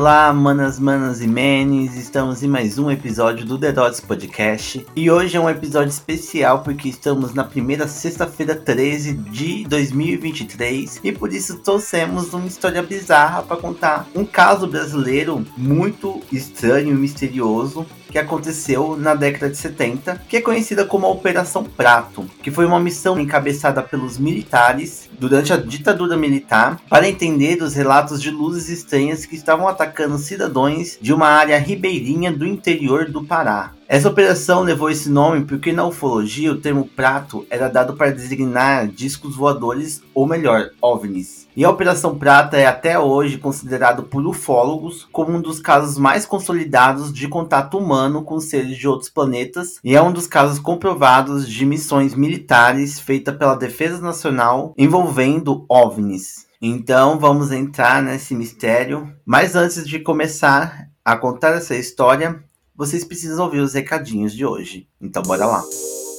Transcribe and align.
Olá, 0.00 0.32
manas, 0.32 0.78
manas 0.78 1.20
e 1.20 1.26
menes, 1.26 1.94
estamos 1.94 2.42
em 2.42 2.48
mais 2.48 2.78
um 2.78 2.90
episódio 2.90 3.44
do 3.44 3.58
The 3.58 3.70
Dots 3.70 4.00
Podcast. 4.00 4.86
E 4.96 5.10
hoje 5.10 5.36
é 5.36 5.40
um 5.40 5.50
episódio 5.50 5.90
especial 5.90 6.62
porque 6.62 6.88
estamos 6.88 7.34
na 7.34 7.44
primeira 7.44 7.86
sexta-feira 7.86 8.56
13 8.56 9.12
de 9.12 9.64
2023 9.64 11.00
e 11.04 11.12
por 11.12 11.30
isso 11.34 11.58
trouxemos 11.58 12.32
uma 12.32 12.46
história 12.46 12.82
bizarra 12.82 13.42
para 13.42 13.58
contar. 13.58 14.06
Um 14.14 14.24
caso 14.24 14.66
brasileiro 14.66 15.44
muito 15.54 16.22
estranho 16.32 16.92
e 16.92 16.94
misterioso 16.94 17.84
que 18.10 18.18
aconteceu 18.18 18.96
na 18.96 19.14
década 19.14 19.50
de 19.50 19.58
70, 19.58 20.22
que 20.26 20.38
é 20.38 20.40
conhecida 20.40 20.86
como 20.86 21.06
a 21.06 21.10
Operação 21.10 21.62
Prato, 21.62 22.24
que 22.42 22.50
foi 22.50 22.64
uma 22.64 22.80
missão 22.80 23.20
encabeçada 23.20 23.82
pelos 23.82 24.16
militares 24.16 25.09
durante 25.20 25.52
a 25.52 25.56
ditadura 25.58 26.16
militar 26.16 26.80
para 26.88 27.08
entender 27.08 27.62
os 27.62 27.74
relatos 27.74 28.22
de 28.22 28.30
luzes 28.30 28.70
estranhas 28.70 29.26
que 29.26 29.36
estavam 29.36 29.68
atacando 29.68 30.16
cidadãos 30.16 30.98
de 31.00 31.12
uma 31.12 31.28
área 31.28 31.58
ribeirinha 31.58 32.32
do 32.32 32.46
interior 32.46 33.10
do 33.10 33.22
Pará. 33.22 33.74
Essa 33.86 34.08
operação 34.08 34.62
levou 34.62 34.88
esse 34.88 35.10
nome 35.10 35.44
porque 35.44 35.72
na 35.72 35.84
ufologia 35.84 36.50
o 36.50 36.60
termo 36.60 36.88
prato 36.96 37.46
era 37.50 37.68
dado 37.68 37.94
para 37.94 38.10
designar 38.10 38.88
discos 38.88 39.36
voadores, 39.36 40.00
ou 40.14 40.26
melhor, 40.26 40.70
OVNIs. 40.80 41.39
E 41.56 41.64
a 41.64 41.70
Operação 41.70 42.16
Prata 42.16 42.56
é 42.56 42.66
até 42.66 42.98
hoje 42.98 43.38
considerado 43.38 44.04
por 44.04 44.26
ufólogos 44.26 45.08
como 45.12 45.36
um 45.36 45.40
dos 45.40 45.60
casos 45.60 45.98
mais 45.98 46.24
consolidados 46.24 47.12
de 47.12 47.28
contato 47.28 47.76
humano 47.76 48.22
com 48.22 48.38
seres 48.38 48.76
de 48.76 48.86
outros 48.86 49.10
planetas 49.10 49.78
e 49.82 49.96
é 49.96 50.02
um 50.02 50.12
dos 50.12 50.26
casos 50.26 50.58
comprovados 50.58 51.48
de 51.48 51.66
missões 51.66 52.14
militares 52.14 53.00
feitas 53.00 53.36
pela 53.36 53.56
Defesa 53.56 54.00
Nacional 54.00 54.72
envolvendo 54.78 55.64
OVNIs. 55.68 56.46
Então 56.62 57.18
vamos 57.18 57.50
entrar 57.50 58.02
nesse 58.02 58.34
mistério, 58.34 59.12
mas 59.24 59.56
antes 59.56 59.86
de 59.88 59.98
começar 59.98 60.88
a 61.04 61.16
contar 61.16 61.54
essa 61.54 61.74
história, 61.74 62.44
vocês 62.76 63.04
precisam 63.04 63.44
ouvir 63.44 63.60
os 63.60 63.74
recadinhos 63.74 64.34
de 64.34 64.44
hoje. 64.44 64.86
Então 65.00 65.22
bora 65.22 65.46
lá. 65.46 65.62
O 65.62 66.09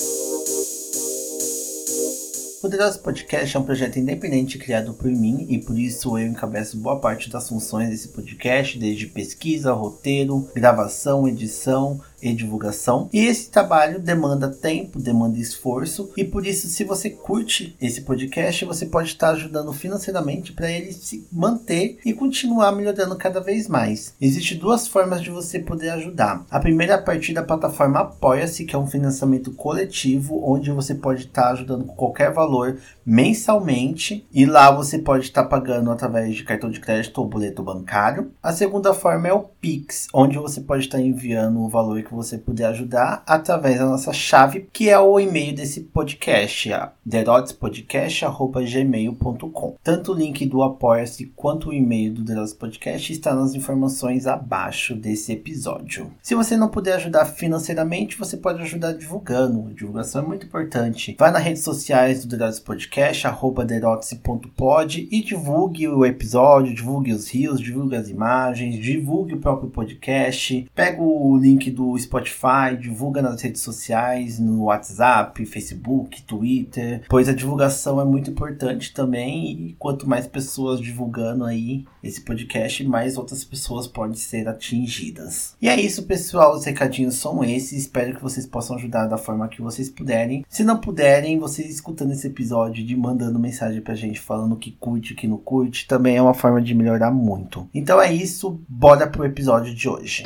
Poderoso 2.62 3.00
Podcast 3.00 3.58
é 3.58 3.60
um 3.60 3.64
projeto 3.64 3.98
independente 3.98 4.60
criado 4.60 4.94
por 4.94 5.10
mim 5.10 5.48
e 5.50 5.58
por 5.58 5.80
isso 5.80 6.16
eu 6.16 6.28
encabeço 6.28 6.78
boa 6.78 7.00
parte 7.00 7.28
das 7.28 7.50
funções 7.50 7.90
desse 7.90 8.10
podcast, 8.10 8.78
desde 8.78 9.08
pesquisa, 9.08 9.74
roteiro, 9.74 10.48
gravação, 10.54 11.28
edição, 11.28 12.00
e 12.22 12.34
divulgação. 12.34 13.10
E 13.12 13.26
esse 13.26 13.50
trabalho 13.50 14.00
demanda 14.00 14.50
tempo, 14.50 15.00
demanda 15.00 15.40
esforço, 15.40 16.12
e 16.16 16.24
por 16.24 16.46
isso, 16.46 16.68
se 16.68 16.84
você 16.84 17.10
curte 17.10 17.76
esse 17.82 18.02
podcast, 18.02 18.66
você 18.66 18.86
pode 18.86 19.10
estar 19.10 19.32
ajudando 19.32 19.74
financeiramente 19.74 20.54
para 20.54 20.72
ele 20.72 20.92
se 20.94 21.28
manter 21.32 22.00
e 22.06 22.14
continuar 22.14 22.72
melhorando 22.72 23.16
cada 23.16 23.40
vez 23.40 23.68
mais. 23.68 24.14
Existem 24.20 24.58
duas 24.58 24.88
formas 24.88 25.22
de 25.22 25.30
você 25.30 25.60
poder 25.60 25.90
ajudar. 25.90 26.46
A 26.50 26.60
primeira 26.60 26.94
é 26.94 26.96
a 26.96 27.02
partir 27.02 27.34
da 27.34 27.44
plataforma 27.44 28.00
Apoia-se, 28.00 28.66
que 28.66 28.76
é 28.76 28.80
um 28.80 28.88
financiamento 28.88 29.52
coletivo, 29.52 30.42
onde 30.44 30.72
você 30.72 30.94
pode 30.96 31.26
estar 31.26 31.52
ajudando 31.52 31.86
com 31.86 31.96
qualquer 31.96 32.34
valor 32.34 32.78
mensalmente, 33.06 34.26
e 34.32 34.46
lá 34.46 34.72
você 34.72 35.00
pode 35.00 35.26
estar 35.26 35.46
pagando 35.46 35.92
através 35.92 36.36
de 36.36 36.44
cartão 36.44 36.70
de 36.70 36.80
crédito 36.80 37.20
ou 37.20 37.28
boleto 37.28 37.64
bancário. 37.64 38.32
A 38.42 38.54
segunda 38.54 38.94
forma 38.94 39.28
é 39.28 39.34
o 39.34 39.40
Pix, 39.40 40.08
onde 40.14 40.38
você 40.38 40.62
pode 40.62 40.86
estar 40.86 41.00
enviando 41.00 41.62
o 41.62 41.70
valor 41.70 42.02
que 42.04 42.11
que 42.12 42.16
você 42.16 42.38
puder 42.38 42.66
ajudar 42.66 43.24
através 43.26 43.80
da 43.80 43.86
nossa 43.86 44.12
chave, 44.12 44.68
que 44.74 44.90
é 44.90 45.00
o 45.00 45.18
e-mail 45.18 45.56
desse 45.56 45.80
podcast, 45.80 46.70
derodspodcast.gmail.com. 47.06 49.76
Tanto 49.82 50.12
o 50.12 50.16
link 50.16 50.46
do 50.46 50.62
Apoia-se 50.62 51.32
quanto 51.36 51.70
o 51.70 51.74
e-mail 51.74 52.14
do 52.14 52.22
Derods 52.22 52.54
Podcast 52.54 53.14
está 53.14 53.34
nas 53.34 53.56
informações 53.56 54.28
abaixo 54.28 54.94
desse 54.94 55.32
episódio. 55.32 56.12
Se 56.22 56.36
você 56.36 56.58
não 56.58 56.68
puder 56.68 56.96
ajudar 56.96 57.24
financeiramente, 57.26 58.18
você 58.18 58.36
pode 58.36 58.62
ajudar 58.62 58.92
divulgando. 58.92 59.70
A 59.70 59.74
divulgação 59.74 60.22
é 60.22 60.28
muito 60.28 60.46
importante. 60.46 61.16
Vai 61.18 61.32
nas 61.32 61.44
redes 61.44 61.64
sociais 61.64 62.26
do 62.26 62.36
Derods 62.36 62.60
Podcast, 62.60 63.26
arroba 63.26 63.64
derotse.pod 63.64 65.08
e 65.10 65.24
divulgue 65.24 65.88
o 65.88 66.06
episódio, 66.06 66.76
divulgue 66.76 67.14
os 67.14 67.30
rios, 67.30 67.62
divulgue 67.62 67.96
as 67.96 68.10
imagens, 68.10 68.84
divulgue 68.84 69.36
o 69.36 69.40
próprio 69.40 69.70
podcast. 69.70 70.70
Pega 70.76 71.02
o 71.02 71.38
link 71.38 71.72
do 71.72 72.01
Spotify, 72.02 72.78
divulga 72.80 73.22
nas 73.22 73.42
redes 73.42 73.62
sociais, 73.62 74.40
no 74.40 74.64
WhatsApp, 74.64 75.46
Facebook, 75.46 76.22
Twitter, 76.24 77.04
pois 77.10 77.30
a 77.30 77.34
divulgação 77.34 78.00
é 78.02 78.06
muito 78.06 78.32
importante 78.32 78.94
também 78.94 79.52
e 79.52 79.76
quanto 79.78 80.08
mais 80.08 80.28
pessoas 80.28 80.80
divulgando 80.80 81.46
aí 81.46 81.86
esse 82.04 82.22
podcast, 82.22 82.84
mais 82.84 83.18
outras 83.18 83.44
pessoas 83.44 83.88
podem 83.88 84.16
ser 84.16 84.48
atingidas. 84.48 85.56
E 85.62 85.70
é 85.70 85.80
isso, 85.80 86.04
pessoal, 86.04 86.56
os 86.56 86.66
recadinhos 86.66 87.16
são 87.16 87.44
esses, 87.44 87.74
espero 87.74 88.16
que 88.16 88.24
vocês 88.24 88.46
possam 88.46 88.76
ajudar 88.76 89.08
da 89.08 89.18
forma 89.18 89.48
que 89.48 89.62
vocês 89.62 89.90
puderem. 89.90 90.46
Se 90.50 90.64
não 90.64 90.80
puderem, 90.80 91.40
vocês 91.40 91.70
escutando 91.70 92.12
esse 92.12 92.28
episódio 92.28 92.84
de 92.84 92.96
mandando 92.96 93.40
mensagem 93.40 93.82
pra 93.82 93.96
gente 93.96 94.20
falando 94.20 94.56
que 94.56 94.72
curte, 94.72 95.16
que 95.16 95.28
não 95.28 95.38
curte, 95.38 95.88
também 95.88 96.18
é 96.18 96.22
uma 96.22 96.34
forma 96.34 96.62
de 96.62 96.74
melhorar 96.74 97.12
muito. 97.12 97.68
Então 97.74 98.02
é 98.02 98.12
isso, 98.12 98.60
bora 98.68 99.08
pro 99.08 99.26
episódio 99.26 99.74
de 99.74 99.88
hoje. 99.88 100.24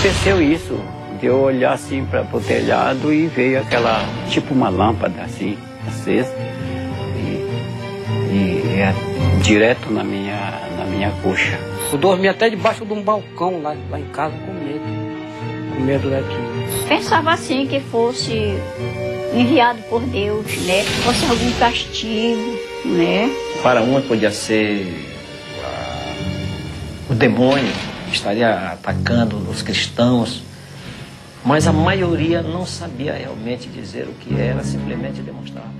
Aconteceu 0.00 0.40
isso, 0.40 0.80
de 1.20 1.26
eu 1.26 1.42
olhar 1.42 1.74
assim 1.74 2.06
para 2.06 2.26
o 2.32 2.40
telhado 2.40 3.12
e 3.12 3.26
veio 3.26 3.60
aquela, 3.60 4.02
tipo 4.30 4.54
uma 4.54 4.70
lâmpada 4.70 5.20
assim, 5.20 5.58
acesa, 5.86 6.34
e, 7.18 8.32
e 8.32 8.80
é 8.80 8.94
direto 9.42 9.92
na 9.92 10.02
minha, 10.02 10.58
na 10.78 10.86
minha 10.86 11.10
coxa. 11.22 11.58
Eu 11.92 11.98
dormi 11.98 12.28
até 12.28 12.48
debaixo 12.48 12.86
de 12.86 12.94
um 12.94 13.02
balcão 13.02 13.60
lá, 13.60 13.76
lá 13.90 14.00
em 14.00 14.06
casa 14.06 14.34
com 14.38 14.54
medo, 14.54 15.76
com 15.76 15.82
medo 15.82 16.08
daquilo. 16.08 16.88
Pensava 16.88 17.32
assim 17.32 17.66
que 17.66 17.78
fosse 17.78 18.54
enviado 19.34 19.82
por 19.90 20.00
Deus, 20.00 20.46
né? 20.64 20.82
Fosse 21.04 21.26
algum 21.26 21.52
castigo, 21.58 22.58
né? 22.86 23.30
Para 23.62 23.82
uma 23.82 24.00
podia 24.00 24.30
ser 24.30 24.86
o 27.10 27.14
demônio 27.14 27.89
estaria 28.12 28.72
atacando 28.72 29.36
os 29.48 29.62
cristãos, 29.62 30.42
mas 31.44 31.66
a 31.66 31.72
maioria 31.72 32.42
não 32.42 32.66
sabia 32.66 33.14
realmente 33.14 33.68
dizer 33.68 34.08
o 34.08 34.12
que 34.12 34.38
era, 34.38 34.62
simplesmente 34.62 35.20
demonstrava. 35.22 35.79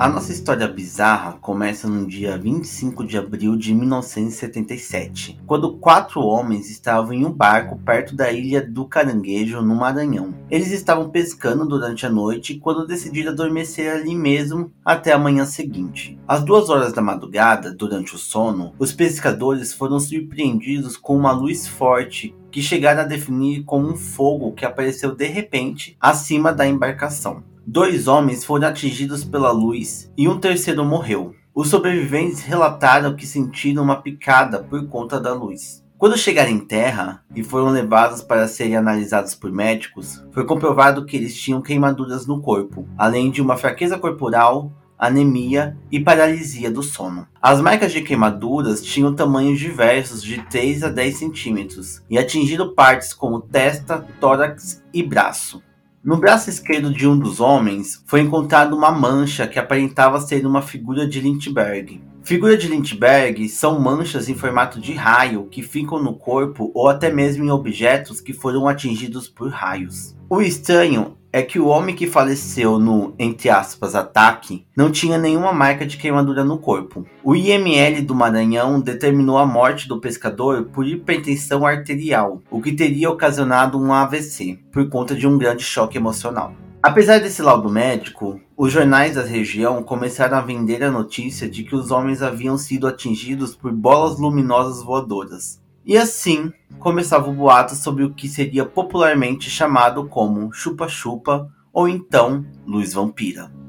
A 0.00 0.08
nossa 0.08 0.32
história 0.32 0.66
bizarra 0.66 1.34
começa 1.42 1.86
no 1.86 2.06
dia 2.06 2.38
25 2.38 3.04
de 3.04 3.18
abril 3.18 3.54
de 3.54 3.74
1977, 3.74 5.38
quando 5.46 5.76
quatro 5.76 6.22
homens 6.22 6.70
estavam 6.70 7.12
em 7.12 7.26
um 7.26 7.30
barco 7.30 7.78
perto 7.80 8.16
da 8.16 8.32
ilha 8.32 8.66
do 8.66 8.86
Caranguejo, 8.86 9.60
no 9.60 9.74
Maranhão. 9.74 10.32
Eles 10.50 10.70
estavam 10.70 11.10
pescando 11.10 11.66
durante 11.66 12.06
a 12.06 12.08
noite 12.08 12.54
quando 12.54 12.86
decidiram 12.86 13.32
adormecer 13.32 13.92
ali 13.92 14.14
mesmo 14.14 14.72
até 14.82 15.12
a 15.12 15.18
manhã 15.18 15.44
seguinte. 15.44 16.18
Às 16.26 16.42
duas 16.42 16.70
horas 16.70 16.94
da 16.94 17.02
madrugada, 17.02 17.70
durante 17.70 18.14
o 18.14 18.18
sono, 18.18 18.72
os 18.78 18.94
pescadores 18.94 19.74
foram 19.74 20.00
surpreendidos 20.00 20.96
com 20.96 21.14
uma 21.14 21.32
luz 21.32 21.68
forte 21.68 22.34
que 22.50 22.62
chegaram 22.62 23.02
a 23.02 23.04
definir 23.04 23.64
como 23.64 23.86
um 23.86 23.96
fogo 23.98 24.52
que 24.52 24.64
apareceu 24.64 25.14
de 25.14 25.26
repente 25.26 25.94
acima 26.00 26.54
da 26.54 26.66
embarcação. 26.66 27.49
Dois 27.72 28.08
homens 28.08 28.44
foram 28.44 28.66
atingidos 28.66 29.22
pela 29.22 29.52
luz 29.52 30.10
e 30.18 30.26
um 30.26 30.40
terceiro 30.40 30.84
morreu. 30.84 31.36
Os 31.54 31.68
sobreviventes 31.68 32.40
relataram 32.40 33.14
que 33.14 33.24
sentiram 33.24 33.84
uma 33.84 34.02
picada 34.02 34.58
por 34.58 34.88
conta 34.88 35.20
da 35.20 35.32
luz. 35.32 35.80
Quando 35.96 36.18
chegaram 36.18 36.50
em 36.50 36.58
terra 36.58 37.22
e 37.32 37.44
foram 37.44 37.68
levados 37.68 38.22
para 38.22 38.48
serem 38.48 38.76
analisados 38.76 39.36
por 39.36 39.52
médicos, 39.52 40.20
foi 40.32 40.44
comprovado 40.44 41.06
que 41.06 41.16
eles 41.16 41.40
tinham 41.40 41.62
queimaduras 41.62 42.26
no 42.26 42.42
corpo, 42.42 42.88
além 42.98 43.30
de 43.30 43.40
uma 43.40 43.56
fraqueza 43.56 43.96
corporal, 43.96 44.72
anemia 44.98 45.78
e 45.92 46.00
paralisia 46.00 46.72
do 46.72 46.82
sono. 46.82 47.24
As 47.40 47.60
marcas 47.60 47.92
de 47.92 48.02
queimaduras 48.02 48.82
tinham 48.82 49.14
tamanhos 49.14 49.60
diversos 49.60 50.24
de 50.24 50.42
3 50.42 50.82
a 50.82 50.88
10 50.88 51.16
centímetros 51.16 52.02
e 52.10 52.18
atingiram 52.18 52.74
partes 52.74 53.14
como 53.14 53.40
testa, 53.40 54.04
tórax 54.18 54.82
e 54.92 55.04
braço. 55.04 55.62
No 56.02 56.16
braço 56.16 56.48
esquerdo 56.48 56.90
de 56.90 57.06
um 57.06 57.18
dos 57.18 57.40
homens 57.40 58.02
foi 58.06 58.22
encontrada 58.22 58.74
uma 58.74 58.90
mancha 58.90 59.46
que 59.46 59.58
aparentava 59.58 60.18
ser 60.18 60.46
uma 60.46 60.62
figura 60.62 61.06
de 61.06 61.20
Lindbergh. 61.20 62.00
Figura 62.22 62.56
de 62.56 62.68
Lindbergh 62.68 63.46
são 63.50 63.78
manchas 63.78 64.26
em 64.26 64.34
formato 64.34 64.80
de 64.80 64.94
raio 64.94 65.46
que 65.50 65.62
ficam 65.62 66.02
no 66.02 66.14
corpo 66.14 66.72
ou 66.74 66.88
até 66.88 67.12
mesmo 67.12 67.44
em 67.44 67.50
objetos 67.50 68.18
que 68.18 68.32
foram 68.32 68.66
atingidos 68.66 69.28
por 69.28 69.50
raios. 69.50 70.16
O 70.30 70.40
estranho 70.40 71.18
é 71.32 71.42
que 71.42 71.58
o 71.58 71.66
homem 71.66 71.94
que 71.94 72.06
faleceu 72.06 72.78
no, 72.78 73.14
entre 73.18 73.48
aspas, 73.48 73.94
ataque 73.94 74.66
não 74.76 74.90
tinha 74.90 75.16
nenhuma 75.16 75.52
marca 75.52 75.86
de 75.86 75.96
queimadura 75.96 76.42
no 76.42 76.58
corpo. 76.58 77.06
O 77.22 77.36
IML 77.36 78.02
do 78.02 78.14
Maranhão 78.14 78.80
determinou 78.80 79.38
a 79.38 79.46
morte 79.46 79.86
do 79.86 80.00
pescador 80.00 80.64
por 80.64 80.86
hipertensão 80.86 81.64
arterial, 81.64 82.40
o 82.50 82.60
que 82.60 82.72
teria 82.72 83.10
ocasionado 83.10 83.80
um 83.80 83.92
AVC, 83.92 84.58
por 84.72 84.88
conta 84.88 85.14
de 85.14 85.26
um 85.26 85.38
grande 85.38 85.62
choque 85.62 85.96
emocional. 85.96 86.54
Apesar 86.82 87.20
desse 87.20 87.42
laudo 87.42 87.68
médico, 87.68 88.40
os 88.56 88.72
jornais 88.72 89.14
da 89.14 89.22
região 89.22 89.82
começaram 89.82 90.38
a 90.38 90.40
vender 90.40 90.82
a 90.82 90.90
notícia 90.90 91.48
de 91.48 91.62
que 91.62 91.76
os 91.76 91.90
homens 91.90 92.22
haviam 92.22 92.56
sido 92.56 92.86
atingidos 92.86 93.54
por 93.54 93.70
bolas 93.70 94.18
luminosas 94.18 94.82
voadoras. 94.82 95.60
E 95.84 95.96
assim 95.96 96.50
começava 96.80 97.30
o 97.30 97.34
boato 97.34 97.76
sobre 97.76 98.02
o 98.02 98.12
que 98.12 98.26
seria 98.26 98.64
popularmente 98.64 99.50
chamado 99.50 100.08
como 100.08 100.52
chupa-chupa 100.52 101.48
ou 101.72 101.86
então 101.86 102.44
luz 102.66 102.94
vampira. 102.94 103.59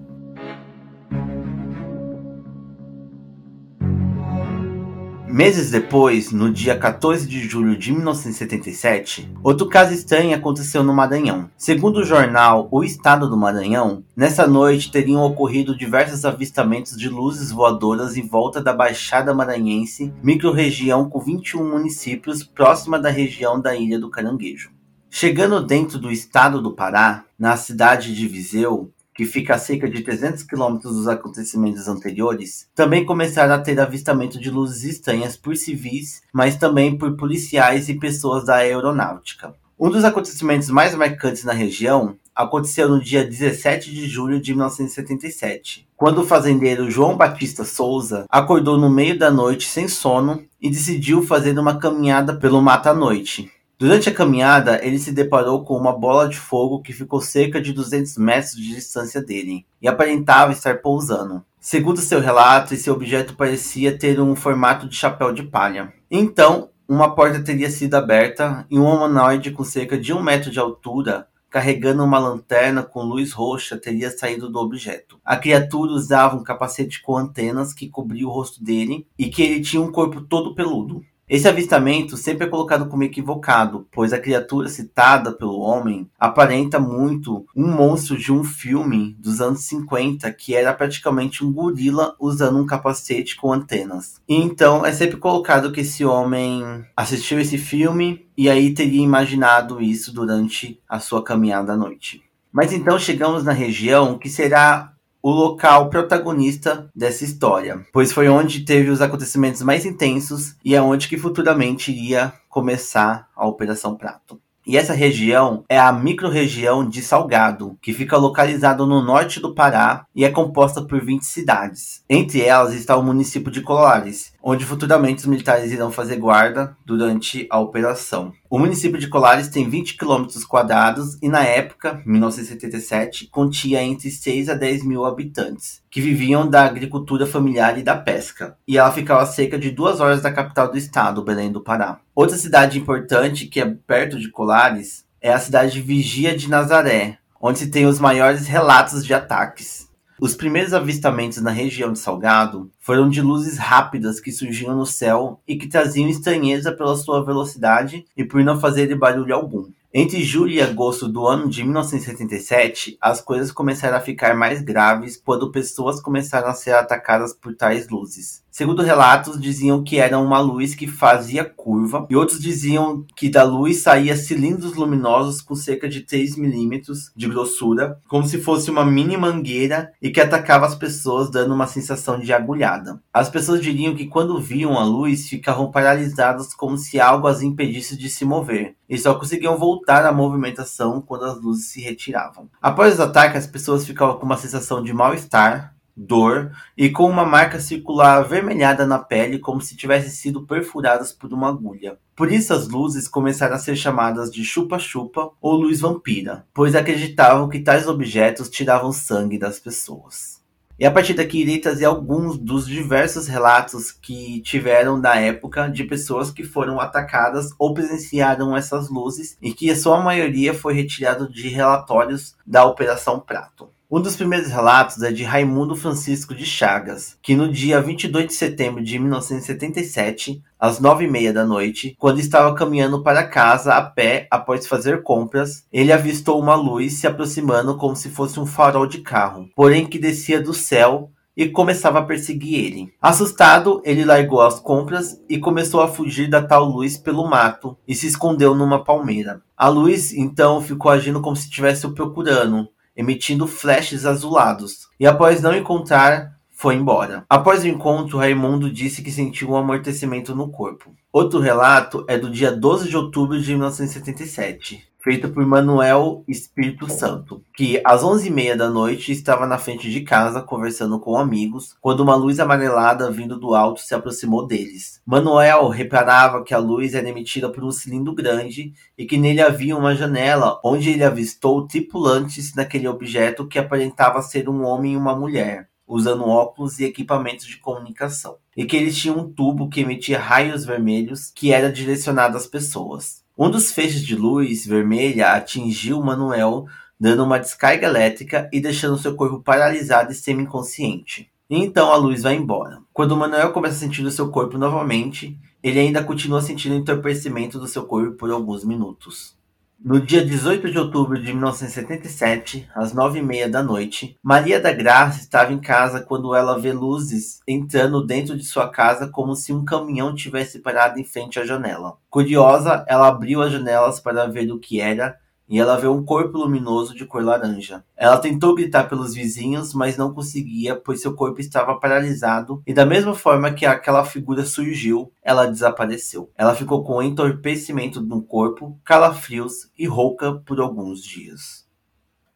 Meses 5.32 5.72
depois, 5.72 6.30
no 6.34 6.52
dia 6.52 6.78
14 6.78 7.26
de 7.26 7.48
julho 7.48 7.78
de 7.78 7.94
1977, 7.94 9.32
outro 9.42 9.66
caso 9.66 9.94
estranho 9.94 10.36
aconteceu 10.36 10.84
no 10.84 10.94
Maranhão. 10.94 11.50
Segundo 11.58 12.02
o 12.02 12.04
jornal 12.04 12.68
O 12.70 12.84
Estado 12.84 13.30
do 13.30 13.38
Maranhão, 13.38 14.04
nessa 14.14 14.46
noite 14.46 14.92
teriam 14.92 15.24
ocorrido 15.24 15.78
diversos 15.78 16.26
avistamentos 16.26 16.98
de 16.98 17.08
luzes 17.08 17.50
voadoras 17.50 18.18
em 18.18 18.28
volta 18.28 18.62
da 18.62 18.74
Baixada 18.74 19.34
Maranhense, 19.34 20.14
microrregião 20.22 21.10
com 21.10 21.22
21 21.22 21.64
municípios 21.64 22.44
próxima 22.44 23.00
da 23.00 23.10
região 23.10 23.58
da 23.58 23.74
Ilha 23.74 23.98
do 23.98 24.10
Caranguejo. 24.10 24.70
Chegando 25.10 25.66
dentro 25.66 25.98
do 25.98 26.12
estado 26.12 26.62
do 26.62 26.74
Pará, 26.74 27.24
na 27.40 27.56
cidade 27.56 28.14
de 28.14 28.28
Viseu, 28.28 28.92
que 29.14 29.26
fica 29.26 29.56
a 29.56 29.60
cerca 29.60 29.90
de 29.90 30.02
300 30.02 30.44
quilômetros 30.44 30.94
dos 30.96 31.08
acontecimentos 31.08 31.88
anteriores, 31.88 32.68
também 32.74 33.06
começaram 33.06 33.54
a 33.54 33.60
ter 33.60 33.80
avistamento 33.80 34.40
de 34.40 34.50
luzes 34.50 34.84
estranhas 34.84 35.36
por 35.36 35.56
civis, 35.56 36.22
mas 36.34 36.56
também 36.56 36.98
por 36.98 37.16
policiais 37.16 37.90
e 37.90 37.96
pessoas 37.96 38.46
da 38.46 38.56
aeronáutica. 38.56 39.54
Um 39.80 39.90
dos 39.90 40.04
acontecimentos 40.04 40.70
mais 40.70 40.94
marcantes 40.94 41.44
na 41.44 41.54
região 41.54 42.16
aconteceu 42.36 42.88
no 42.88 43.02
dia 43.02 43.24
17 43.24 43.92
de 43.92 44.08
julho 44.08 44.40
de 44.40 44.54
1977, 44.54 45.88
quando 45.98 46.20
o 46.20 46.26
fazendeiro 46.26 46.90
João 46.90 47.18
Batista 47.18 47.64
Souza 47.64 48.26
acordou 48.30 48.78
no 48.78 48.90
meio 48.90 49.18
da 49.18 49.30
noite 49.30 49.68
sem 49.68 49.88
sono 49.88 50.44
e 50.62 50.70
decidiu 50.70 51.22
fazer 51.22 51.58
uma 51.58 51.78
caminhada 51.78 52.36
pelo 52.36 52.62
mata-noite. 52.62 53.52
Durante 53.82 54.10
a 54.10 54.14
caminhada, 54.14 54.80
ele 54.86 55.00
se 55.00 55.12
deparou 55.12 55.64
com 55.64 55.76
uma 55.76 55.92
bola 55.92 56.30
de 56.30 56.38
fogo 56.38 56.84
que 56.84 56.94
ficou 56.94 57.20
cerca 57.20 57.60
de 57.60 57.74
200 57.74 58.16
metros 58.16 58.56
de 58.56 58.76
distância 58.76 59.20
dele 59.20 59.66
e 59.82 59.88
aparentava 59.88 60.52
estar 60.52 60.84
pousando. 60.84 61.44
Segundo 61.60 62.00
seu 62.00 62.20
relato, 62.20 62.76
esse 62.76 62.92
objeto 62.92 63.34
parecia 63.34 63.98
ter 63.98 64.22
um 64.22 64.36
formato 64.36 64.88
de 64.88 64.96
chapéu 64.96 65.34
de 65.34 65.42
palha. 65.42 65.92
Então, 66.12 66.70
uma 66.88 67.16
porta 67.16 67.44
teria 67.44 67.72
sido 67.72 67.96
aberta 67.96 68.68
e 68.70 68.78
um 68.78 68.86
humanoide 68.86 69.50
com 69.50 69.64
cerca 69.64 69.98
de 69.98 70.14
um 70.14 70.22
metro 70.22 70.52
de 70.52 70.60
altura, 70.60 71.26
carregando 71.50 72.04
uma 72.04 72.20
lanterna 72.20 72.84
com 72.84 73.02
luz 73.02 73.32
roxa, 73.32 73.80
teria 73.80 74.12
saído 74.12 74.48
do 74.48 74.60
objeto. 74.60 75.20
A 75.26 75.36
criatura 75.36 75.92
usava 75.92 76.38
um 76.38 76.44
capacete 76.44 77.02
com 77.02 77.18
antenas 77.18 77.74
que 77.74 77.90
cobria 77.90 78.28
o 78.28 78.32
rosto 78.32 78.64
dele 78.64 79.08
e 79.18 79.28
que 79.28 79.42
ele 79.42 79.60
tinha 79.60 79.82
um 79.82 79.92
corpo 79.92 80.22
todo 80.22 80.54
peludo. 80.54 81.04
Esse 81.32 81.48
avistamento 81.48 82.18
sempre 82.18 82.46
é 82.46 82.50
colocado 82.50 82.90
como 82.90 83.06
equivocado, 83.06 83.88
pois 83.90 84.12
a 84.12 84.20
criatura 84.20 84.68
citada 84.68 85.32
pelo 85.32 85.62
homem 85.62 86.10
aparenta 86.20 86.78
muito 86.78 87.46
um 87.56 87.72
monstro 87.72 88.18
de 88.18 88.34
um 88.34 88.44
filme 88.44 89.16
dos 89.18 89.40
anos 89.40 89.64
50 89.64 90.30
que 90.34 90.54
era 90.54 90.74
praticamente 90.74 91.42
um 91.42 91.54
gorila 91.54 92.18
usando 92.20 92.60
um 92.60 92.66
capacete 92.66 93.38
com 93.38 93.54
antenas. 93.54 94.20
E 94.28 94.36
então 94.36 94.86
é 94.86 94.92
sempre 94.92 95.16
colocado 95.16 95.72
que 95.72 95.80
esse 95.80 96.04
homem 96.04 96.66
assistiu 96.98 97.40
esse 97.40 97.58
filme 97.58 98.28
e 98.36 98.50
aí 98.50 98.74
teria 98.74 99.02
imaginado 99.02 99.82
isso 99.82 100.14
durante 100.14 100.82
a 100.86 101.00
sua 101.00 101.24
caminhada 101.24 101.72
à 101.72 101.78
noite. 101.78 102.22
Mas 102.52 102.74
então 102.74 103.00
chegamos 103.00 103.46
na 103.46 103.54
região 103.54 104.18
que 104.18 104.28
será 104.28 104.91
o 105.22 105.30
local 105.30 105.90
protagonista 105.90 106.90
dessa 106.96 107.24
história, 107.24 107.86
pois 107.94 108.12
foi 108.12 108.28
onde 108.28 108.62
teve 108.62 108.90
os 108.90 109.02
acontecimentos 109.02 109.62
mais 109.62 109.86
intensos 109.86 110.56
e 110.64 110.76
é 110.76 110.82
onde 110.82 111.08
que 111.08 111.18
futuramente 111.18 111.92
iria 111.92 112.34
começar 112.50 113.28
a 113.36 113.48
Operação 113.48 113.96
Prato. 113.96 114.40
E 114.66 114.78
essa 114.78 114.94
região 114.94 115.64
é 115.68 115.80
a 115.80 115.92
microrregião 115.92 116.88
de 116.88 117.02
Salgado, 117.02 117.78
que 117.82 117.94
fica 117.94 118.16
localizado 118.16 118.86
no 118.86 119.02
norte 119.02 119.40
do 119.40 119.56
Pará 119.56 120.06
e 120.16 120.24
é 120.24 120.30
composta 120.30 120.84
por 120.84 121.04
20 121.04 121.26
cidades. 121.26 122.04
Entre 122.08 122.42
elas 122.42 122.74
está 122.74 122.96
o 122.96 123.04
município 123.04 123.52
de 123.52 123.62
Colares, 123.62 124.31
onde 124.44 124.66
futuramente 124.66 125.20
os 125.20 125.26
militares 125.26 125.72
irão 125.72 125.92
fazer 125.92 126.18
guarda 126.18 126.76
durante 126.86 127.48
a 127.50 127.60
operação. 127.60 128.34
O 128.50 128.58
município 128.58 129.00
de 129.00 129.08
Colares 129.08 129.48
tem 129.48 129.70
20 129.70 129.98
km 129.98 130.26
quadrados 130.48 131.18
e 131.22 131.30
na 131.30 131.44
época, 131.44 132.02
1977, 132.06 133.28
continha 133.28 133.82
entre 133.82 134.10
6 134.10 134.50
a 134.50 134.54
10 134.54 134.84
mil 134.84 135.06
habitantes, 135.06 135.82
que 135.90 136.02
viviam 136.02 136.50
da 136.50 136.66
agricultura 136.66 137.26
familiar 137.26 137.78
e 137.78 137.84
da 137.84 137.96
pesca. 137.96 138.58
E 138.68 138.78
ela 138.78 138.92
ficava 138.92 139.22
a 139.22 139.28
cerca 139.28 139.58
de 139.58 139.72
duas 139.72 140.00
horas 140.00 140.22
da 140.22 140.32
capital 140.32 140.70
do 140.70 140.78
estado, 140.78 141.24
Belém 141.24 141.52
do 141.52 141.62
Pará. 141.62 142.00
Outra 142.16 142.38
cidade 142.38 142.80
importante 142.80 143.48
que 143.48 143.62
é 143.62 143.66
perto 143.66 144.20
de 144.20 144.30
Colares 144.30 145.06
é 145.22 145.32
a 145.32 145.40
cidade 145.40 145.74
de 145.74 145.82
Vigia 145.82 146.36
de 146.36 146.50
Nazaré, 146.50 147.20
onde 147.40 147.60
se 147.60 147.68
tem 147.68 147.86
os 147.86 148.00
maiores 148.00 148.48
relatos 148.48 149.06
de 149.06 149.14
ataques. 149.14 149.91
Os 150.24 150.36
primeiros 150.36 150.72
avistamentos 150.72 151.42
na 151.42 151.50
região 151.50 151.92
de 151.92 151.98
Salgado 151.98 152.70
foram 152.80 153.10
de 153.10 153.24
luzes 153.24 153.58
rápidas 153.58 154.20
que 154.20 154.32
surgiam 154.32 154.76
no 154.76 154.86
céu 154.86 155.42
e 155.48 155.56
que 155.56 155.68
traziam 155.68 156.08
estranheza 156.08 156.72
pela 156.72 156.96
sua 156.96 157.26
velocidade 157.26 158.06
e 158.16 158.24
por 158.24 158.44
não 158.44 158.60
fazerem 158.60 158.96
barulho 158.96 159.34
algum. 159.34 159.66
Entre 159.92 160.24
julho 160.24 160.52
e 160.52 160.62
agosto 160.62 161.08
do 161.08 161.26
ano 161.26 161.50
de 161.50 161.64
1977, 161.64 163.00
as 163.02 163.20
coisas 163.20 163.52
começaram 163.52 163.98
a 163.98 164.00
ficar 164.00 164.36
mais 164.36 164.62
graves 164.62 165.18
quando 165.18 165.52
pessoas 165.52 166.00
começaram 166.00 166.50
a 166.50 166.54
ser 166.54 166.76
atacadas 166.76 167.34
por 167.34 167.56
tais 167.56 167.90
luzes. 167.90 168.44
Segundo 168.52 168.84
relatos, 168.84 169.40
diziam 169.40 169.82
que 169.82 169.98
era 169.98 170.20
uma 170.20 170.38
luz 170.40 170.76
que 170.76 170.86
fazia 170.86 171.46
curva, 171.46 172.06
e 172.10 172.18
outros 172.18 172.38
diziam 172.38 173.06
que 173.16 173.30
da 173.30 173.44
luz 173.44 173.78
saía 173.78 174.18
cilindros 174.18 174.76
luminosos 174.76 175.42
com 175.42 175.56
cerca 175.56 175.88
de 175.88 176.02
3 176.02 176.36
milímetros 176.36 177.14
de 177.16 177.30
grossura, 177.30 177.98
como 178.10 178.26
se 178.26 178.40
fosse 178.40 178.70
uma 178.70 178.84
mini 178.84 179.16
mangueira 179.16 179.94
e 180.02 180.10
que 180.10 180.20
atacava 180.20 180.66
as 180.66 180.76
pessoas, 180.76 181.32
dando 181.32 181.54
uma 181.54 181.66
sensação 181.66 182.20
de 182.20 182.34
agulhada. 182.34 183.02
As 183.14 183.30
pessoas 183.30 183.62
diriam 183.62 183.96
que 183.96 184.08
quando 184.08 184.42
viam 184.42 184.78
a 184.78 184.84
luz 184.84 185.30
ficavam 185.30 185.72
paralisadas 185.72 186.54
como 186.54 186.78
se 186.78 187.00
algo 187.00 187.28
as 187.28 187.42
impedisse 187.42 187.98
de 187.98 188.10
se 188.10 188.26
mover, 188.26 188.76
e 188.90 188.98
só 188.98 189.14
conseguiam 189.14 189.58
voltar 189.58 190.06
à 190.06 190.12
movimentação 190.12 191.00
quando 191.00 191.24
as 191.24 191.42
luzes 191.42 191.68
se 191.68 191.80
retiravam. 191.80 192.50
Após 192.62 192.96
os 192.96 193.00
ataques, 193.00 193.46
as 193.46 193.48
pessoas 193.48 193.86
ficavam 193.86 194.18
com 194.18 194.26
uma 194.26 194.36
sensação 194.36 194.84
de 194.84 194.92
mal-estar, 194.92 195.74
dor 196.06 196.52
e 196.76 196.90
com 196.90 197.08
uma 197.10 197.26
marca 197.26 197.60
circular 197.60 198.18
avermelhada 198.18 198.86
na 198.86 199.00
pele, 199.00 199.40
como 199.40 199.62
se 199.62 199.76
tivessem 199.76 200.10
sido 200.10 200.46
perfuradas 200.46 201.14
por 201.14 201.32
uma 201.32 201.50
agulha. 201.50 201.98
Por 202.16 202.32
isso 202.32 202.54
as 202.54 202.68
luzes 202.68 203.08
começaram 203.08 203.56
a 203.56 203.60
ser 203.60 203.76
chamadas 203.76 204.32
de 204.32 204.44
chupa-chupa 204.44 205.32
ou 205.40 205.54
luz 205.54 205.80
vampira, 205.80 206.46
pois 206.54 206.76
acreditavam 206.76 207.50
que 207.50 207.60
tais 207.60 207.88
objetos 207.88 208.50
tiravam 208.50 208.92
sangue 208.92 209.38
das 209.38 209.60
pessoas. 209.60 210.42
E 210.80 210.86
a 210.86 210.90
partir 210.90 211.14
daqui 211.14 211.42
irei 211.42 211.60
trazer 211.60 211.86
alguns 211.86 212.40
dos 212.40 212.66
diversos 212.66 213.28
relatos 213.28 213.92
que 213.92 214.42
tiveram 214.42 215.00
da 215.00 215.16
época 215.16 215.68
de 215.68 215.84
pessoas 215.84 216.32
que 216.32 216.44
foram 216.44 216.80
atacadas 216.80 217.52
ou 217.60 217.72
presenciaram 217.72 218.58
essas 218.58 218.90
luzes 218.90 219.38
e 219.40 219.54
que 219.54 219.70
a 219.70 219.76
sua 219.76 220.00
maioria 220.00 220.56
foi 220.56 220.74
retirado 220.74 221.32
de 221.32 221.50
relatórios 221.50 222.36
da 222.48 222.66
Operação 222.66 223.20
Prato. 223.20 223.70
Um 223.94 224.00
dos 224.00 224.16
primeiros 224.16 224.50
relatos 224.50 225.04
é 225.04 225.12
de 225.12 225.26
Raimundo 225.26 225.76
Francisco 225.76 226.34
de 226.34 226.46
Chagas, 226.46 227.18
que 227.22 227.36
no 227.36 227.52
dia 227.52 227.82
22 227.82 228.28
de 228.28 228.34
setembro 228.34 228.82
de 228.82 228.98
1977, 228.98 230.42
às 230.58 230.80
nove 230.80 231.04
e 231.04 231.12
meia 231.12 231.34
da 231.34 231.46
noite, 231.46 231.94
quando 232.00 232.22
estava 232.22 232.56
caminhando 232.56 233.04
para 233.04 233.28
casa 233.28 233.74
a 233.74 233.82
pé 233.82 234.30
após 234.32 234.66
fazer 234.66 235.04
compras, 235.04 235.66
ele 235.74 235.92
avistou 235.92 236.40
uma 236.40 236.56
luz 236.56 237.00
se 237.02 237.06
aproximando 237.06 237.76
como 237.76 237.94
se 237.94 238.10
fosse 238.10 238.40
um 238.40 238.46
farol 238.46 238.88
de 238.88 239.00
carro, 239.00 239.50
porém 239.54 239.86
que 239.86 240.00
descia 240.00 240.42
do 240.42 240.54
céu 240.54 241.12
e 241.36 241.50
começava 241.50 242.00
a 242.00 242.06
perseguir 242.06 242.64
ele. 242.64 242.94
Assustado, 243.02 243.82
ele 243.84 244.06
largou 244.06 244.40
as 244.40 244.58
compras 244.58 245.22
e 245.28 245.38
começou 245.38 245.82
a 245.82 245.90
fugir 245.90 246.30
da 246.30 246.42
tal 246.42 246.64
luz 246.64 246.96
pelo 246.96 247.30
mato 247.30 247.78
e 247.86 247.94
se 247.94 248.08
escondeu 248.08 248.56
numa 248.56 248.86
palmeira. 248.86 249.42
A 249.58 249.68
luz 249.68 250.14
então 250.14 250.62
ficou 250.62 250.90
agindo 250.90 251.20
como 251.20 251.36
se 251.36 251.50
estivesse 251.50 251.86
o 251.86 251.94
procurando, 251.94 252.70
emitindo 252.96 253.48
flashes 253.48 254.06
azulados, 254.06 254.88
e 255.00 255.08
após 255.08 255.42
não 255.42 255.56
encontrar, 255.56 256.40
foi 256.62 256.76
embora. 256.76 257.26
Após 257.28 257.64
o 257.64 257.68
encontro, 257.68 258.20
Raimundo 258.20 258.72
disse 258.72 259.02
que 259.02 259.12
sentiu 259.12 259.50
um 259.50 259.56
amortecimento 259.56 260.36
no 260.36 260.52
corpo. 260.52 260.94
Outro 261.12 261.40
relato 261.40 262.06
é 262.08 262.20
do 262.20 262.30
dia 262.30 262.52
12 262.52 262.88
de 262.88 262.96
outubro 262.96 263.42
de 263.42 263.50
1977, 263.50 264.88
feito 265.00 265.30
por 265.30 265.44
Manuel 265.44 266.24
Espírito 266.28 266.88
Santo, 266.88 267.44
que 267.56 267.82
às 267.84 268.04
11h30 268.04 268.56
da 268.56 268.70
noite 268.70 269.12
estava 269.12 269.48
na 269.48 269.58
frente 269.58 269.90
de 269.90 270.02
casa 270.02 270.40
conversando 270.40 271.00
com 271.00 271.18
amigos, 271.18 271.76
quando 271.82 272.02
uma 272.02 272.16
luz 272.16 272.40
amarelada 272.40 273.10
vindo 273.10 273.40
do 273.40 273.56
alto 273.56 273.82
se 273.82 273.96
aproximou 273.96 274.46
deles. 274.46 275.02
Manuel 275.04 275.68
reparava 275.68 276.44
que 276.44 276.54
a 276.54 276.60
luz 276.60 276.94
era 276.94 277.10
emitida 277.10 277.50
por 277.50 277.64
um 277.64 277.72
cilindro 277.72 278.14
grande 278.14 278.72
e 278.96 279.08
que 279.08 279.18
nele 279.18 279.42
havia 279.42 279.76
uma 279.76 279.96
janela 279.96 280.62
onde 280.64 280.92
ele 280.92 281.04
avistou 281.04 281.66
tripulantes 281.66 282.54
naquele 282.54 282.88
objeto 282.88 283.48
que 283.48 283.58
aparentava 283.58 284.22
ser 284.22 284.48
um 284.48 284.64
homem 284.64 284.94
e 284.94 284.98
uma 284.98 285.16
mulher 285.16 285.71
usando 285.92 286.26
óculos 286.26 286.80
e 286.80 286.86
equipamentos 286.86 287.46
de 287.46 287.58
comunicação, 287.58 288.38
e 288.56 288.64
que 288.64 288.78
eles 288.78 288.98
tinham 288.98 289.20
um 289.20 289.30
tubo 289.30 289.68
que 289.68 289.82
emitia 289.82 290.18
raios 290.18 290.64
vermelhos 290.64 291.30
que 291.36 291.52
era 291.52 291.70
direcionado 291.70 292.38
às 292.38 292.48
pessoas. 292.48 293.24
Um 293.38 293.50
dos 293.50 293.74
feixes 293.74 294.02
de 294.02 294.16
luz 294.16 294.66
vermelha 294.66 295.34
atingiu 295.34 296.02
Manuel, 296.02 296.66
dando 296.98 297.26
uma 297.26 297.40
descarga 297.40 297.88
elétrica 297.88 298.50
e 298.54 298.62
deixando 298.62 298.98
seu 298.98 299.16
corpo 299.16 299.42
paralisado 299.42 300.14
e 300.14 300.16
semi-inconsciente. 300.16 301.30
Então 301.50 301.92
a 301.92 301.98
luz 301.98 302.24
vai 302.24 302.36
embora. 302.36 302.80
Quando 302.94 303.18
Manuel 303.18 303.52
começa 303.52 303.76
a 303.76 303.80
sentir 303.80 304.06
o 304.06 304.12
seu 304.12 304.30
corpo 304.30 304.58
novamente, 304.58 305.38
ele 305.62 305.80
ainda 305.80 306.02
continua 306.02 306.42
sentindo 306.42 306.74
o 306.74 306.78
entorpecimento 306.78 307.60
do 307.60 307.68
seu 307.68 307.84
corpo 307.84 308.14
por 308.14 308.32
alguns 308.32 308.64
minutos. 308.64 309.36
No 309.84 310.00
dia 310.00 310.24
18 310.24 310.70
de 310.70 310.78
outubro 310.78 311.20
de 311.20 311.34
1977, 311.34 312.70
às 312.76 312.94
nove 312.94 313.18
e 313.18 313.24
meia 313.24 313.50
da 313.50 313.64
noite, 313.64 314.16
Maria 314.22 314.60
da 314.60 314.72
Graça 314.72 315.20
estava 315.20 315.52
em 315.52 315.60
casa 315.60 316.02
quando 316.02 316.36
ela 316.36 316.60
vê 316.60 316.72
luzes 316.72 317.40
entrando 317.48 318.06
dentro 318.06 318.38
de 318.38 318.44
sua 318.44 318.70
casa 318.70 319.08
como 319.08 319.36
se 319.36 319.52
um 319.52 319.66
caminhão 319.66 320.14
tivesse 320.14 320.60
parado 320.60 321.00
em 321.00 321.04
frente 321.04 321.40
à 321.40 321.46
janela. 321.46 321.98
Curiosa, 322.12 322.86
ela 322.88 323.08
abriu 323.08 323.42
as 323.42 323.52
janelas 323.52 324.00
para 324.00 324.28
ver 324.28 324.52
o 324.52 324.60
que 324.60 324.80
era 324.80 325.18
e 325.52 325.60
ela 325.60 325.76
vê 325.76 325.86
um 325.86 326.06
corpo 326.06 326.38
luminoso 326.38 326.96
de 326.96 327.06
cor 327.06 327.22
laranja. 327.22 327.84
Ela 327.98 328.18
tentou 328.18 328.56
gritar 328.56 328.88
pelos 328.88 329.14
vizinhos, 329.14 329.74
mas 329.74 329.98
não 329.98 330.14
conseguia, 330.14 330.78
pois 330.78 331.02
seu 331.02 331.14
corpo 331.14 331.42
estava 331.42 331.78
paralisado, 331.78 332.64
e 332.66 332.74
da 332.74 332.86
mesma 332.86 333.14
forma 333.14 333.52
que 333.52 333.66
aquela 333.66 334.06
figura 334.06 334.46
surgiu, 334.46 335.12
ela 335.22 335.46
desapareceu. 335.46 336.32
Ela 336.38 336.56
ficou 336.56 336.86
com 336.86 337.04
entorpecimento 337.04 338.02
no 338.02 338.24
corpo, 338.24 338.80
calafrios 338.86 339.70
e 339.78 339.86
rouca 339.86 340.36
por 340.46 340.62
alguns 340.62 341.04
dias. 341.04 341.61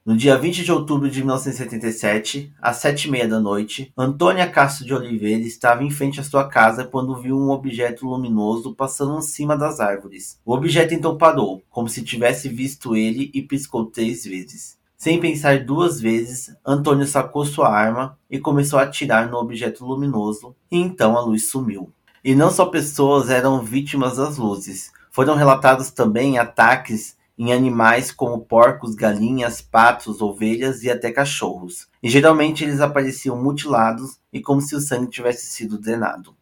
No 0.06 0.16
dia 0.16 0.38
20 0.38 0.64
de 0.64 0.72
outubro 0.72 1.10
de 1.10 1.18
1977, 1.18 2.54
às 2.62 2.78
sete 2.78 3.08
e 3.08 3.12
meia 3.12 3.28
da 3.28 3.40
noite, 3.40 3.92
Antônia 3.98 4.48
Castro 4.48 4.86
de 4.86 4.94
Oliveira 4.94 5.42
estava 5.42 5.84
em 5.84 5.90
frente 5.90 6.20
à 6.20 6.24
sua 6.24 6.48
casa 6.48 6.84
quando 6.86 7.20
viu 7.20 7.36
um 7.36 7.50
objeto 7.50 8.06
luminoso 8.06 8.76
passando 8.76 9.18
em 9.18 9.22
cima 9.24 9.58
das 9.58 9.80
árvores. 9.80 10.40
O 10.46 10.54
objeto 10.54 10.94
então 10.94 11.18
parou, 11.18 11.64
como 11.72 11.90
se 11.90 12.04
tivesse 12.04 12.48
visto 12.48 12.96
ele 12.96 13.32
e 13.34 13.42
piscou 13.42 13.88
três 13.88 14.24
vezes. 14.26 14.78
Sem 14.96 15.20
pensar 15.20 15.66
duas 15.66 16.00
vezes, 16.00 16.56
Antônio 16.64 17.08
sacou 17.08 17.44
sua 17.44 17.76
arma 17.76 18.16
e 18.30 18.38
começou 18.38 18.78
a 18.78 18.84
atirar 18.84 19.28
no 19.28 19.38
objeto 19.38 19.84
luminoso, 19.84 20.56
e 20.72 20.78
então 20.78 21.18
a 21.18 21.22
luz 21.22 21.50
sumiu. 21.50 21.92
E 22.24 22.36
não 22.36 22.52
só 22.52 22.68
pessoas 22.68 23.32
eram 23.32 23.64
vítimas 23.64 24.18
das 24.18 24.38
luzes, 24.38 24.92
foram 25.10 25.34
relatados 25.34 25.90
também 25.90 26.38
ataques 26.38 27.16
em 27.38 27.52
animais 27.52 28.12
como 28.12 28.46
porcos, 28.46 28.96
galinhas, 28.96 29.62
patos, 29.62 30.22
ovelhas 30.22 30.84
e 30.84 30.90
até 30.90 31.12
cachorros, 31.12 31.88
e 32.02 32.10
geralmente 32.10 32.64
eles 32.64 32.80
apareciam 32.80 33.42
mutilados 33.42 34.20
e 34.32 34.42
como 34.42 34.62
se 34.62 34.76
o 34.76 34.80
sangue 34.80 35.10
tivesse 35.10 35.48
sido 35.48 35.78
drenado. 35.78 36.36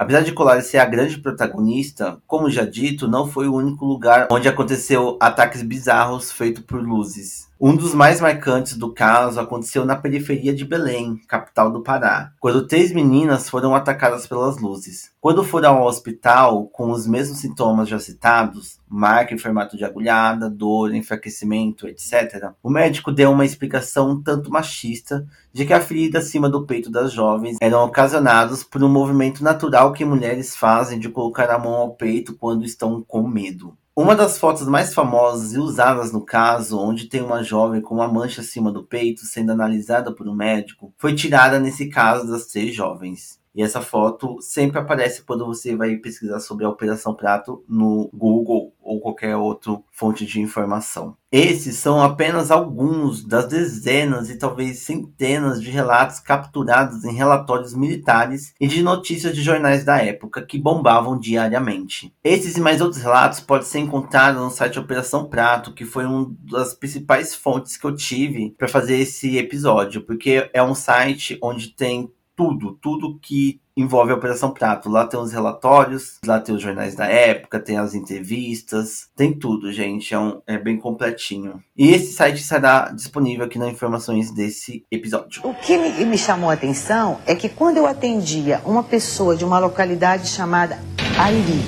Apesar 0.00 0.22
de 0.22 0.32
Colares 0.32 0.66
ser 0.66 0.78
a 0.78 0.86
grande 0.86 1.18
protagonista, 1.18 2.22
como 2.26 2.48
já 2.48 2.64
dito, 2.64 3.06
não 3.06 3.28
foi 3.28 3.48
o 3.48 3.54
único 3.54 3.84
lugar 3.84 4.28
onde 4.30 4.48
aconteceu 4.48 5.18
ataques 5.20 5.62
bizarros 5.62 6.32
feitos 6.32 6.64
por 6.64 6.82
luzes. 6.82 7.49
Um 7.62 7.76
dos 7.76 7.92
mais 7.92 8.22
marcantes 8.22 8.74
do 8.74 8.90
caso 8.90 9.38
aconteceu 9.38 9.84
na 9.84 9.94
periferia 9.94 10.54
de 10.54 10.64
Belém, 10.64 11.20
capital 11.28 11.70
do 11.70 11.82
Pará, 11.82 12.32
quando 12.40 12.66
três 12.66 12.90
meninas 12.90 13.50
foram 13.50 13.74
atacadas 13.74 14.26
pelas 14.26 14.56
luzes. 14.56 15.10
Quando 15.20 15.44
foram 15.44 15.76
ao 15.76 15.86
hospital 15.86 16.66
com 16.68 16.90
os 16.90 17.06
mesmos 17.06 17.40
sintomas 17.40 17.86
já 17.86 17.98
citados, 17.98 18.80
marca 18.88 19.34
em 19.34 19.38
formato 19.38 19.76
de 19.76 19.84
agulhada, 19.84 20.48
dor, 20.48 20.94
enfraquecimento, 20.94 21.86
etc., 21.86 22.50
o 22.62 22.70
médico 22.70 23.12
deu 23.12 23.30
uma 23.30 23.44
explicação 23.44 24.12
um 24.12 24.22
tanto 24.22 24.50
machista 24.50 25.26
de 25.52 25.66
que 25.66 25.74
a 25.74 25.82
ferida 25.82 26.20
acima 26.20 26.48
do 26.48 26.64
peito 26.64 26.90
das 26.90 27.12
jovens 27.12 27.58
eram 27.60 27.84
ocasionados 27.84 28.64
por 28.64 28.82
um 28.82 28.88
movimento 28.88 29.44
natural 29.44 29.92
que 29.92 30.02
mulheres 30.02 30.56
fazem 30.56 30.98
de 30.98 31.10
colocar 31.10 31.50
a 31.50 31.58
mão 31.58 31.74
ao 31.74 31.94
peito 31.94 32.34
quando 32.38 32.64
estão 32.64 33.02
com 33.02 33.28
medo. 33.28 33.76
Uma 34.00 34.16
das 34.16 34.38
fotos 34.38 34.66
mais 34.66 34.94
famosas 34.94 35.52
e 35.52 35.58
usadas 35.58 36.10
no 36.10 36.24
caso, 36.24 36.78
onde 36.78 37.04
tem 37.04 37.20
uma 37.20 37.42
jovem 37.42 37.82
com 37.82 37.96
uma 37.96 38.08
mancha 38.08 38.40
acima 38.40 38.72
do 38.72 38.82
peito 38.82 39.26
sendo 39.26 39.52
analisada 39.52 40.10
por 40.10 40.26
um 40.26 40.34
médico, 40.34 40.90
foi 40.96 41.14
tirada 41.14 41.60
nesse 41.60 41.90
caso 41.90 42.26
das 42.26 42.46
três 42.46 42.74
jovens. 42.74 43.38
E 43.54 43.62
essa 43.62 43.80
foto 43.80 44.40
sempre 44.40 44.78
aparece 44.78 45.22
quando 45.22 45.44
você 45.44 45.74
vai 45.74 45.96
pesquisar 45.96 46.40
sobre 46.40 46.64
a 46.64 46.68
Operação 46.68 47.14
Prato 47.14 47.64
no 47.68 48.08
Google 48.14 48.72
ou 48.80 49.00
qualquer 49.00 49.36
outra 49.36 49.78
fonte 49.90 50.24
de 50.24 50.40
informação. 50.40 51.16
Esses 51.32 51.76
são 51.76 52.02
apenas 52.02 52.50
alguns 52.50 53.24
das 53.24 53.46
dezenas 53.46 54.28
e 54.30 54.36
talvez 54.36 54.80
centenas 54.80 55.62
de 55.62 55.70
relatos 55.70 56.18
capturados 56.18 57.04
em 57.04 57.12
relatórios 57.12 57.72
militares 57.72 58.52
e 58.60 58.66
de 58.66 58.82
notícias 58.82 59.34
de 59.34 59.42
jornais 59.42 59.84
da 59.84 59.98
época 59.98 60.42
que 60.42 60.58
bombavam 60.58 61.18
diariamente. 61.18 62.12
Esses 62.24 62.56
e 62.56 62.60
mais 62.60 62.80
outros 62.80 63.00
relatos 63.00 63.38
podem 63.38 63.66
ser 63.66 63.78
encontrados 63.78 64.42
no 64.42 64.50
site 64.50 64.80
Operação 64.80 65.28
Prato, 65.28 65.72
que 65.72 65.84
foi 65.84 66.04
uma 66.04 66.32
das 66.50 66.74
principais 66.74 67.32
fontes 67.32 67.76
que 67.76 67.86
eu 67.86 67.94
tive 67.94 68.50
para 68.58 68.66
fazer 68.66 68.96
esse 68.96 69.38
episódio, 69.38 70.02
porque 70.02 70.50
é 70.52 70.62
um 70.62 70.74
site 70.74 71.38
onde 71.40 71.68
tem 71.68 72.10
tudo, 72.40 72.72
tudo 72.80 73.18
que 73.20 73.60
envolve 73.76 74.12
a 74.12 74.14
Operação 74.14 74.50
Prato. 74.50 74.88
Lá 74.88 75.06
tem 75.06 75.20
os 75.20 75.30
relatórios, 75.30 76.18
lá 76.24 76.40
tem 76.40 76.54
os 76.54 76.62
jornais 76.62 76.94
da 76.94 77.06
época, 77.06 77.60
tem 77.60 77.76
as 77.76 77.94
entrevistas, 77.94 79.08
tem 79.14 79.34
tudo, 79.34 79.70
gente. 79.70 80.14
É, 80.14 80.18
um, 80.18 80.40
é 80.46 80.56
bem 80.56 80.78
completinho. 80.78 81.62
E 81.76 81.90
esse 81.90 82.14
site 82.14 82.40
estará 82.40 82.92
disponível 82.94 83.44
aqui 83.44 83.58
nas 83.58 83.68
informações 83.68 84.30
desse 84.30 84.86
episódio. 84.90 85.42
O 85.44 85.52
que 85.52 85.76
me 85.76 86.16
chamou 86.16 86.48
a 86.48 86.54
atenção 86.54 87.18
é 87.26 87.34
que 87.34 87.50
quando 87.50 87.76
eu 87.76 87.86
atendia 87.86 88.62
uma 88.64 88.82
pessoa 88.82 89.36
de 89.36 89.44
uma 89.44 89.58
localidade 89.58 90.26
chamada 90.26 90.78
Airi 91.18 91.62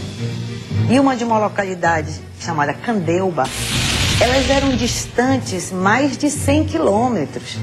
e 0.91 0.99
uma 0.99 1.15
de 1.15 1.23
uma 1.23 1.39
localidade 1.39 2.19
chamada 2.41 2.73
Candeuba, 2.73 3.45
elas 4.19 4.49
eram 4.49 4.75
distantes 4.75 5.71
mais 5.71 6.17
de 6.17 6.31
100 6.31 6.65
quilômetros. 6.65 7.59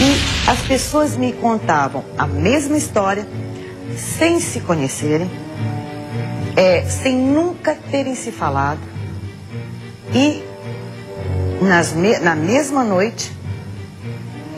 E 0.00 0.48
as 0.48 0.60
pessoas 0.62 1.16
me 1.16 1.32
contavam 1.32 2.04
a 2.16 2.26
mesma 2.26 2.76
história, 2.76 3.26
sem 3.96 4.38
se 4.38 4.60
conhecerem, 4.60 5.28
é, 6.56 6.84
sem 6.84 7.16
nunca 7.16 7.76
terem 7.90 8.14
se 8.14 8.30
falado. 8.30 8.80
E 10.14 10.42
nas 11.60 11.92
me 11.92 12.18
na 12.18 12.36
mesma 12.36 12.84
noite, 12.84 13.32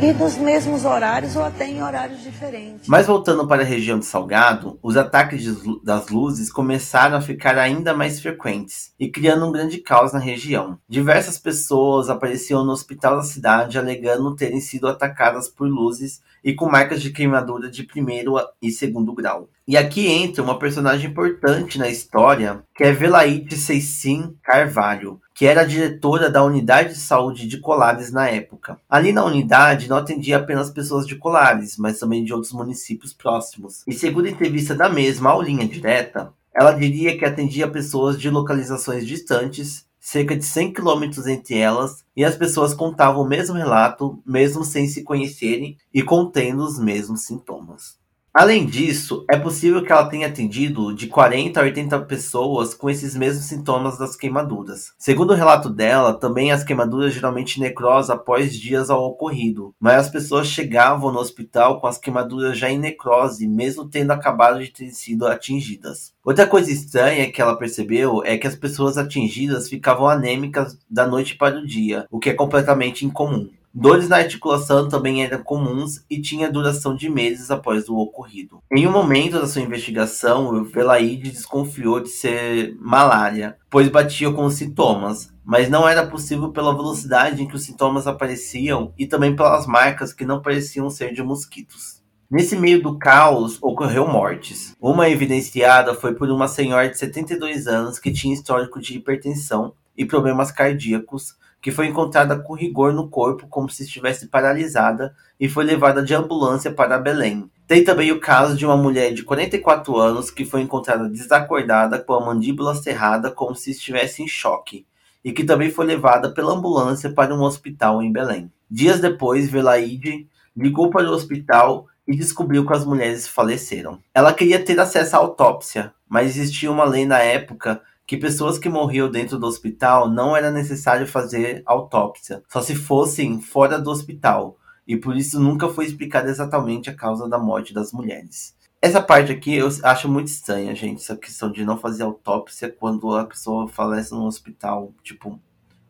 e 0.03 0.15
nos 0.15 0.39
mesmos 0.39 0.87
horários 0.87 1.37
ou 1.37 1.45
até 1.45 1.69
em 1.69 1.83
horários 1.83 2.23
diferentes. 2.23 2.89
Mas 2.89 3.07
voltando 3.07 3.47
para 3.47 3.61
a 3.61 3.67
região 3.67 3.99
de 3.99 4.07
Salgado, 4.07 4.79
os 4.83 4.97
ataques 4.97 5.43
de, 5.43 5.85
das 5.85 6.09
luzes 6.09 6.51
começaram 6.51 7.19
a 7.19 7.21
ficar 7.21 7.59
ainda 7.59 7.93
mais 7.93 8.19
frequentes 8.19 8.95
e 8.99 9.11
criando 9.11 9.47
um 9.47 9.53
grande 9.53 9.77
caos 9.79 10.15
na 10.15 10.19
região. 10.19 10.79
Diversas 10.89 11.39
pessoas 11.39 12.09
apareciam 12.09 12.65
no 12.65 12.73
hospital 12.73 13.17
da 13.17 13.23
cidade 13.23 13.79
alegando 13.79 14.35
terem 14.35 14.61
sido 14.61 14.89
atacadas 14.89 15.49
por 15.49 15.69
luzes 15.69 16.23
e 16.43 16.55
com 16.55 16.71
marcas 16.71 17.03
de 17.03 17.11
queimadura 17.11 17.71
de 17.71 17.83
primeiro 17.83 18.37
e 18.63 18.71
segundo 18.71 19.13
grau. 19.13 19.51
E 19.71 19.77
aqui 19.77 20.09
entra 20.09 20.43
uma 20.43 20.59
personagem 20.59 21.09
importante 21.09 21.79
na 21.79 21.89
história, 21.89 22.65
que 22.75 22.83
é 22.83 22.91
Velaite 22.91 23.57
Seissim 23.57 24.35
Carvalho, 24.43 25.21
que 25.33 25.47
era 25.47 25.63
diretora 25.63 26.29
da 26.29 26.43
unidade 26.43 26.95
de 26.95 26.99
saúde 26.99 27.47
de 27.47 27.61
Colares 27.61 28.11
na 28.11 28.29
época. 28.29 28.81
Ali 28.91 29.13
na 29.13 29.25
unidade 29.25 29.89
não 29.89 29.97
atendia 29.97 30.39
apenas 30.39 30.71
pessoas 30.71 31.07
de 31.07 31.15
Colares, 31.15 31.77
mas 31.79 32.01
também 32.01 32.25
de 32.25 32.35
outros 32.35 32.53
municípios 32.53 33.13
próximos. 33.13 33.85
E 33.87 33.93
segundo 33.93 34.27
a 34.27 34.31
entrevista 34.31 34.75
da 34.75 34.89
mesma 34.89 35.31
ao 35.31 35.41
Linha 35.41 35.69
Direta, 35.69 36.33
ela 36.53 36.73
diria 36.73 37.17
que 37.17 37.25
atendia 37.25 37.71
pessoas 37.71 38.19
de 38.19 38.29
localizações 38.29 39.07
distantes 39.07 39.87
cerca 40.01 40.37
de 40.37 40.45
100 40.45 40.73
quilômetros 40.73 41.29
entre 41.29 41.59
elas, 41.59 42.05
e 42.17 42.25
as 42.25 42.35
pessoas 42.35 42.75
contavam 42.75 43.23
o 43.23 43.29
mesmo 43.29 43.55
relato, 43.55 44.21
mesmo 44.27 44.65
sem 44.65 44.89
se 44.89 45.05
conhecerem 45.05 45.77
e 45.95 46.03
contendo 46.03 46.65
os 46.65 46.77
mesmos 46.77 47.21
sintomas. 47.21 48.01
Além 48.33 48.65
disso, 48.65 49.25
é 49.29 49.37
possível 49.37 49.83
que 49.83 49.91
ela 49.91 50.09
tenha 50.09 50.29
atendido 50.29 50.95
de 50.95 51.09
40 51.09 51.59
a 51.59 51.65
80 51.65 51.99
pessoas 52.03 52.73
com 52.73 52.89
esses 52.89 53.17
mesmos 53.17 53.47
sintomas 53.47 53.99
das 53.99 54.15
queimaduras. 54.15 54.93
Segundo 54.97 55.33
o 55.33 55.37
relato 55.37 55.69
dela, 55.69 56.15
também 56.15 56.53
as 56.53 56.63
queimaduras 56.63 57.13
geralmente 57.13 57.59
necrosam 57.59 58.15
após 58.15 58.55
dias 58.57 58.89
ao 58.89 59.05
ocorrido, 59.05 59.75
mas 59.81 59.97
as 59.97 60.11
pessoas 60.11 60.47
chegavam 60.47 61.11
no 61.11 61.19
hospital 61.19 61.81
com 61.81 61.89
as 61.89 61.99
queimaduras 61.99 62.57
já 62.57 62.71
em 62.71 62.79
necrose, 62.79 63.49
mesmo 63.49 63.89
tendo 63.89 64.13
acabado 64.13 64.63
de 64.63 64.71
ter 64.71 64.91
sido 64.91 65.27
atingidas. 65.27 66.13
Outra 66.25 66.47
coisa 66.47 66.71
estranha 66.71 67.33
que 67.33 67.43
ela 67.43 67.59
percebeu 67.59 68.23
é 68.25 68.39
que 68.39 68.47
as 68.47 68.55
pessoas 68.55 68.97
atingidas 68.97 69.69
ficavam 69.69 70.09
anêmicas 70.09 70.79
da 70.89 71.05
noite 71.05 71.37
para 71.37 71.59
o 71.59 71.67
dia, 71.67 72.07
o 72.09 72.21
que 72.21 72.31
é 72.31 72.35
completamente 72.35 73.05
incomum. 73.05 73.51
Dores 73.73 74.09
na 74.09 74.17
articulação 74.17 74.89
também 74.89 75.23
eram 75.23 75.43
comuns 75.45 76.05
e 76.11 76.21
tinha 76.21 76.51
duração 76.51 76.95
de 76.97 77.09
meses 77.09 77.53
após 77.53 77.89
o 77.89 77.97
ocorrido. 77.97 78.61
Em 78.71 78.85
um 78.85 78.91
momento 78.91 79.39
da 79.39 79.47
sua 79.47 79.63
investigação, 79.63 80.49
o 80.49 80.65
Velaide 80.65 81.31
desconfiou 81.31 82.01
de 82.01 82.09
ser 82.09 82.77
malária, 82.81 83.57
pois 83.71 83.89
batia 83.89 84.33
com 84.33 84.45
os 84.45 84.55
sintomas, 84.55 85.33
mas 85.45 85.71
não 85.71 85.89
era 85.89 86.05
possível 86.05 86.51
pela 86.51 86.75
velocidade 86.75 87.41
em 87.41 87.47
que 87.47 87.55
os 87.55 87.63
sintomas 87.63 88.09
apareciam 88.09 88.93
e 88.99 89.07
também 89.07 89.37
pelas 89.37 89.69
marcas 89.69 90.13
que 90.13 90.25
não 90.25 90.43
pareciam 90.43 90.91
ser 90.91 91.13
de 91.13 91.23
mosquitos. 91.23 92.01
Nesse 92.29 92.57
meio 92.57 92.83
do 92.83 92.99
caos, 92.99 93.59
ocorreu 93.61 94.07
mortes. 94.07 94.77
Uma 94.81 95.09
evidenciada 95.09 95.95
foi 95.95 96.15
por 96.15 96.29
uma 96.31 96.47
senhora 96.47 96.89
de 96.89 96.99
72 96.99 97.67
anos 97.67 97.99
que 97.99 98.13
tinha 98.13 98.35
histórico 98.35 98.81
de 98.81 98.97
hipertensão 98.97 99.75
e 99.97 100.05
problemas 100.05 100.53
cardíacos, 100.53 101.35
que 101.61 101.71
foi 101.71 101.87
encontrada 101.87 102.39
com 102.39 102.55
rigor 102.55 102.93
no 102.93 103.09
corpo, 103.09 103.47
como 103.49 103.69
se 103.69 103.83
estivesse 103.83 104.29
paralisada, 104.29 105.15
e 105.39 105.49
foi 105.49 105.65
levada 105.65 106.03
de 106.03 106.15
ambulância 106.15 106.71
para 106.71 106.99
Belém. 106.99 107.51
Tem 107.67 107.85
também 107.85 108.11
o 108.11 108.21
caso 108.21 108.57
de 108.57 108.65
uma 108.65 108.77
mulher 108.77 109.13
de 109.13 109.23
44 109.23 109.97
anos 109.97 110.31
que 110.31 110.45
foi 110.45 110.63
encontrada 110.63 111.09
desacordada 111.09 111.99
com 111.99 112.15
a 112.15 112.25
mandíbula 112.25 112.75
cerrada, 112.75 113.31
como 113.31 113.55
se 113.55 113.71
estivesse 113.71 114.23
em 114.23 114.29
choque, 114.29 114.87
e 115.25 115.33
que 115.33 115.45
também 115.45 115.71
foi 115.71 115.87
levada 115.87 116.33
pela 116.33 116.53
ambulância 116.53 117.13
para 117.13 117.35
um 117.35 117.43
hospital 117.43 118.03
em 118.03 118.11
Belém. 118.11 118.51
Dias 118.71 119.01
depois, 119.01 119.51
Velaide 119.51 120.27
ligou 120.57 120.91
para 120.91 121.09
o 121.09 121.13
hospital 121.13 121.87
e 122.07 122.17
descobriu 122.17 122.67
que 122.67 122.73
as 122.73 122.85
mulheres 122.85 123.29
faleceram. 123.29 123.99
Ela 124.13 124.33
queria 124.33 124.65
ter 124.65 124.81
acesso 124.81 125.15
à 125.15 125.19
autópsia, 125.19 125.93
mas 126.09 126.37
existia 126.37 126.71
uma 126.71 126.85
lei 126.85 127.07
na 127.07 127.19
época 127.19 127.81
que 128.11 128.17
pessoas 128.17 128.59
que 128.59 128.69
morriam 128.69 129.09
dentro 129.09 129.39
do 129.39 129.47
hospital 129.47 130.11
não 130.11 130.37
era 130.37 130.51
necessário 130.51 131.07
fazer 131.07 131.63
autópsia, 131.65 132.43
só 132.49 132.61
se 132.61 132.75
fossem 132.75 133.41
fora 133.41 133.79
do 133.79 133.89
hospital, 133.89 134.59
e 134.85 134.97
por 134.97 135.17
isso 135.17 135.39
nunca 135.39 135.69
foi 135.69 135.87
explicada 135.87 136.29
exatamente 136.29 136.91
a 136.91 136.93
causa 136.93 137.29
da 137.29 137.39
morte 137.39 137.73
das 137.73 137.93
mulheres. 137.93 138.53
Essa 138.83 139.01
parte 139.01 139.31
aqui 139.31 139.55
eu 139.55 139.69
acho 139.85 140.09
muito 140.09 140.27
estranha, 140.27 140.75
gente, 140.75 141.01
essa 141.01 141.17
questão 141.17 141.53
de 141.53 141.65
não 141.65 141.79
fazer 141.79 142.03
autópsia 142.03 142.69
quando 142.69 143.15
a 143.15 143.25
pessoa 143.25 143.69
falece 143.69 144.11
no 144.11 144.25
hospital, 144.25 144.93
tipo, 145.05 145.41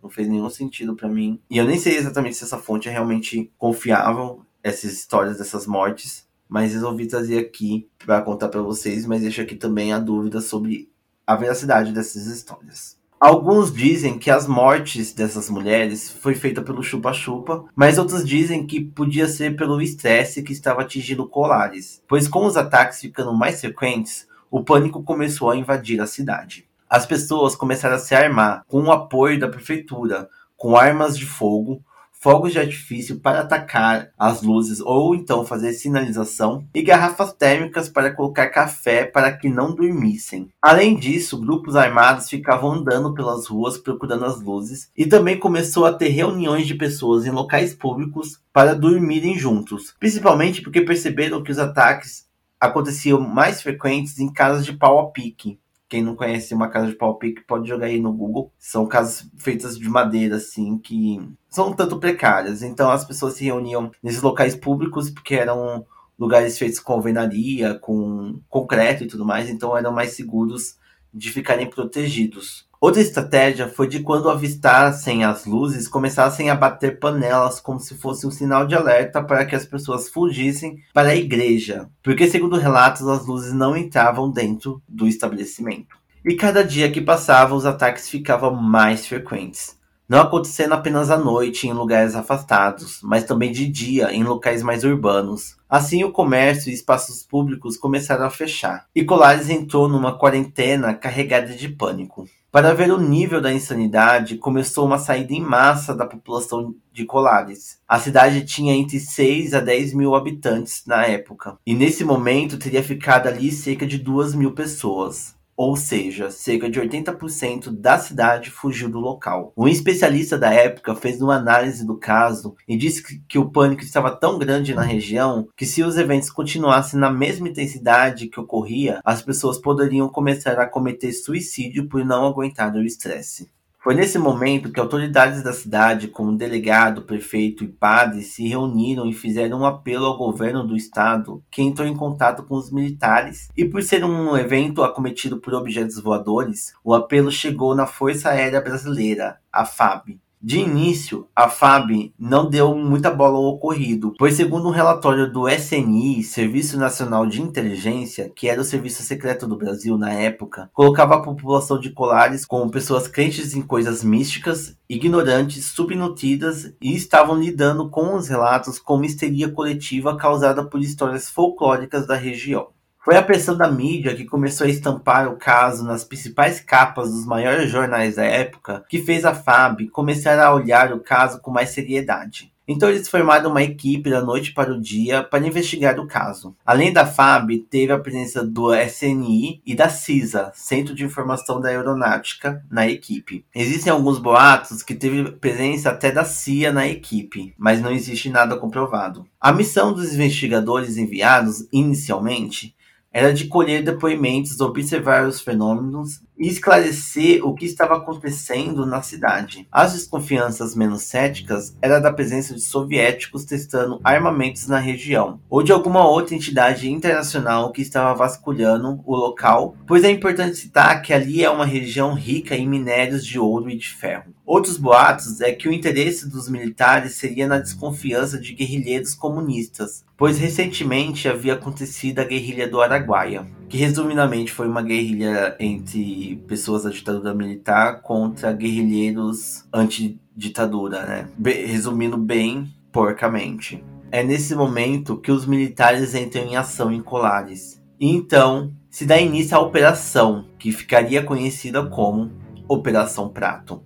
não 0.02 0.10
fez 0.10 0.28
nenhum 0.28 0.50
sentido 0.50 0.94
para 0.94 1.08
mim. 1.08 1.40
E 1.48 1.56
eu 1.56 1.64
nem 1.64 1.78
sei 1.78 1.96
exatamente 1.96 2.36
se 2.36 2.44
essa 2.44 2.58
fonte 2.58 2.86
é 2.86 2.92
realmente 2.92 3.50
confiável, 3.56 4.42
essas 4.62 4.92
histórias 4.92 5.38
dessas 5.38 5.66
mortes, 5.66 6.28
mas 6.46 6.74
resolvi 6.74 7.06
trazer 7.06 7.38
aqui 7.38 7.88
para 7.96 8.20
contar 8.20 8.50
para 8.50 8.60
vocês, 8.60 9.06
mas 9.06 9.22
deixo 9.22 9.40
aqui 9.40 9.56
também 9.56 9.94
a 9.94 9.98
dúvida 9.98 10.42
sobre 10.42 10.90
a 11.30 11.36
veracidade 11.36 11.92
dessas 11.92 12.26
histórias. 12.26 12.98
Alguns 13.20 13.72
dizem 13.72 14.18
que 14.18 14.30
as 14.30 14.48
mortes 14.48 15.12
dessas 15.12 15.48
mulheres 15.48 16.10
foi 16.10 16.34
feita 16.34 16.60
pelo 16.60 16.82
chupa-chupa, 16.82 17.66
mas 17.76 17.98
outros 17.98 18.26
dizem 18.26 18.66
que 18.66 18.80
podia 18.80 19.28
ser 19.28 19.54
pelo 19.54 19.80
estresse 19.80 20.42
que 20.42 20.52
estava 20.52 20.82
atingindo 20.82 21.28
Colares, 21.28 22.02
pois 22.08 22.26
com 22.26 22.46
os 22.46 22.56
ataques 22.56 23.00
ficando 23.00 23.32
mais 23.32 23.60
frequentes, 23.60 24.26
o 24.50 24.64
pânico 24.64 25.04
começou 25.04 25.50
a 25.50 25.56
invadir 25.56 26.00
a 26.00 26.06
cidade. 26.06 26.66
As 26.88 27.06
pessoas 27.06 27.54
começaram 27.54 27.94
a 27.94 27.98
se 28.00 28.14
armar 28.14 28.64
com 28.66 28.82
o 28.82 28.90
apoio 28.90 29.38
da 29.38 29.48
prefeitura, 29.48 30.28
com 30.56 30.76
armas 30.76 31.16
de 31.16 31.26
fogo, 31.26 31.84
fogos 32.20 32.52
de 32.52 32.58
artifício 32.58 33.18
para 33.18 33.40
atacar 33.40 34.10
as 34.18 34.42
luzes 34.42 34.78
ou 34.80 35.14
então 35.14 35.44
fazer 35.44 35.72
sinalização 35.72 36.66
e 36.74 36.82
garrafas 36.82 37.32
térmicas 37.32 37.88
para 37.88 38.14
colocar 38.14 38.50
café 38.50 39.06
para 39.06 39.32
que 39.32 39.48
não 39.48 39.74
dormissem. 39.74 40.50
Além 40.60 40.94
disso, 40.94 41.40
grupos 41.40 41.74
armados 41.76 42.28
ficavam 42.28 42.72
andando 42.72 43.14
pelas 43.14 43.46
ruas 43.46 43.78
procurando 43.78 44.26
as 44.26 44.40
luzes 44.40 44.90
e 44.94 45.06
também 45.06 45.38
começou 45.38 45.86
a 45.86 45.92
ter 45.92 46.08
reuniões 46.08 46.66
de 46.66 46.74
pessoas 46.74 47.24
em 47.24 47.30
locais 47.30 47.74
públicos 47.74 48.38
para 48.52 48.74
dormirem 48.74 49.38
juntos, 49.38 49.94
principalmente 49.98 50.60
porque 50.60 50.82
perceberam 50.82 51.42
que 51.42 51.50
os 51.50 51.58
ataques 51.58 52.28
aconteciam 52.60 53.18
mais 53.18 53.62
frequentes 53.62 54.18
em 54.18 54.30
casas 54.30 54.66
de 54.66 54.74
pau 54.74 54.98
a 54.98 55.10
pique, 55.10 55.58
quem 55.90 56.04
não 56.04 56.14
conhece 56.14 56.54
uma 56.54 56.68
casa 56.68 56.86
de 56.86 56.94
pau 56.94 57.18
pique 57.18 57.42
pode 57.42 57.68
jogar 57.68 57.86
aí 57.86 58.00
no 58.00 58.12
Google. 58.12 58.52
São 58.56 58.86
casas 58.86 59.28
feitas 59.36 59.76
de 59.76 59.88
madeira, 59.88 60.36
assim, 60.36 60.78
que 60.78 61.20
são 61.48 61.70
um 61.70 61.72
tanto 61.74 61.98
precárias. 61.98 62.62
Então 62.62 62.88
as 62.90 63.04
pessoas 63.04 63.34
se 63.34 63.44
reuniam 63.44 63.90
nesses 64.00 64.22
locais 64.22 64.54
públicos 64.54 65.10
porque 65.10 65.34
eram 65.34 65.84
lugares 66.16 66.56
feitos 66.56 66.78
com 66.78 66.92
alvenaria, 66.92 67.74
com 67.74 68.40
concreto 68.48 69.02
e 69.02 69.08
tudo 69.08 69.24
mais, 69.24 69.50
então 69.50 69.76
eram 69.76 69.90
mais 69.90 70.12
seguros 70.12 70.76
de 71.12 71.32
ficarem 71.32 71.68
protegidos. 71.68 72.68
Outra 72.80 73.02
estratégia 73.02 73.68
foi 73.68 73.86
de 73.86 74.00
quando 74.00 74.30
avistassem 74.30 75.22
as 75.22 75.44
luzes, 75.44 75.86
começassem 75.86 76.48
a 76.48 76.54
bater 76.54 76.98
panelas 76.98 77.60
como 77.60 77.78
se 77.78 77.94
fosse 77.94 78.26
um 78.26 78.30
sinal 78.30 78.66
de 78.66 78.74
alerta 78.74 79.22
para 79.22 79.44
que 79.44 79.54
as 79.54 79.66
pessoas 79.66 80.08
fugissem 80.08 80.82
para 80.94 81.10
a 81.10 81.16
igreja, 81.16 81.90
porque, 82.02 82.26
segundo 82.26 82.56
relatos, 82.56 83.06
as 83.06 83.26
luzes 83.26 83.52
não 83.52 83.76
entravam 83.76 84.30
dentro 84.30 84.80
do 84.88 85.06
estabelecimento. 85.06 85.94
E 86.24 86.34
cada 86.34 86.64
dia 86.64 86.90
que 86.90 87.02
passava, 87.02 87.54
os 87.54 87.66
ataques 87.66 88.08
ficavam 88.08 88.54
mais 88.54 89.06
frequentes 89.06 89.78
não 90.10 90.22
acontecendo 90.22 90.72
apenas 90.72 91.08
à 91.08 91.16
noite 91.16 91.68
em 91.68 91.72
lugares 91.72 92.16
afastados, 92.16 92.98
mas 93.00 93.22
também 93.22 93.52
de 93.52 93.68
dia 93.68 94.12
em 94.12 94.24
locais 94.24 94.60
mais 94.60 94.82
urbanos. 94.82 95.56
Assim, 95.68 96.02
o 96.02 96.10
comércio 96.10 96.68
e 96.68 96.74
espaços 96.74 97.22
públicos 97.22 97.76
começaram 97.76 98.24
a 98.24 98.30
fechar, 98.30 98.86
e 98.92 99.04
Colares 99.04 99.48
entrou 99.48 99.88
numa 99.88 100.18
quarentena 100.18 100.94
carregada 100.94 101.54
de 101.54 101.68
pânico. 101.68 102.26
Para 102.52 102.74
ver 102.74 102.90
o 102.90 102.98
nível 102.98 103.40
da 103.40 103.52
insanidade, 103.52 104.36
começou 104.36 104.84
uma 104.84 104.98
saída 104.98 105.32
em 105.32 105.40
massa 105.40 105.94
da 105.94 106.04
população 106.04 106.74
de 106.92 107.04
Colares. 107.04 107.78
A 107.86 107.96
cidade 108.00 108.44
tinha 108.44 108.74
entre 108.74 108.98
6 108.98 109.54
a 109.54 109.60
10 109.60 109.94
mil 109.94 110.16
habitantes 110.16 110.82
na 110.84 111.06
época, 111.06 111.56
e 111.64 111.74
nesse 111.74 112.02
momento 112.02 112.58
teria 112.58 112.82
ficado 112.82 113.28
ali 113.28 113.52
cerca 113.52 113.86
de 113.86 113.98
2 113.98 114.34
mil 114.34 114.50
pessoas 114.50 115.38
ou 115.60 115.76
seja, 115.76 116.30
cerca 116.30 116.70
de 116.70 116.80
80% 116.80 117.70
da 117.70 117.98
cidade 117.98 118.50
fugiu 118.50 118.88
do 118.88 118.98
local. 118.98 119.52
Um 119.54 119.68
especialista 119.68 120.38
da 120.38 120.50
época 120.50 120.94
fez 120.94 121.20
uma 121.20 121.34
análise 121.36 121.86
do 121.86 121.98
caso 121.98 122.56
e 122.66 122.78
disse 122.78 123.20
que 123.28 123.38
o 123.38 123.50
pânico 123.50 123.82
estava 123.82 124.10
tão 124.10 124.38
grande 124.38 124.74
na 124.74 124.80
região 124.80 125.46
que 125.54 125.66
se 125.66 125.82
os 125.82 125.98
eventos 125.98 126.30
continuassem 126.30 126.98
na 126.98 127.10
mesma 127.10 127.46
intensidade 127.46 128.28
que 128.28 128.40
ocorria, 128.40 129.02
as 129.04 129.20
pessoas 129.20 129.58
poderiam 129.58 130.08
começar 130.08 130.58
a 130.58 130.66
cometer 130.66 131.12
suicídio 131.12 131.90
por 131.90 132.06
não 132.06 132.24
aguentar 132.24 132.74
o 132.74 132.82
estresse. 132.82 133.50
Foi 133.82 133.94
nesse 133.94 134.18
momento 134.18 134.70
que 134.70 134.78
autoridades 134.78 135.42
da 135.42 135.54
cidade, 135.54 136.06
como 136.06 136.36
delegado, 136.36 137.00
prefeito 137.00 137.64
e 137.64 137.68
padres, 137.68 138.34
se 138.34 138.46
reuniram 138.46 139.08
e 139.08 139.14
fizeram 139.14 139.60
um 139.60 139.64
apelo 139.64 140.04
ao 140.04 140.18
governo 140.18 140.66
do 140.66 140.76
estado, 140.76 141.42
que 141.50 141.62
entrou 141.62 141.88
em 141.88 141.96
contato 141.96 142.42
com 142.42 142.56
os 142.56 142.70
militares. 142.70 143.48
E 143.56 143.64
por 143.64 143.82
ser 143.82 144.04
um 144.04 144.36
evento 144.36 144.82
acometido 144.82 145.38
por 145.40 145.54
objetos 145.54 145.98
voadores, 145.98 146.74
o 146.84 146.92
apelo 146.94 147.32
chegou 147.32 147.74
na 147.74 147.86
Força 147.86 148.28
Aérea 148.28 148.60
Brasileira, 148.60 149.38
a 149.50 149.64
FAB, 149.64 150.20
de 150.42 150.58
início, 150.58 151.28
a 151.36 151.50
FAB 151.50 152.12
não 152.18 152.48
deu 152.48 152.74
muita 152.74 153.10
bola 153.10 153.36
ao 153.36 153.44
ocorrido, 153.44 154.14
pois, 154.18 154.34
segundo 154.34 154.68
um 154.68 154.72
relatório 154.72 155.30
do 155.30 155.46
SNI, 155.46 156.22
Serviço 156.22 156.78
Nacional 156.78 157.26
de 157.26 157.42
Inteligência, 157.42 158.30
que 158.34 158.48
era 158.48 158.60
o 158.60 158.64
serviço 158.64 159.02
secreto 159.02 159.46
do 159.46 159.56
Brasil 159.56 159.98
na 159.98 160.12
época, 160.12 160.70
colocava 160.72 161.16
a 161.16 161.22
população 161.22 161.78
de 161.78 161.90
Colares 161.90 162.46
como 162.46 162.70
pessoas 162.70 163.06
crentes 163.06 163.54
em 163.54 163.60
coisas 163.60 164.02
místicas, 164.02 164.76
ignorantes, 164.88 165.66
subnutridas 165.66 166.72
e 166.80 166.96
estavam 166.96 167.38
lidando 167.38 167.90
com 167.90 168.14
os 168.14 168.26
relatos 168.26 168.78
como 168.78 169.04
histeria 169.04 169.50
coletiva 169.50 170.16
causada 170.16 170.64
por 170.64 170.80
histórias 170.80 171.28
folclóricas 171.28 172.06
da 172.06 172.16
região. 172.16 172.68
Foi 173.02 173.16
a 173.16 173.22
pressão 173.22 173.56
da 173.56 173.70
mídia 173.70 174.14
que 174.14 174.26
começou 174.26 174.66
a 174.66 174.70
estampar 174.70 175.26
o 175.26 175.36
caso 175.36 175.84
nas 175.84 176.04
principais 176.04 176.60
capas 176.60 177.10
dos 177.10 177.24
maiores 177.24 177.70
jornais 177.70 178.16
da 178.16 178.24
época 178.24 178.84
que 178.90 179.00
fez 179.00 179.24
a 179.24 179.34
FAB 179.34 179.88
começar 179.88 180.38
a 180.38 180.54
olhar 180.54 180.92
o 180.92 181.00
caso 181.00 181.40
com 181.40 181.50
mais 181.50 181.70
seriedade. 181.70 182.52
Então 182.68 182.90
eles 182.90 183.08
formaram 183.08 183.50
uma 183.50 183.62
equipe 183.62 184.10
da 184.10 184.20
noite 184.20 184.52
para 184.52 184.70
o 184.70 184.80
dia 184.80 185.24
para 185.24 185.44
investigar 185.46 185.98
o 185.98 186.06
caso. 186.06 186.54
Além 186.64 186.92
da 186.92 187.06
FAB, 187.06 187.66
teve 187.70 187.90
a 187.90 187.98
presença 187.98 188.44
do 188.44 188.72
SNI 188.74 189.62
e 189.64 189.74
da 189.74 189.88
CISA, 189.88 190.52
Centro 190.54 190.94
de 190.94 191.02
Informação 191.02 191.58
da 191.58 191.70
Aeronáutica, 191.70 192.62
na 192.70 192.86
equipe. 192.86 193.46
Existem 193.54 193.90
alguns 193.90 194.18
boatos 194.18 194.82
que 194.82 194.94
teve 194.94 195.32
presença 195.32 195.88
até 195.88 196.12
da 196.12 196.24
CIA 196.24 196.70
na 196.70 196.86
equipe, 196.86 197.54
mas 197.58 197.80
não 197.80 197.90
existe 197.90 198.28
nada 198.28 198.56
comprovado. 198.56 199.26
A 199.40 199.52
missão 199.52 199.92
dos 199.92 200.12
investigadores 200.12 200.98
enviados 200.98 201.66
inicialmente 201.72 202.78
era 203.12 203.32
de 203.32 203.46
colher 203.46 203.82
depoimentos, 203.82 204.60
observar 204.60 205.26
os 205.26 205.40
fenômenos 205.40 206.22
e 206.40 206.48
esclarecer 206.48 207.46
o 207.46 207.54
que 207.54 207.66
estava 207.66 207.98
acontecendo 207.98 208.86
na 208.86 209.02
cidade. 209.02 209.68
As 209.70 209.92
desconfianças 209.92 210.74
menos 210.74 211.02
céticas 211.02 211.76
era 211.82 212.00
da 212.00 212.10
presença 212.10 212.54
de 212.54 212.62
soviéticos 212.62 213.44
testando 213.44 214.00
armamentos 214.02 214.66
na 214.66 214.78
região, 214.78 215.38
ou 215.50 215.62
de 215.62 215.70
alguma 215.70 216.08
outra 216.08 216.34
entidade 216.34 216.90
internacional 216.90 217.70
que 217.70 217.82
estava 217.82 218.14
vasculhando 218.14 219.00
o 219.04 219.14
local, 219.14 219.76
pois 219.86 220.02
é 220.02 220.10
importante 220.10 220.56
citar 220.56 221.02
que 221.02 221.12
ali 221.12 221.44
é 221.44 221.50
uma 221.50 221.66
região 221.66 222.14
rica 222.14 222.56
em 222.56 222.66
minérios 222.66 223.26
de 223.26 223.38
ouro 223.38 223.68
e 223.68 223.76
de 223.76 223.90
ferro. 223.90 224.32
Outros 224.46 224.78
boatos 224.78 225.40
é 225.40 225.52
que 225.52 225.68
o 225.68 225.72
interesse 225.72 226.28
dos 226.28 226.48
militares 226.48 227.14
seria 227.14 227.46
na 227.46 227.58
desconfiança 227.58 228.38
de 228.38 228.54
guerrilheiros 228.54 229.14
comunistas, 229.14 230.04
pois 230.16 230.38
recentemente 230.38 231.28
havia 231.28 231.54
acontecido 231.54 232.18
a 232.18 232.24
guerrilha 232.24 232.66
do 232.66 232.80
Araguaia, 232.80 233.46
que 233.70 233.76
resumidamente 233.76 234.52
foi 234.52 234.68
uma 234.68 234.82
guerrilha 234.82 235.54
entre 235.60 236.42
pessoas 236.48 236.82
da 236.82 236.90
ditadura 236.90 237.32
militar 237.32 238.02
contra 238.02 238.52
guerrilheiros 238.52 239.64
anti-ditadura, 239.72 241.06
né? 241.06 241.28
Be 241.38 241.52
resumindo 241.66 242.16
bem 242.16 242.68
porcamente. 242.90 243.84
É 244.10 244.24
nesse 244.24 244.56
momento 244.56 245.16
que 245.16 245.30
os 245.30 245.46
militares 245.46 246.16
entram 246.16 246.42
em 246.42 246.56
ação 246.56 246.92
em 246.92 247.00
Colares. 247.00 247.80
E 248.00 248.08
então 248.08 248.72
se 248.90 249.06
dá 249.06 249.20
início 249.20 249.56
à 249.56 249.60
operação, 249.60 250.46
que 250.58 250.72
ficaria 250.72 251.22
conhecida 251.22 251.86
como 251.86 252.32
Operação 252.66 253.28
Prato. 253.28 253.80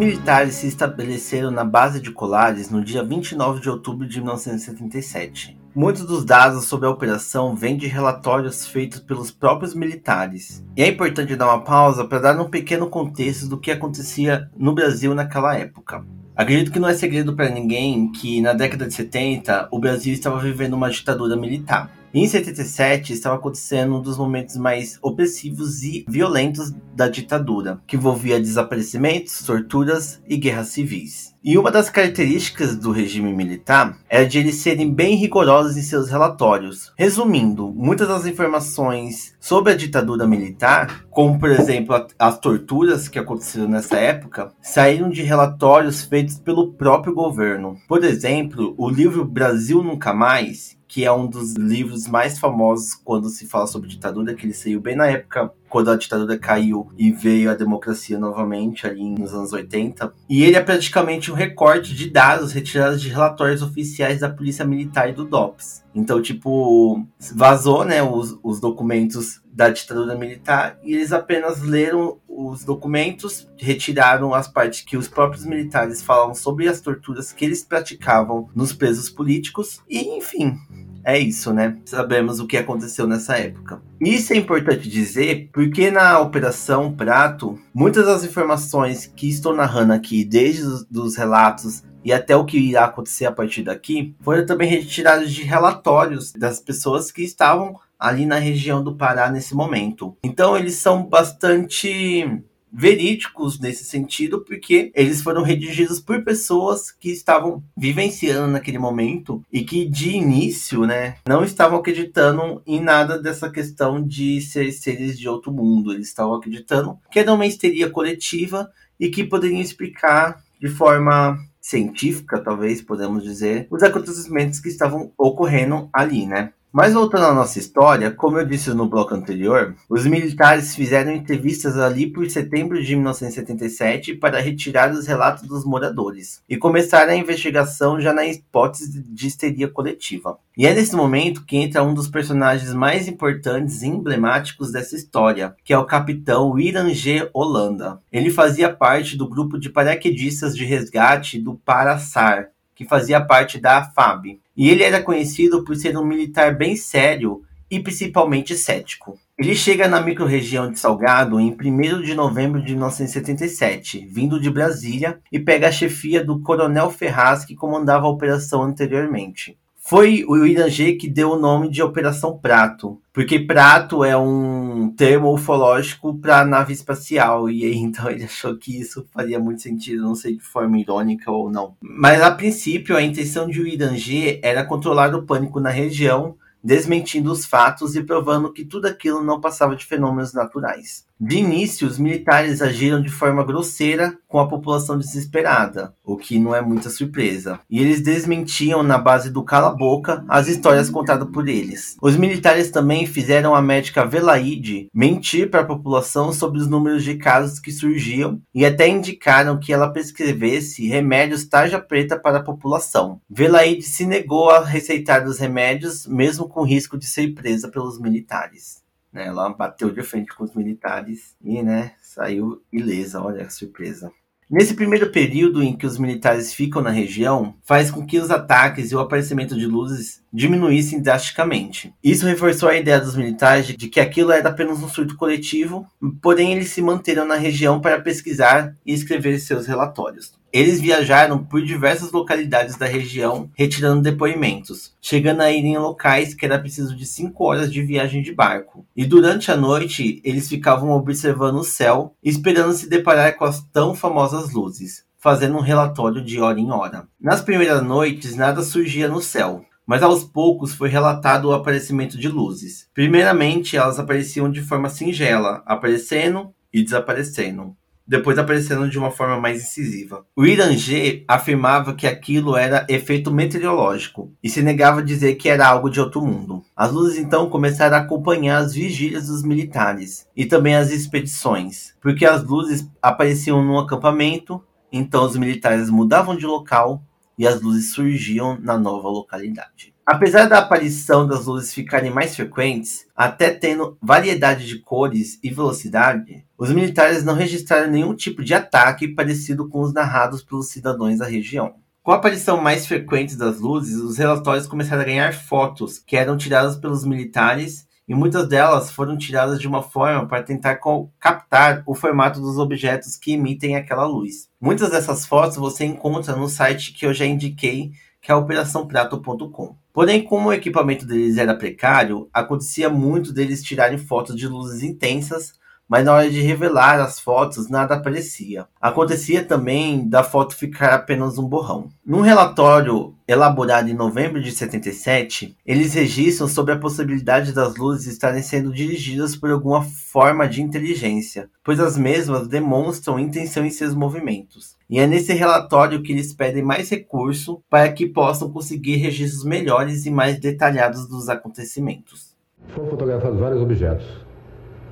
Militares 0.00 0.54
se 0.54 0.66
estabeleceram 0.66 1.50
na 1.50 1.62
base 1.62 2.00
de 2.00 2.10
Colares 2.10 2.70
no 2.70 2.82
dia 2.82 3.04
29 3.04 3.60
de 3.60 3.68
outubro 3.68 4.08
de 4.08 4.18
1977. 4.18 5.60
Muitos 5.74 6.06
dos 6.06 6.24
dados 6.24 6.64
sobre 6.64 6.86
a 6.86 6.90
operação 6.90 7.54
vêm 7.54 7.76
de 7.76 7.86
relatórios 7.86 8.66
feitos 8.66 8.98
pelos 9.00 9.30
próprios 9.30 9.74
militares. 9.74 10.64
E 10.74 10.82
é 10.82 10.88
importante 10.88 11.36
dar 11.36 11.48
uma 11.48 11.62
pausa 11.62 12.06
para 12.06 12.18
dar 12.18 12.40
um 12.40 12.48
pequeno 12.48 12.88
contexto 12.88 13.46
do 13.46 13.58
que 13.58 13.70
acontecia 13.70 14.50
no 14.56 14.74
Brasil 14.74 15.14
naquela 15.14 15.54
época. 15.54 16.02
Acredito 16.34 16.72
que 16.72 16.78
não 16.80 16.88
é 16.88 16.94
segredo 16.94 17.36
para 17.36 17.50
ninguém 17.50 18.10
que 18.10 18.40
na 18.40 18.54
década 18.54 18.86
de 18.86 18.94
70 18.94 19.68
o 19.70 19.78
Brasil 19.78 20.14
estava 20.14 20.40
vivendo 20.40 20.72
uma 20.72 20.88
ditadura 20.88 21.36
militar. 21.36 21.90
Em 22.12 22.26
77 22.26 23.12
estava 23.12 23.36
acontecendo 23.36 23.94
um 23.94 24.02
dos 24.02 24.18
momentos 24.18 24.56
mais 24.56 24.98
opressivos 25.00 25.84
e 25.84 26.04
violentos 26.08 26.74
da 26.92 27.06
ditadura, 27.06 27.80
que 27.86 27.94
envolvia 27.94 28.40
desaparecimentos, 28.40 29.44
torturas 29.44 30.20
e 30.28 30.36
guerras 30.36 30.70
civis. 30.70 31.32
E 31.42 31.56
uma 31.56 31.70
das 31.70 31.88
características 31.88 32.76
do 32.76 32.90
regime 32.90 33.32
militar 33.32 33.96
era 34.08 34.26
de 34.26 34.40
eles 34.40 34.56
serem 34.56 34.92
bem 34.92 35.14
rigorosos 35.14 35.76
em 35.76 35.82
seus 35.82 36.10
relatórios. 36.10 36.92
Resumindo, 36.98 37.72
muitas 37.72 38.08
das 38.08 38.26
informações 38.26 39.36
sobre 39.38 39.72
a 39.72 39.76
ditadura 39.76 40.26
militar, 40.26 41.06
como 41.10 41.38
por 41.38 41.48
exemplo 41.50 41.94
as 42.18 42.38
torturas 42.40 43.06
que 43.06 43.20
aconteceram 43.20 43.68
nessa 43.68 43.96
época, 43.96 44.52
saíram 44.60 45.08
de 45.08 45.22
relatórios 45.22 46.02
feitos 46.02 46.40
pelo 46.40 46.72
próprio 46.72 47.14
governo. 47.14 47.76
Por 47.86 48.02
exemplo, 48.02 48.74
o 48.76 48.90
livro 48.90 49.24
Brasil 49.24 49.80
Nunca 49.80 50.12
Mais, 50.12 50.79
que 50.90 51.04
é 51.04 51.12
um 51.12 51.28
dos 51.28 51.54
livros 51.54 52.08
mais 52.08 52.36
famosos 52.36 52.96
quando 52.96 53.28
se 53.28 53.46
fala 53.46 53.68
sobre 53.68 53.88
ditadura, 53.88 54.34
que 54.34 54.44
ele 54.44 54.52
saiu 54.52 54.80
bem 54.80 54.96
na 54.96 55.06
época 55.06 55.52
quando 55.68 55.88
a 55.88 55.96
ditadura 55.96 56.36
caiu 56.36 56.90
e 56.98 57.12
veio 57.12 57.48
a 57.48 57.54
democracia 57.54 58.18
novamente 58.18 58.88
ali 58.88 59.08
nos 59.08 59.32
anos 59.32 59.52
80. 59.52 60.12
E 60.28 60.42
ele 60.42 60.56
é 60.56 60.60
praticamente 60.60 61.30
um 61.30 61.34
recorte 61.34 61.94
de 61.94 62.10
dados 62.10 62.50
retirados 62.50 63.00
de 63.00 63.08
relatórios 63.08 63.62
oficiais 63.62 64.18
da 64.18 64.28
Polícia 64.28 64.64
Militar 64.64 65.08
e 65.08 65.12
do 65.12 65.24
DOPS. 65.24 65.84
Então, 65.94 66.20
tipo, 66.20 67.06
vazou, 67.36 67.84
né, 67.84 68.02
os, 68.02 68.36
os 68.42 68.58
documentos 68.58 69.40
da 69.52 69.70
ditadura 69.70 70.16
militar 70.16 70.76
e 70.82 70.94
eles 70.94 71.12
apenas 71.12 71.62
leram 71.62 72.18
os 72.48 72.64
documentos, 72.64 73.48
retiraram 73.56 74.34
as 74.34 74.48
partes 74.48 74.80
que 74.80 74.96
os 74.96 75.08
próprios 75.08 75.44
militares 75.44 76.02
falam 76.02 76.34
sobre 76.34 76.68
as 76.68 76.80
torturas 76.80 77.32
que 77.32 77.44
eles 77.44 77.62
praticavam 77.62 78.48
nos 78.54 78.72
presos 78.72 79.10
políticos 79.10 79.80
e, 79.88 80.16
enfim, 80.16 80.56
é 81.04 81.18
isso, 81.18 81.52
né? 81.52 81.78
Sabemos 81.84 82.40
o 82.40 82.46
que 82.46 82.56
aconteceu 82.56 83.06
nessa 83.06 83.36
época. 83.36 83.80
Isso 84.00 84.32
é 84.32 84.36
importante 84.36 84.88
dizer 84.88 85.48
porque 85.52 85.90
na 85.90 86.20
Operação 86.20 86.92
Prato, 86.92 87.58
muitas 87.72 88.06
das 88.06 88.24
informações 88.24 89.06
que 89.06 89.28
estou 89.28 89.54
narrando 89.54 89.92
aqui, 89.92 90.24
desde 90.24 90.62
os 90.64 91.16
relatos 91.16 91.82
e 92.04 92.12
até 92.12 92.34
o 92.36 92.44
que 92.44 92.58
irá 92.58 92.84
acontecer 92.84 93.26
a 93.26 93.32
partir 93.32 93.62
daqui, 93.62 94.14
foram 94.20 94.44
também 94.44 94.68
retiradas 94.68 95.32
de 95.32 95.42
relatórios 95.42 96.32
das 96.32 96.60
pessoas 96.60 97.10
que 97.10 97.22
estavam 97.22 97.78
ali 98.00 98.24
na 98.24 98.38
região 98.38 98.82
do 98.82 98.96
Pará 98.96 99.30
nesse 99.30 99.54
momento. 99.54 100.16
Então 100.24 100.56
eles 100.56 100.76
são 100.76 101.04
bastante 101.04 102.42
verídicos 102.72 103.58
nesse 103.58 103.84
sentido, 103.84 104.44
porque 104.44 104.92
eles 104.94 105.22
foram 105.22 105.42
redigidos 105.42 106.00
por 106.00 106.22
pessoas 106.22 106.90
que 106.90 107.10
estavam 107.10 107.62
vivenciando 107.76 108.46
naquele 108.46 108.78
momento 108.78 109.42
e 109.52 109.64
que 109.64 109.84
de 109.84 110.10
início, 110.10 110.86
né, 110.86 111.16
não 111.26 111.42
estavam 111.42 111.78
acreditando 111.78 112.62
em 112.66 112.80
nada 112.80 113.20
dessa 113.20 113.50
questão 113.50 114.02
de 114.02 114.40
ser 114.40 114.70
seres 114.72 115.18
de 115.18 115.28
outro 115.28 115.52
mundo. 115.52 115.92
Eles 115.92 116.08
estavam 116.08 116.34
acreditando 116.34 116.96
que 117.10 117.18
era 117.18 117.32
uma 117.32 117.46
histeria 117.46 117.90
coletiva 117.90 118.70
e 118.98 119.08
que 119.08 119.24
poderiam 119.24 119.60
explicar 119.60 120.42
de 120.60 120.68
forma 120.68 121.38
científica, 121.60 122.38
talvez 122.38 122.80
podemos 122.80 123.22
dizer, 123.22 123.66
os 123.70 123.82
acontecimentos 123.82 124.60
que 124.60 124.68
estavam 124.68 125.12
ocorrendo 125.18 125.88
ali, 125.92 126.26
né? 126.26 126.52
Mas 126.72 126.94
voltando 126.94 127.24
à 127.24 127.34
nossa 127.34 127.58
história, 127.58 128.12
como 128.12 128.38
eu 128.38 128.46
disse 128.46 128.72
no 128.72 128.88
bloco 128.88 129.12
anterior, 129.12 129.74
os 129.88 130.06
militares 130.06 130.72
fizeram 130.72 131.10
entrevistas 131.10 131.76
ali 131.76 132.06
por 132.06 132.30
setembro 132.30 132.80
de 132.80 132.94
1977 132.94 134.14
para 134.14 134.40
retirar 134.40 134.92
os 134.92 135.04
relatos 135.04 135.48
dos 135.48 135.64
moradores 135.64 136.40
e 136.48 136.56
começaram 136.56 137.12
a 137.12 137.16
investigação 137.16 138.00
já 138.00 138.12
na 138.12 138.24
hipótese 138.24 139.02
de 139.02 139.26
histeria 139.26 139.66
coletiva. 139.66 140.38
E 140.56 140.64
é 140.64 140.72
nesse 140.72 140.94
momento 140.94 141.44
que 141.44 141.56
entra 141.56 141.82
um 141.82 141.92
dos 141.92 142.06
personagens 142.06 142.72
mais 142.72 143.08
importantes 143.08 143.82
e 143.82 143.88
emblemáticos 143.88 144.70
dessa 144.70 144.94
história, 144.94 145.56
que 145.64 145.72
é 145.72 145.78
o 145.78 145.86
capitão 145.86 146.54
G. 146.92 147.28
Holanda. 147.34 148.00
Ele 148.12 148.30
fazia 148.30 148.72
parte 148.72 149.16
do 149.16 149.28
grupo 149.28 149.58
de 149.58 149.70
paraquedistas 149.70 150.56
de 150.56 150.64
resgate 150.64 151.40
do 151.40 151.54
Paraçar, 151.54 152.50
que 152.80 152.86
fazia 152.86 153.20
parte 153.20 153.60
da 153.60 153.84
FAB. 153.84 154.40
E 154.56 154.70
ele 154.70 154.82
era 154.82 155.02
conhecido 155.02 155.62
por 155.62 155.76
ser 155.76 155.98
um 155.98 156.02
militar 156.02 156.56
bem 156.56 156.74
sério 156.76 157.42
e 157.70 157.78
principalmente 157.78 158.56
cético. 158.56 159.18
Ele 159.38 159.54
chega 159.54 159.86
na 159.86 160.00
microrregião 160.00 160.70
de 160.70 160.78
Salgado 160.78 161.38
em 161.38 161.52
1 161.52 162.00
de 162.00 162.14
novembro 162.14 162.62
de 162.62 162.72
1977, 162.72 164.08
vindo 164.10 164.40
de 164.40 164.48
Brasília, 164.48 165.20
e 165.30 165.38
pega 165.38 165.68
a 165.68 165.72
chefia 165.72 166.24
do 166.24 166.40
Coronel 166.40 166.90
Ferraz, 166.90 167.44
que 167.44 167.54
comandava 167.54 168.06
a 168.06 168.10
operação 168.10 168.62
anteriormente. 168.62 169.58
Foi 169.90 170.24
o 170.28 170.46
Irangê 170.46 170.92
que 170.92 171.08
deu 171.08 171.30
o 171.30 171.36
nome 171.36 171.68
de 171.68 171.82
Operação 171.82 172.38
Prato, 172.38 173.02
porque 173.12 173.40
prato 173.40 174.04
é 174.04 174.16
um 174.16 174.94
termo 174.96 175.34
ufológico 175.34 176.16
para 176.16 176.44
nave 176.44 176.72
espacial, 176.72 177.50
e 177.50 177.64
aí 177.64 177.74
então 177.82 178.08
ele 178.08 178.22
achou 178.22 178.56
que 178.56 178.80
isso 178.80 179.04
faria 179.12 179.40
muito 179.40 179.62
sentido, 179.62 180.04
não 180.04 180.14
sei 180.14 180.36
de 180.36 180.44
forma 180.44 180.78
irônica 180.78 181.28
ou 181.28 181.50
não. 181.50 181.74
Mas 181.80 182.22
a 182.22 182.30
princípio 182.30 182.96
a 182.96 183.02
intenção 183.02 183.48
de 183.48 183.60
Irangê 183.62 184.38
era 184.44 184.64
controlar 184.64 185.12
o 185.12 185.26
pânico 185.26 185.58
na 185.58 185.70
região, 185.70 186.36
desmentindo 186.62 187.32
os 187.32 187.44
fatos 187.44 187.96
e 187.96 188.04
provando 188.04 188.52
que 188.52 188.64
tudo 188.64 188.86
aquilo 188.86 189.24
não 189.24 189.40
passava 189.40 189.74
de 189.74 189.84
fenômenos 189.84 190.32
naturais. 190.32 191.04
De 191.22 191.36
início, 191.36 191.86
os 191.86 191.98
militares 191.98 192.62
agiram 192.62 193.02
de 193.02 193.10
forma 193.10 193.44
grosseira 193.44 194.16
com 194.26 194.38
a 194.38 194.48
população 194.48 194.96
desesperada, 194.96 195.92
o 196.02 196.16
que 196.16 196.38
não 196.38 196.54
é 196.54 196.62
muita 196.62 196.88
surpresa. 196.88 197.60
E 197.68 197.78
eles 197.78 198.00
desmentiam 198.00 198.82
na 198.82 198.96
base 198.96 199.28
do 199.28 199.44
cala-boca 199.44 200.24
as 200.26 200.48
histórias 200.48 200.88
contadas 200.88 201.28
por 201.30 201.46
eles. 201.46 201.98
Os 202.00 202.16
militares 202.16 202.70
também 202.70 203.04
fizeram 203.04 203.54
a 203.54 203.60
médica 203.60 204.06
Velaide 204.06 204.88
mentir 204.94 205.50
para 205.50 205.60
a 205.60 205.66
população 205.66 206.32
sobre 206.32 206.58
os 206.58 206.66
números 206.66 207.04
de 207.04 207.16
casos 207.16 207.58
que 207.58 207.70
surgiam 207.70 208.40
e 208.54 208.64
até 208.64 208.88
indicaram 208.88 209.60
que 209.60 209.74
ela 209.74 209.92
prescrevesse 209.92 210.88
remédios 210.88 211.44
tarja 211.44 211.78
preta 211.78 212.18
para 212.18 212.38
a 212.38 212.42
população. 212.42 213.20
Velaide 213.28 213.82
se 213.82 214.06
negou 214.06 214.48
a 214.48 214.64
receitar 214.64 215.26
os 215.26 215.38
remédios, 215.38 216.06
mesmo 216.06 216.48
com 216.48 216.62
risco 216.62 216.96
de 216.96 217.04
ser 217.04 217.34
presa 217.34 217.68
pelos 217.68 218.00
militares. 218.00 218.79
Né? 219.12 219.26
Ela 219.26 219.48
bateu 219.50 219.90
de 219.90 220.02
frente 220.02 220.34
com 220.34 220.44
os 220.44 220.54
militares 220.54 221.36
e 221.42 221.62
né, 221.62 221.92
saiu 222.00 222.62
ilesa, 222.72 223.22
olha 223.22 223.44
a 223.44 223.50
surpresa. 223.50 224.12
Nesse 224.50 224.74
primeiro 224.74 225.12
período 225.12 225.62
em 225.62 225.76
que 225.76 225.86
os 225.86 225.96
militares 225.96 226.52
ficam 226.52 226.82
na 226.82 226.90
região, 226.90 227.54
faz 227.62 227.88
com 227.88 228.04
que 228.04 228.18
os 228.18 228.32
ataques 228.32 228.90
e 228.90 228.96
o 228.96 228.98
aparecimento 228.98 229.56
de 229.56 229.64
luzes 229.64 230.24
diminuíssem 230.32 231.00
drasticamente. 231.00 231.94
Isso 232.02 232.26
reforçou 232.26 232.68
a 232.68 232.76
ideia 232.76 233.00
dos 233.00 233.14
militares 233.14 233.68
de 233.68 233.88
que 233.88 234.00
aquilo 234.00 234.32
era 234.32 234.48
apenas 234.48 234.82
um 234.82 234.88
surto 234.88 235.16
coletivo, 235.16 235.86
porém 236.20 236.52
eles 236.52 236.70
se 236.70 236.82
manteram 236.82 237.24
na 237.24 237.36
região 237.36 237.80
para 237.80 238.00
pesquisar 238.00 238.74
e 238.84 238.92
escrever 238.92 239.38
seus 239.38 239.68
relatórios. 239.68 240.32
Eles 240.52 240.80
viajaram 240.80 241.44
por 241.44 241.62
diversas 241.62 242.10
localidades 242.10 242.76
da 242.76 242.84
região, 242.84 243.48
retirando 243.54 244.02
depoimentos, 244.02 244.92
chegando 245.00 245.42
a 245.42 245.50
ir 245.52 245.64
em 245.64 245.78
locais 245.78 246.34
que 246.34 246.44
era 246.44 246.58
preciso 246.58 246.96
de 246.96 247.06
5 247.06 247.44
horas 247.44 247.72
de 247.72 247.80
viagem 247.82 248.20
de 248.20 248.34
barco. 248.34 248.84
E 248.96 249.06
durante 249.06 249.52
a 249.52 249.56
noite, 249.56 250.20
eles 250.24 250.48
ficavam 250.48 250.90
observando 250.90 251.56
o 251.56 251.64
céu, 251.64 252.16
esperando 252.22 252.72
se 252.72 252.88
deparar 252.88 253.36
com 253.36 253.44
as 253.44 253.62
tão 253.72 253.94
famosas 253.94 254.52
luzes, 254.52 255.04
fazendo 255.18 255.56
um 255.56 255.62
relatório 255.62 256.20
de 256.20 256.40
hora 256.40 256.58
em 256.58 256.72
hora. 256.72 257.06
Nas 257.20 257.40
primeiras 257.40 257.82
noites, 257.82 258.34
nada 258.34 258.64
surgia 258.64 259.06
no 259.06 259.22
céu, 259.22 259.64
mas 259.86 260.02
aos 260.02 260.24
poucos 260.24 260.74
foi 260.74 260.88
relatado 260.88 261.44
o 261.44 261.52
aparecimento 261.52 262.18
de 262.18 262.28
luzes. 262.28 262.88
Primeiramente, 262.92 263.76
elas 263.76 264.00
apareciam 264.00 264.50
de 264.50 264.62
forma 264.62 264.88
singela, 264.88 265.62
aparecendo 265.64 266.52
e 266.72 266.82
desaparecendo 266.82 267.76
depois 268.10 268.36
aparecendo 268.36 268.90
de 268.90 268.98
uma 268.98 269.12
forma 269.12 269.40
mais 269.40 269.62
incisiva. 269.62 270.26
O 270.34 270.44
Iranger 270.44 271.22
afirmava 271.28 271.94
que 271.94 272.08
aquilo 272.08 272.56
era 272.56 272.84
efeito 272.88 273.30
meteorológico 273.30 274.32
e 274.42 274.50
se 274.50 274.60
negava 274.60 274.98
a 274.98 275.04
dizer 275.04 275.36
que 275.36 275.48
era 275.48 275.64
algo 275.64 275.88
de 275.88 276.00
outro 276.00 276.20
mundo. 276.20 276.64
As 276.74 276.90
luzes 276.90 277.20
então 277.20 277.48
começaram 277.48 277.96
a 277.96 278.00
acompanhar 278.00 278.58
as 278.58 278.74
vigílias 278.74 279.28
dos 279.28 279.44
militares 279.44 280.26
e 280.36 280.44
também 280.44 280.74
as 280.74 280.90
expedições, 280.90 281.94
porque 282.00 282.26
as 282.26 282.42
luzes 282.42 282.84
apareciam 283.00 283.64
no 283.64 283.78
acampamento, 283.78 284.60
então 284.90 285.24
os 285.24 285.36
militares 285.36 285.88
mudavam 285.88 286.36
de 286.36 286.46
local 286.46 287.04
e 287.38 287.46
as 287.46 287.62
luzes 287.62 287.92
surgiam 287.92 288.58
na 288.60 288.76
nova 288.76 289.08
localidade. 289.08 289.94
Apesar 290.04 290.46
da 290.46 290.58
aparição 290.58 291.24
das 291.24 291.46
luzes 291.46 291.72
ficarem 291.72 292.10
mais 292.10 292.34
frequentes, 292.34 293.06
até 293.14 293.50
tendo 293.50 293.96
variedade 294.02 294.66
de 294.66 294.80
cores 294.80 295.38
e 295.40 295.50
velocidade, 295.50 296.44
os 296.60 296.70
militares 296.70 297.24
não 297.24 297.32
registraram 297.32 297.90
nenhum 297.90 298.14
tipo 298.14 298.44
de 298.44 298.52
ataque 298.52 299.08
parecido 299.08 299.66
com 299.66 299.80
os 299.80 299.94
narrados 299.94 300.42
pelos 300.42 300.68
cidadãos 300.68 301.16
da 301.16 301.24
região. 301.24 301.72
Com 302.02 302.12
a 302.12 302.16
aparição 302.16 302.60
mais 302.60 302.86
frequente 302.86 303.34
das 303.34 303.58
luzes, 303.60 303.96
os 303.96 304.18
relatórios 304.18 304.66
começaram 304.66 305.00
a 305.00 305.06
ganhar 305.06 305.32
fotos 305.32 305.98
que 305.98 306.18
eram 306.18 306.36
tiradas 306.36 306.76
pelos 306.76 307.02
militares 307.02 307.86
e 308.06 308.14
muitas 308.14 308.46
delas 308.46 308.90
foram 308.90 309.16
tiradas 309.16 309.58
de 309.58 309.66
uma 309.66 309.82
forma 309.82 310.28
para 310.28 310.42
tentar 310.42 310.78
captar 311.18 311.82
o 311.86 311.94
formato 311.94 312.42
dos 312.42 312.58
objetos 312.58 313.16
que 313.16 313.32
emitem 313.32 313.74
aquela 313.74 314.04
luz. 314.04 314.50
Muitas 314.60 314.90
dessas 314.90 315.24
fotos 315.24 315.56
você 315.56 315.86
encontra 315.86 316.36
no 316.36 316.46
site 316.46 316.92
que 316.92 317.06
eu 317.06 317.14
já 317.14 317.24
indiquei, 317.24 317.92
que 318.20 318.30
é 318.30 318.34
operaçãoprato.com. 318.34 319.76
Porém, 319.94 320.22
como 320.22 320.50
o 320.50 320.52
equipamento 320.52 321.06
deles 321.06 321.38
era 321.38 321.54
precário, 321.54 322.28
acontecia 322.34 322.90
muito 322.90 323.32
deles 323.32 323.62
tirarem 323.62 323.96
fotos 323.96 324.36
de 324.36 324.46
luzes 324.46 324.82
intensas, 324.82 325.58
mas 325.90 326.04
na 326.04 326.14
hora 326.14 326.30
de 326.30 326.40
revelar 326.40 327.00
as 327.00 327.18
fotos 327.18 327.68
nada 327.68 327.96
aparecia. 327.96 328.64
Acontecia 328.80 329.44
também 329.44 330.08
da 330.08 330.22
foto 330.22 330.54
ficar 330.54 330.94
apenas 330.94 331.36
um 331.36 331.48
borrão. 331.48 331.90
Num 332.06 332.20
relatório 332.20 333.12
elaborado 333.26 333.88
em 333.88 333.94
novembro 333.94 334.40
de 334.40 334.52
77, 334.52 335.56
eles 335.66 335.92
registram 335.94 336.46
sobre 336.46 336.74
a 336.74 336.78
possibilidade 336.78 337.52
das 337.52 337.74
luzes 337.74 338.06
estarem 338.06 338.40
sendo 338.40 338.72
dirigidas 338.72 339.34
por 339.34 339.50
alguma 339.50 339.82
forma 339.82 340.48
de 340.48 340.62
inteligência, 340.62 341.50
pois 341.64 341.80
as 341.80 341.98
mesmas 341.98 342.46
demonstram 342.46 343.18
intenção 343.18 343.66
em 343.66 343.70
seus 343.70 343.92
movimentos. 343.92 344.76
E 344.88 345.00
é 345.00 345.08
nesse 345.08 345.32
relatório 345.32 346.02
que 346.04 346.12
eles 346.12 346.32
pedem 346.32 346.62
mais 346.62 346.88
recurso 346.88 347.62
para 347.68 347.90
que 347.92 348.06
possam 348.06 348.48
conseguir 348.48 348.96
registros 348.96 349.44
melhores 349.44 350.06
e 350.06 350.10
mais 350.10 350.38
detalhados 350.38 351.08
dos 351.08 351.28
acontecimentos. 351.28 352.36
Foram 352.68 352.90
fotografados 352.90 353.40
vários 353.40 353.60
objetos. 353.60 354.29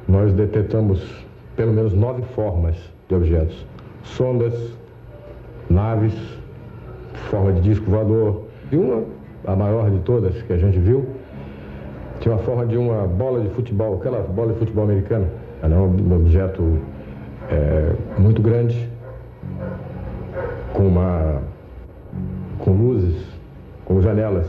Nós 0.08 0.32
detectamos 0.32 1.06
pelo 1.54 1.72
menos 1.72 1.92
nove 1.92 2.22
formas 2.34 2.76
de 3.08 3.14
objetos: 3.14 3.66
sondas, 4.02 4.54
naves, 5.68 6.14
forma 7.30 7.52
de 7.52 7.60
disco 7.60 7.90
voador. 7.90 8.44
E 8.72 8.76
uma, 8.76 9.04
a 9.46 9.54
maior 9.54 9.90
de 9.90 9.98
todas 10.00 10.40
que 10.42 10.52
a 10.52 10.56
gente 10.56 10.78
viu, 10.78 11.06
tinha 12.20 12.34
uma 12.34 12.42
forma 12.42 12.66
de 12.66 12.76
uma 12.76 13.06
bola 13.06 13.40
de 13.40 13.48
futebol, 13.50 13.96
aquela 13.96 14.20
bola 14.22 14.52
de 14.52 14.58
futebol 14.58 14.84
americana. 14.84 15.28
Era 15.62 15.74
um 15.74 16.16
objeto 16.16 16.78
é, 17.50 17.92
muito 18.18 18.40
grande, 18.40 18.88
com, 20.72 20.86
uma, 20.86 21.42
com 22.58 22.70
luzes, 22.70 23.16
com 23.84 24.00
janelas 24.00 24.46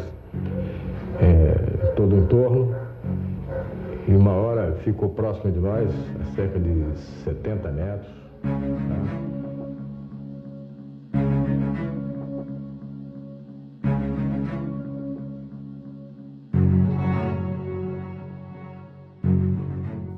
é, 1.20 1.92
todo 1.96 2.16
o 2.16 2.20
entorno. 2.20 2.76
E 4.10 4.16
uma 4.16 4.32
hora 4.32 4.76
ficou 4.84 5.10
próximo 5.10 5.52
de 5.52 5.60
nós, 5.60 5.88
a 6.20 6.36
cerca 6.36 6.60
de 6.60 6.98
70 7.24 7.72
metros. 7.72 8.12
Tá? 8.42 9.39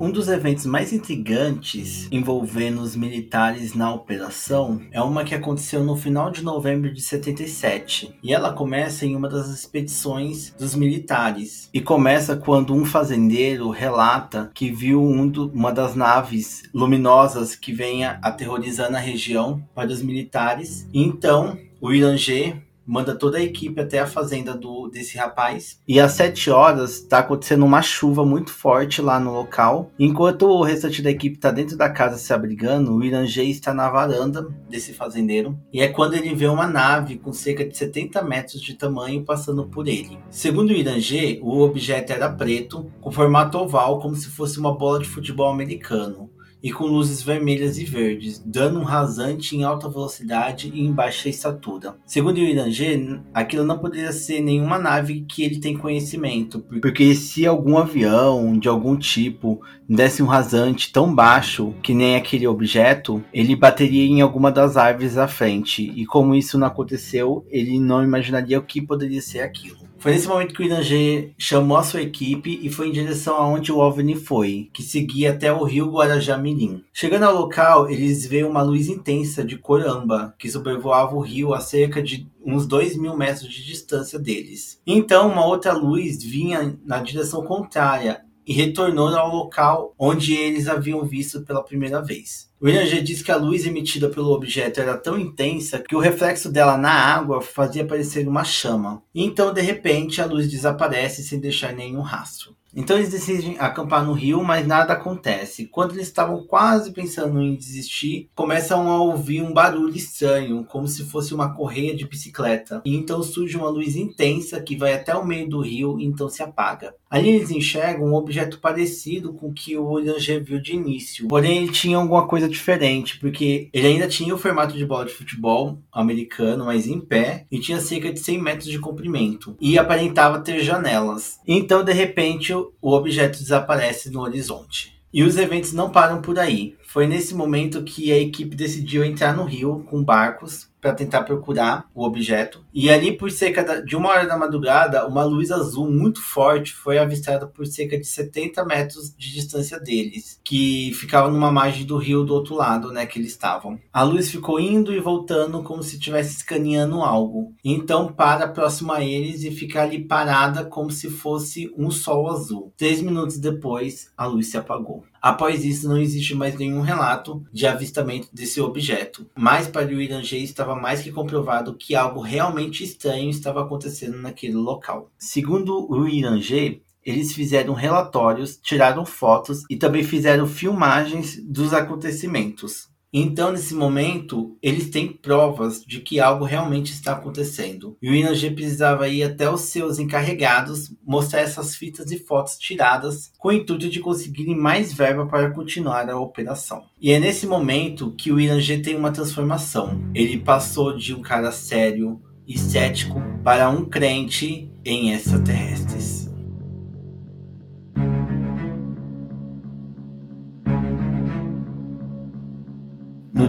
Um 0.02 0.10
dos 0.10 0.26
eventos 0.26 0.66
mais 0.66 0.92
intrigantes 0.92 2.08
envolvendo 2.10 2.80
os 2.80 2.96
militares 2.96 3.72
na 3.72 3.94
operação 3.94 4.82
é 4.90 5.00
uma 5.00 5.22
que 5.22 5.32
aconteceu 5.32 5.84
no 5.84 5.94
final 5.94 6.28
de 6.28 6.42
novembro 6.42 6.92
de 6.92 7.00
77. 7.00 8.12
E 8.20 8.34
ela 8.34 8.52
começa 8.52 9.06
em 9.06 9.14
uma 9.14 9.28
das 9.28 9.46
expedições 9.46 10.52
dos 10.58 10.74
militares. 10.74 11.70
E 11.72 11.80
começa 11.80 12.34
quando 12.34 12.74
um 12.74 12.84
fazendeiro 12.84 13.70
relata 13.70 14.50
que 14.52 14.72
viu 14.72 15.00
um 15.00 15.28
do, 15.28 15.48
uma 15.52 15.70
das 15.70 15.94
naves 15.94 16.64
luminosas 16.74 17.54
que 17.54 17.72
venha 17.72 18.18
aterrorizando 18.24 18.96
a 18.96 19.00
região 19.00 19.62
para 19.72 19.92
os 19.92 20.02
militares. 20.02 20.84
E 20.92 21.00
então 21.00 21.56
o 21.80 21.92
Iranger 21.92 22.60
manda 22.86 23.14
toda 23.14 23.38
a 23.38 23.42
equipe 23.42 23.80
até 23.80 23.98
a 23.98 24.06
fazenda 24.06 24.54
do 24.54 24.88
desse 24.88 25.16
rapaz. 25.16 25.80
E 25.86 25.98
às 25.98 26.12
7 26.12 26.50
horas 26.50 27.00
tá 27.00 27.18
acontecendo 27.18 27.64
uma 27.64 27.82
chuva 27.82 28.24
muito 28.24 28.50
forte 28.50 29.00
lá 29.00 29.18
no 29.18 29.32
local. 29.32 29.90
Enquanto 29.98 30.46
o 30.46 30.62
restante 30.62 31.02
da 31.02 31.10
equipe 31.10 31.38
tá 31.38 31.50
dentro 31.50 31.76
da 31.76 31.88
casa 31.88 32.18
se 32.18 32.32
abrigando, 32.32 32.94
o 32.94 33.04
Irangê 33.04 33.44
está 33.44 33.72
na 33.72 33.88
varanda 33.90 34.46
desse 34.68 34.92
fazendeiro. 34.92 35.58
E 35.72 35.80
é 35.80 35.88
quando 35.88 36.14
ele 36.14 36.34
vê 36.34 36.46
uma 36.46 36.66
nave 36.66 37.16
com 37.16 37.32
cerca 37.32 37.64
de 37.64 37.76
70 37.76 38.22
metros 38.22 38.60
de 38.60 38.74
tamanho 38.74 39.24
passando 39.24 39.66
por 39.66 39.88
ele. 39.88 40.18
Segundo 40.30 40.70
o 40.70 40.76
Irangê, 40.76 41.40
o 41.42 41.60
objeto 41.60 42.12
era 42.12 42.28
preto, 42.28 42.90
com 43.00 43.10
formato 43.10 43.58
oval, 43.58 44.00
como 44.00 44.14
se 44.14 44.28
fosse 44.28 44.58
uma 44.58 44.76
bola 44.76 44.98
de 45.00 45.08
futebol 45.08 45.50
americano 45.50 46.30
e 46.62 46.72
com 46.72 46.84
luzes 46.84 47.22
vermelhas 47.22 47.78
e 47.78 47.84
verdes, 47.84 48.42
dando 48.44 48.78
um 48.78 48.84
rasante 48.84 49.56
em 49.56 49.64
alta 49.64 49.88
velocidade 49.88 50.70
e 50.72 50.80
em 50.80 50.92
baixa 50.92 51.28
estatura. 51.28 51.96
Segundo 52.06 52.36
o 52.36 52.40
Iranger, 52.40 53.20
aquilo 53.34 53.64
não 53.64 53.78
poderia 53.78 54.12
ser 54.12 54.40
nenhuma 54.40 54.78
nave 54.78 55.24
que 55.28 55.42
ele 55.42 55.58
tem 55.58 55.76
conhecimento, 55.76 56.64
porque 56.80 57.14
se 57.14 57.46
algum 57.46 57.76
avião 57.76 58.58
de 58.58 58.68
algum 58.68 58.96
tipo 58.96 59.60
desse 59.88 60.22
um 60.22 60.26
rasante 60.26 60.92
tão 60.92 61.12
baixo 61.14 61.74
que 61.82 61.94
nem 61.94 62.16
aquele 62.16 62.46
objeto, 62.46 63.22
ele 63.32 63.56
bateria 63.56 64.04
em 64.04 64.20
alguma 64.20 64.50
das 64.50 64.76
árvores 64.76 65.18
à 65.18 65.26
frente, 65.26 65.92
e 65.94 66.06
como 66.06 66.34
isso 66.34 66.58
não 66.58 66.66
aconteceu, 66.66 67.44
ele 67.50 67.78
não 67.78 68.02
imaginaria 68.02 68.58
o 68.58 68.62
que 68.62 68.80
poderia 68.80 69.20
ser 69.20 69.40
aquilo. 69.40 69.91
Foi 70.02 70.10
nesse 70.10 70.26
momento 70.26 70.52
que 70.52 70.60
o 70.60 70.64
Irangê 70.64 71.32
chamou 71.38 71.76
a 71.76 71.82
sua 71.84 72.02
equipe 72.02 72.58
e 72.60 72.68
foi 72.68 72.88
em 72.88 72.92
direção 72.92 73.36
aonde 73.36 73.70
o 73.70 73.78
OVNI 73.78 74.16
foi, 74.16 74.68
que 74.74 74.82
seguia 74.82 75.30
até 75.30 75.52
o 75.52 75.62
rio 75.62 75.92
Guarajá-Mirim. 75.92 76.82
Chegando 76.92 77.22
ao 77.22 77.36
local, 77.36 77.88
eles 77.88 78.26
veem 78.26 78.42
uma 78.42 78.62
luz 78.62 78.88
intensa 78.88 79.44
de 79.44 79.56
cor 79.56 79.80
âmbar, 79.86 80.34
que 80.36 80.50
sobrevoava 80.50 81.14
o 81.14 81.20
rio 81.20 81.54
a 81.54 81.60
cerca 81.60 82.02
de 82.02 82.26
uns 82.44 82.66
2 82.66 82.96
mil 82.96 83.16
metros 83.16 83.48
de 83.48 83.64
distância 83.64 84.18
deles. 84.18 84.80
Então, 84.84 85.30
uma 85.30 85.46
outra 85.46 85.72
luz 85.72 86.20
vinha 86.20 86.76
na 86.84 87.00
direção 87.00 87.44
contrária 87.44 88.24
e 88.46 88.52
retornou 88.52 89.08
ao 89.08 89.34
local 89.34 89.94
onde 89.98 90.34
eles 90.34 90.68
haviam 90.68 91.04
visto 91.04 91.42
pela 91.42 91.62
primeira 91.62 92.00
vez. 92.00 92.50
William 92.62 92.86
G 92.86 93.00
diz 93.00 93.22
que 93.22 93.32
a 93.32 93.36
luz 93.36 93.66
emitida 93.66 94.08
pelo 94.08 94.32
objeto 94.32 94.80
era 94.80 94.96
tão 94.96 95.18
intensa 95.18 95.80
que 95.80 95.96
o 95.96 96.00
reflexo 96.00 96.50
dela 96.50 96.76
na 96.76 96.92
água 96.92 97.40
fazia 97.40 97.84
parecer 97.84 98.26
uma 98.28 98.44
chama. 98.44 99.02
E 99.12 99.24
então, 99.24 99.52
de 99.52 99.60
repente, 99.60 100.20
a 100.20 100.26
luz 100.26 100.48
desaparece 100.48 101.24
sem 101.24 101.40
deixar 101.40 101.72
nenhum 101.72 102.02
rastro. 102.02 102.54
Então 102.74 102.96
eles 102.96 103.10
decidem 103.10 103.56
acampar 103.58 104.04
no 104.04 104.12
rio, 104.12 104.42
mas 104.42 104.66
nada 104.66 104.94
acontece. 104.94 105.66
Quando 105.66 105.92
eles 105.92 106.06
estavam 106.06 106.44
quase 106.44 106.92
pensando 106.92 107.40
em 107.40 107.54
desistir, 107.54 108.28
começam 108.34 108.90
a 108.90 109.00
ouvir 109.02 109.42
um 109.42 109.52
barulho 109.52 109.94
estranho, 109.94 110.64
como 110.64 110.88
se 110.88 111.04
fosse 111.04 111.34
uma 111.34 111.54
correia 111.54 111.94
de 111.94 112.06
bicicleta. 112.06 112.82
E 112.84 112.96
então 112.96 113.22
surge 113.22 113.56
uma 113.56 113.68
luz 113.68 113.96
intensa 113.96 114.60
que 114.60 114.76
vai 114.76 114.94
até 114.94 115.14
o 115.14 115.26
meio 115.26 115.48
do 115.48 115.60
rio 115.60 115.98
e 116.00 116.04
então 116.04 116.28
se 116.28 116.42
apaga. 116.42 116.94
Ali 117.12 117.28
eles 117.28 117.50
enxergam 117.50 118.06
um 118.06 118.14
objeto 118.14 118.58
parecido 118.58 119.34
com 119.34 119.48
o 119.48 119.52
que 119.52 119.76
o 119.76 119.84
William 119.84 120.16
viu 120.42 120.58
de 120.58 120.72
início. 120.72 121.28
Porém, 121.28 121.58
ele 121.58 121.70
tinha 121.70 121.98
alguma 121.98 122.26
coisa 122.26 122.48
diferente, 122.48 123.18
porque 123.18 123.68
ele 123.70 123.86
ainda 123.86 124.08
tinha 124.08 124.34
o 124.34 124.38
formato 124.38 124.74
de 124.74 124.86
bola 124.86 125.04
de 125.04 125.12
futebol 125.12 125.78
americano, 125.92 126.64
mas 126.64 126.86
em 126.86 126.98
pé, 126.98 127.44
e 127.50 127.58
tinha 127.58 127.78
cerca 127.80 128.10
de 128.10 128.18
100 128.18 128.40
metros 128.40 128.70
de 128.70 128.78
comprimento. 128.78 129.54
E 129.60 129.76
aparentava 129.76 130.40
ter 130.40 130.60
janelas. 130.60 131.38
Então, 131.46 131.84
de 131.84 131.92
repente, 131.92 132.50
o 132.80 132.92
objeto 132.92 133.38
desaparece 133.38 134.10
no 134.10 134.20
horizonte. 134.20 135.00
E 135.12 135.22
os 135.22 135.36
eventos 135.36 135.72
não 135.72 135.90
param 135.90 136.22
por 136.22 136.38
aí. 136.38 136.76
Foi 136.92 137.06
nesse 137.06 137.34
momento 137.34 137.82
que 137.82 138.12
a 138.12 138.18
equipe 138.18 138.54
decidiu 138.54 139.02
entrar 139.02 139.34
no 139.34 139.44
rio 139.44 139.82
com 139.88 140.04
barcos 140.04 140.70
para 140.78 140.92
tentar 140.92 141.22
procurar 141.22 141.88
o 141.94 142.04
objeto. 142.04 142.62
E 142.74 142.90
ali, 142.90 143.16
por 143.16 143.30
cerca 143.30 143.80
de 143.82 143.96
uma 143.96 144.10
hora 144.10 144.26
da 144.26 144.36
madrugada, 144.36 145.06
uma 145.06 145.24
luz 145.24 145.50
azul 145.50 145.90
muito 145.90 146.20
forte 146.20 146.74
foi 146.74 146.98
avistada 146.98 147.46
por 147.46 147.66
cerca 147.66 147.98
de 147.98 148.06
70 148.06 148.62
metros 148.66 149.14
de 149.16 149.32
distância 149.32 149.80
deles, 149.80 150.38
que 150.44 150.92
ficava 150.92 151.30
numa 151.30 151.50
margem 151.50 151.86
do 151.86 151.96
rio 151.96 152.24
do 152.24 152.34
outro 152.34 152.56
lado, 152.56 152.92
né, 152.92 153.06
que 153.06 153.18
eles 153.18 153.30
estavam. 153.30 153.80
A 153.90 154.02
luz 154.02 154.30
ficou 154.30 154.60
indo 154.60 154.92
e 154.92 155.00
voltando 155.00 155.62
como 155.62 155.82
se 155.82 155.94
estivesse 155.94 156.36
escaneando 156.36 157.00
algo. 157.00 157.54
Então 157.64 158.12
para 158.12 158.48
próximo 158.48 158.92
a 158.92 159.02
eles 159.02 159.44
e 159.44 159.50
fica 159.50 159.82
ali 159.82 160.04
parada 160.04 160.62
como 160.62 160.90
se 160.90 161.08
fosse 161.08 161.72
um 161.74 161.90
sol 161.90 162.28
azul. 162.28 162.70
Três 162.76 163.00
minutos 163.00 163.38
depois, 163.38 164.12
a 164.14 164.26
luz 164.26 164.48
se 164.48 164.58
apagou. 164.58 165.04
Após 165.22 165.64
isso, 165.64 165.88
não 165.88 165.96
existe 165.96 166.34
mais 166.34 166.56
nenhum 166.56 166.80
relato 166.80 167.44
de 167.52 167.64
avistamento 167.64 168.26
desse 168.32 168.60
objeto. 168.60 169.24
Mas 169.38 169.68
para 169.68 169.86
o 169.86 170.02
Irangê 170.02 170.38
estava 170.38 170.74
mais 170.74 171.00
que 171.00 171.12
comprovado 171.12 171.76
que 171.76 171.94
algo 171.94 172.20
realmente 172.20 172.82
estranho 172.82 173.30
estava 173.30 173.62
acontecendo 173.62 174.18
naquele 174.18 174.54
local. 174.54 175.12
Segundo 175.16 175.88
o 175.88 176.08
Irangê, 176.08 176.82
eles 177.04 177.32
fizeram 177.32 177.72
relatórios, 177.72 178.58
tiraram 178.60 179.06
fotos 179.06 179.62
e 179.70 179.76
também 179.76 180.02
fizeram 180.02 180.46
filmagens 180.46 181.40
dos 181.44 181.72
acontecimentos. 181.72 182.91
Então, 183.12 183.52
nesse 183.52 183.74
momento, 183.74 184.56
eles 184.62 184.88
têm 184.88 185.12
provas 185.12 185.84
de 185.84 186.00
que 186.00 186.18
algo 186.18 186.44
realmente 186.44 186.92
está 186.92 187.12
acontecendo. 187.12 187.96
E 188.00 188.08
o 188.08 188.14
INAG 188.14 188.50
precisava 188.52 189.08
ir 189.08 189.22
até 189.22 189.50
os 189.50 189.62
seus 189.62 189.98
encarregados 189.98 190.94
mostrar 191.04 191.40
essas 191.40 191.76
fitas 191.76 192.10
e 192.10 192.18
fotos 192.18 192.56
tiradas 192.56 193.30
com 193.38 193.48
o 193.48 193.52
intuito 193.52 193.90
de 193.90 194.00
conseguirem 194.00 194.56
mais 194.56 194.94
verba 194.94 195.26
para 195.26 195.50
continuar 195.50 196.08
a 196.08 196.18
operação. 196.18 196.84
E 197.00 197.12
é 197.12 197.20
nesse 197.20 197.46
momento 197.46 198.14
que 198.16 198.32
o 198.32 198.40
INAG 198.40 198.78
tem 198.78 198.96
uma 198.96 199.12
transformação. 199.12 200.10
Ele 200.14 200.38
passou 200.38 200.96
de 200.96 201.14
um 201.14 201.20
cara 201.20 201.52
sério 201.52 202.18
e 202.46 202.58
cético 202.58 203.20
para 203.44 203.68
um 203.68 203.84
crente 203.84 204.70
em 204.84 205.12
extraterrestres. 205.12 206.21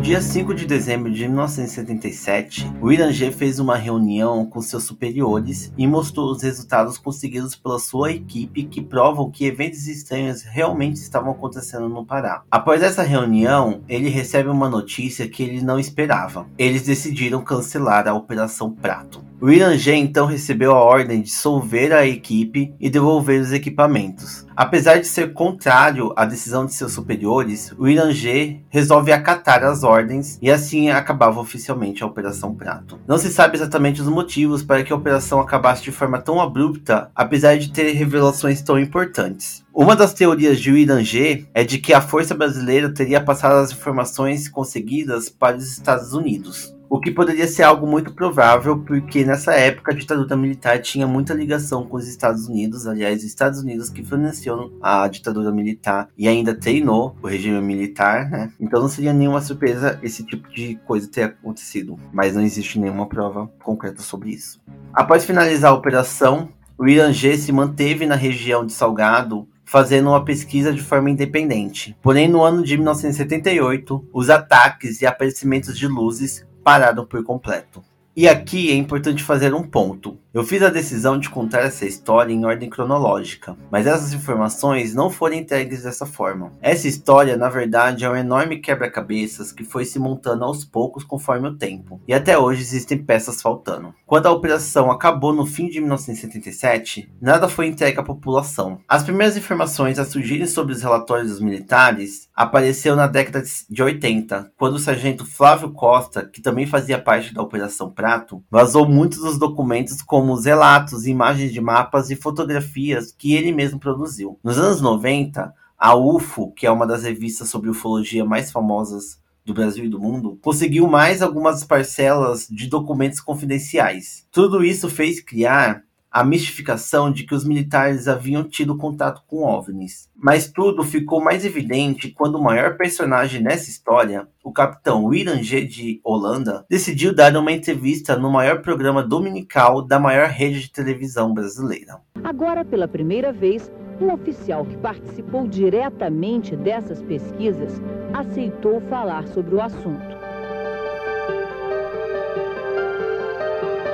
Dia 0.04 0.20
5 0.20 0.54
de 0.54 0.66
dezembro 0.66 1.10
de 1.10 1.26
1977, 1.26 2.70
o 2.82 2.92
Irangê 2.92 3.32
fez 3.32 3.58
uma 3.58 3.78
reunião 3.78 4.46
com 4.46 4.62
seus 4.62 4.84
superiores 4.84 5.72
e 5.78 5.88
mostrou 5.88 6.30
os 6.30 6.44
resultados 6.44 6.98
conseguidos 6.98 7.56
pela 7.56 7.80
sua 7.80 8.12
equipe 8.12 8.66
que 8.66 8.82
provam 8.82 9.32
que 9.32 9.46
eventos 9.46 9.88
estranhos 9.88 10.44
realmente 10.44 10.98
estavam 10.98 11.32
acontecendo 11.32 11.88
no 11.88 12.06
Pará. 12.06 12.44
Após 12.52 12.84
essa 12.84 13.02
reunião, 13.02 13.82
ele 13.88 14.10
recebe 14.10 14.50
uma 14.50 14.68
notícia 14.68 15.26
que 15.30 15.42
ele 15.42 15.62
não 15.62 15.80
esperava. 15.80 16.48
Eles 16.58 16.82
decidiram 16.82 17.42
cancelar 17.42 18.06
a 18.06 18.14
Operação 18.14 18.70
Prato. 18.72 19.24
O 19.44 19.52
Irangê 19.52 19.94
então 19.96 20.26
recebeu 20.26 20.72
a 20.72 20.82
ordem 20.82 21.20
de 21.20 21.26
dissolver 21.26 21.92
a 21.92 22.08
equipe 22.08 22.74
e 22.80 22.90
devolver 22.90 23.42
os 23.42 23.52
equipamentos. 23.52 24.48
Apesar 24.56 25.02
de 25.02 25.06
ser 25.06 25.34
contrário 25.34 26.14
à 26.16 26.24
decisão 26.24 26.66
de 26.66 26.74
seus 26.74 26.94
superiores, 26.94 27.76
o 27.78 27.86
Irangê 27.86 28.62
resolve 28.70 29.12
acatar 29.12 29.62
as 29.66 29.84
ordens 29.84 30.40
e 30.42 30.50
assim 30.50 30.90
acabava 30.90 31.42
oficialmente 31.42 32.02
a 32.02 32.08
Operação 32.08 32.56
Prato. 32.56 32.98
Não 33.06 33.18
se 33.18 33.30
sabe 33.30 33.58
exatamente 33.58 34.02
os 34.02 34.08
motivos 34.08 34.64
para 34.64 34.82
que 34.82 34.94
a 34.94 34.96
operação 34.96 35.42
acabasse 35.42 35.84
de 35.84 35.92
forma 35.92 36.22
tão 36.22 36.40
abrupta, 36.40 37.12
apesar 37.14 37.58
de 37.58 37.70
ter 37.70 37.92
revelações 37.92 38.62
tão 38.62 38.80
importantes. 38.80 39.62
Uma 39.74 39.94
das 39.94 40.14
teorias 40.14 40.58
de 40.58 40.72
Irangê 40.72 41.48
é 41.54 41.66
de 41.66 41.80
que 41.80 41.94
a 41.94 42.00
força 42.00 42.34
brasileira 42.34 42.94
teria 42.94 43.20
passado 43.20 43.56
as 43.56 43.74
informações 43.74 44.48
conseguidas 44.48 45.30
para 45.30 45.58
os 45.58 45.70
Estados 45.70 46.14
Unidos. 46.14 46.73
O 46.94 47.00
que 47.00 47.10
poderia 47.10 47.48
ser 47.48 47.64
algo 47.64 47.88
muito 47.88 48.14
provável, 48.14 48.78
porque 48.78 49.26
nessa 49.26 49.52
época 49.56 49.92
a 49.92 49.96
ditadura 49.96 50.38
militar 50.38 50.80
tinha 50.80 51.08
muita 51.08 51.34
ligação 51.34 51.88
com 51.88 51.98
os 51.98 52.08
Estados 52.08 52.48
Unidos. 52.48 52.86
Aliás, 52.86 53.22
os 53.22 53.26
Estados 53.26 53.62
Unidos 53.62 53.90
que 53.90 54.04
financiou 54.04 54.78
a 54.80 55.08
ditadura 55.08 55.52
militar 55.52 56.08
e 56.16 56.28
ainda 56.28 56.54
treinou 56.54 57.18
o 57.20 57.26
regime 57.26 57.60
militar, 57.62 58.30
né? 58.30 58.54
Então 58.60 58.80
não 58.80 58.88
seria 58.88 59.12
nenhuma 59.12 59.42
surpresa 59.42 60.00
esse 60.04 60.24
tipo 60.24 60.48
de 60.52 60.76
coisa 60.86 61.10
ter 61.10 61.24
acontecido. 61.24 61.98
Mas 62.14 62.36
não 62.36 62.44
existe 62.44 62.78
nenhuma 62.78 63.10
prova 63.10 63.52
concreta 63.64 64.04
sobre 64.04 64.30
isso. 64.30 64.62
Após 64.94 65.26
finalizar 65.26 65.72
a 65.72 65.76
operação, 65.76 66.50
o 66.78 66.88
Irangê 66.88 67.36
se 67.40 67.52
manteve 67.52 68.06
na 68.06 68.14
região 68.14 68.64
de 68.64 68.72
Salgado 68.72 69.48
fazendo 69.66 70.10
uma 70.10 70.24
pesquisa 70.24 70.72
de 70.72 70.84
forma 70.84 71.10
independente. 71.10 71.98
Porém, 72.04 72.28
no 72.28 72.44
ano 72.44 72.64
de 72.64 72.78
1978, 72.78 74.10
os 74.14 74.30
ataques 74.30 75.02
e 75.02 75.08
aparecimentos 75.08 75.76
de 75.76 75.88
luzes 75.88 76.46
pararam 76.64 77.06
por 77.06 77.24
completo. 77.24 77.84
E 78.16 78.28
aqui 78.28 78.72
é 78.72 78.76
importante 78.76 79.24
fazer 79.24 79.56
um 79.56 79.64
ponto. 79.64 80.20
Eu 80.32 80.44
fiz 80.44 80.62
a 80.62 80.70
decisão 80.70 81.20
de 81.20 81.30
contar 81.30 81.62
essa 81.62 81.84
história 81.86 82.32
em 82.32 82.46
ordem 82.46 82.70
cronológica, 82.70 83.56
mas 83.72 83.88
essas 83.88 84.14
informações 84.14 84.94
não 84.94 85.10
foram 85.10 85.36
entregues 85.36 85.82
dessa 85.82 86.06
forma. 86.06 86.54
Essa 86.62 86.88
história, 86.88 87.36
na 87.36 87.50
verdade, 87.50 88.06
é 88.06 88.10
um 88.10 88.16
enorme 88.16 88.60
quebra-cabeças 88.60 89.52
que 89.52 89.64
foi 89.64 89.84
se 89.84 89.98
montando 89.98 90.44
aos 90.44 90.64
poucos 90.64 91.04
conforme 91.04 91.48
o 91.48 91.56
tempo, 91.56 92.02
e 92.08 92.14
até 92.14 92.38
hoje 92.38 92.62
existem 92.62 92.98
peças 92.98 93.42
faltando. 93.42 93.94
Quando 94.06 94.28
a 94.28 94.32
operação 94.32 94.92
acabou 94.92 95.34
no 95.34 95.46
fim 95.46 95.68
de 95.68 95.80
1977, 95.80 97.12
nada 97.20 97.50
foi 97.50 97.68
entregue 97.68 98.00
à 98.00 98.04
população. 98.04 98.80
As 98.88 99.04
primeiras 99.04 99.38
informações 99.38 99.98
a 99.98 100.06
surgirem 100.06 100.48
sobre 100.48 100.74
os 100.74 100.84
relatórios 100.84 101.32
dos 101.32 101.40
militares 101.40 102.28
apareceu 102.36 102.96
na 102.96 103.06
década 103.06 103.44
de 103.70 103.84
80, 103.84 104.52
quando 104.58 104.76
o 104.76 104.80
sargento 104.80 105.26
Flávio 105.26 105.72
Costa, 105.72 106.26
que 106.26 106.42
também 106.42 106.66
fazia 106.66 106.98
parte 106.98 107.34
da 107.34 107.42
Operação 107.42 107.92
Prato, 107.92 108.44
vazou 108.50 108.88
muitos 108.88 109.20
dos 109.20 109.38
documentos 109.38 110.02
com 110.02 110.24
como 110.24 110.36
os 110.36 110.46
relatos, 110.46 111.06
imagens 111.06 111.52
de 111.52 111.60
mapas 111.60 112.10
e 112.10 112.16
fotografias 112.16 113.12
que 113.12 113.34
ele 113.34 113.52
mesmo 113.52 113.78
produziu. 113.78 114.40
Nos 114.42 114.58
anos 114.58 114.80
90, 114.80 115.54
a 115.76 115.96
UFO, 115.96 116.54
que 116.54 116.66
é 116.66 116.72
uma 116.72 116.88
das 116.88 117.04
revistas 117.04 117.50
sobre 117.50 117.70
ufologia 117.70 118.24
mais 118.24 118.50
famosas 118.50 119.20
do 119.44 119.54
Brasil 119.54 119.84
e 119.84 119.90
do 119.90 120.00
mundo, 120.00 120.40
conseguiu 120.42 120.88
mais 120.88 121.22
algumas 121.22 121.64
parcelas 121.66 122.48
de 122.48 122.68
documentos 122.68 123.20
confidenciais. 123.20 124.26
Tudo 124.32 124.64
isso 124.64 124.88
fez 124.88 125.20
criar 125.20 125.84
a 126.14 126.24
mistificação 126.24 127.12
de 127.12 127.24
que 127.24 127.34
os 127.34 127.44
militares 127.44 128.08
haviam 128.08 128.44
tido 128.44 128.78
contato 128.78 129.24
com 129.26 129.44
OVNIs. 129.44 130.12
Mas 130.16 130.48
tudo 130.48 130.84
ficou 130.84 131.20
mais 131.20 131.44
evidente 131.44 132.12
quando 132.12 132.36
o 132.36 132.44
maior 132.44 132.78
personagem 132.78 133.42
nessa 133.42 133.68
história, 133.68 134.28
o 134.44 134.52
capitão 134.52 135.06
William 135.06 135.42
G. 135.42 135.66
de 135.66 136.00
Holanda, 136.04 136.68
decidiu 136.70 137.16
dar 137.16 137.36
uma 137.36 137.52
entrevista 137.52 138.16
no 138.16 138.30
maior 138.30 138.62
programa 138.62 139.02
dominical 139.02 139.82
da 139.82 140.00
maior 140.00 140.30
rede 140.30 140.62
de 140.62 140.72
televisão 140.72 141.34
brasileira. 141.34 142.00
Agora, 142.24 142.64
pela 142.64 142.88
primeira 142.88 143.34
vez, 143.34 143.72
um 144.00 144.14
oficial 144.14 144.66
que 144.66 144.78
participou 144.78 145.48
diretamente 145.48 146.56
dessas 146.56 147.02
pesquisas 147.02 147.82
aceitou 148.14 148.80
falar 148.82 149.28
sobre 149.28 149.56
o 149.56 149.62
assunto. 149.62 150.23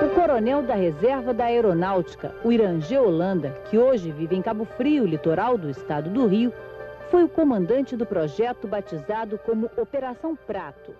O 0.09 0.15
coronel 0.15 0.63
da 0.63 0.73
Reserva 0.73 1.35
da 1.35 1.45
Aeronáutica, 1.45 2.33
o 2.43 2.51
Irangê 2.51 2.97
Holanda, 2.97 3.51
que 3.69 3.77
hoje 3.77 4.11
vive 4.11 4.35
em 4.35 4.41
Cabo 4.41 4.65
Frio, 4.65 5.05
litoral 5.05 5.55
do 5.55 5.69
estado 5.69 6.09
do 6.09 6.25
Rio, 6.25 6.51
foi 7.11 7.23
o 7.23 7.29
comandante 7.29 7.95
do 7.95 8.07
projeto 8.07 8.67
batizado 8.67 9.37
como 9.45 9.69
Operação 9.77 10.35
Prato, 10.35 10.95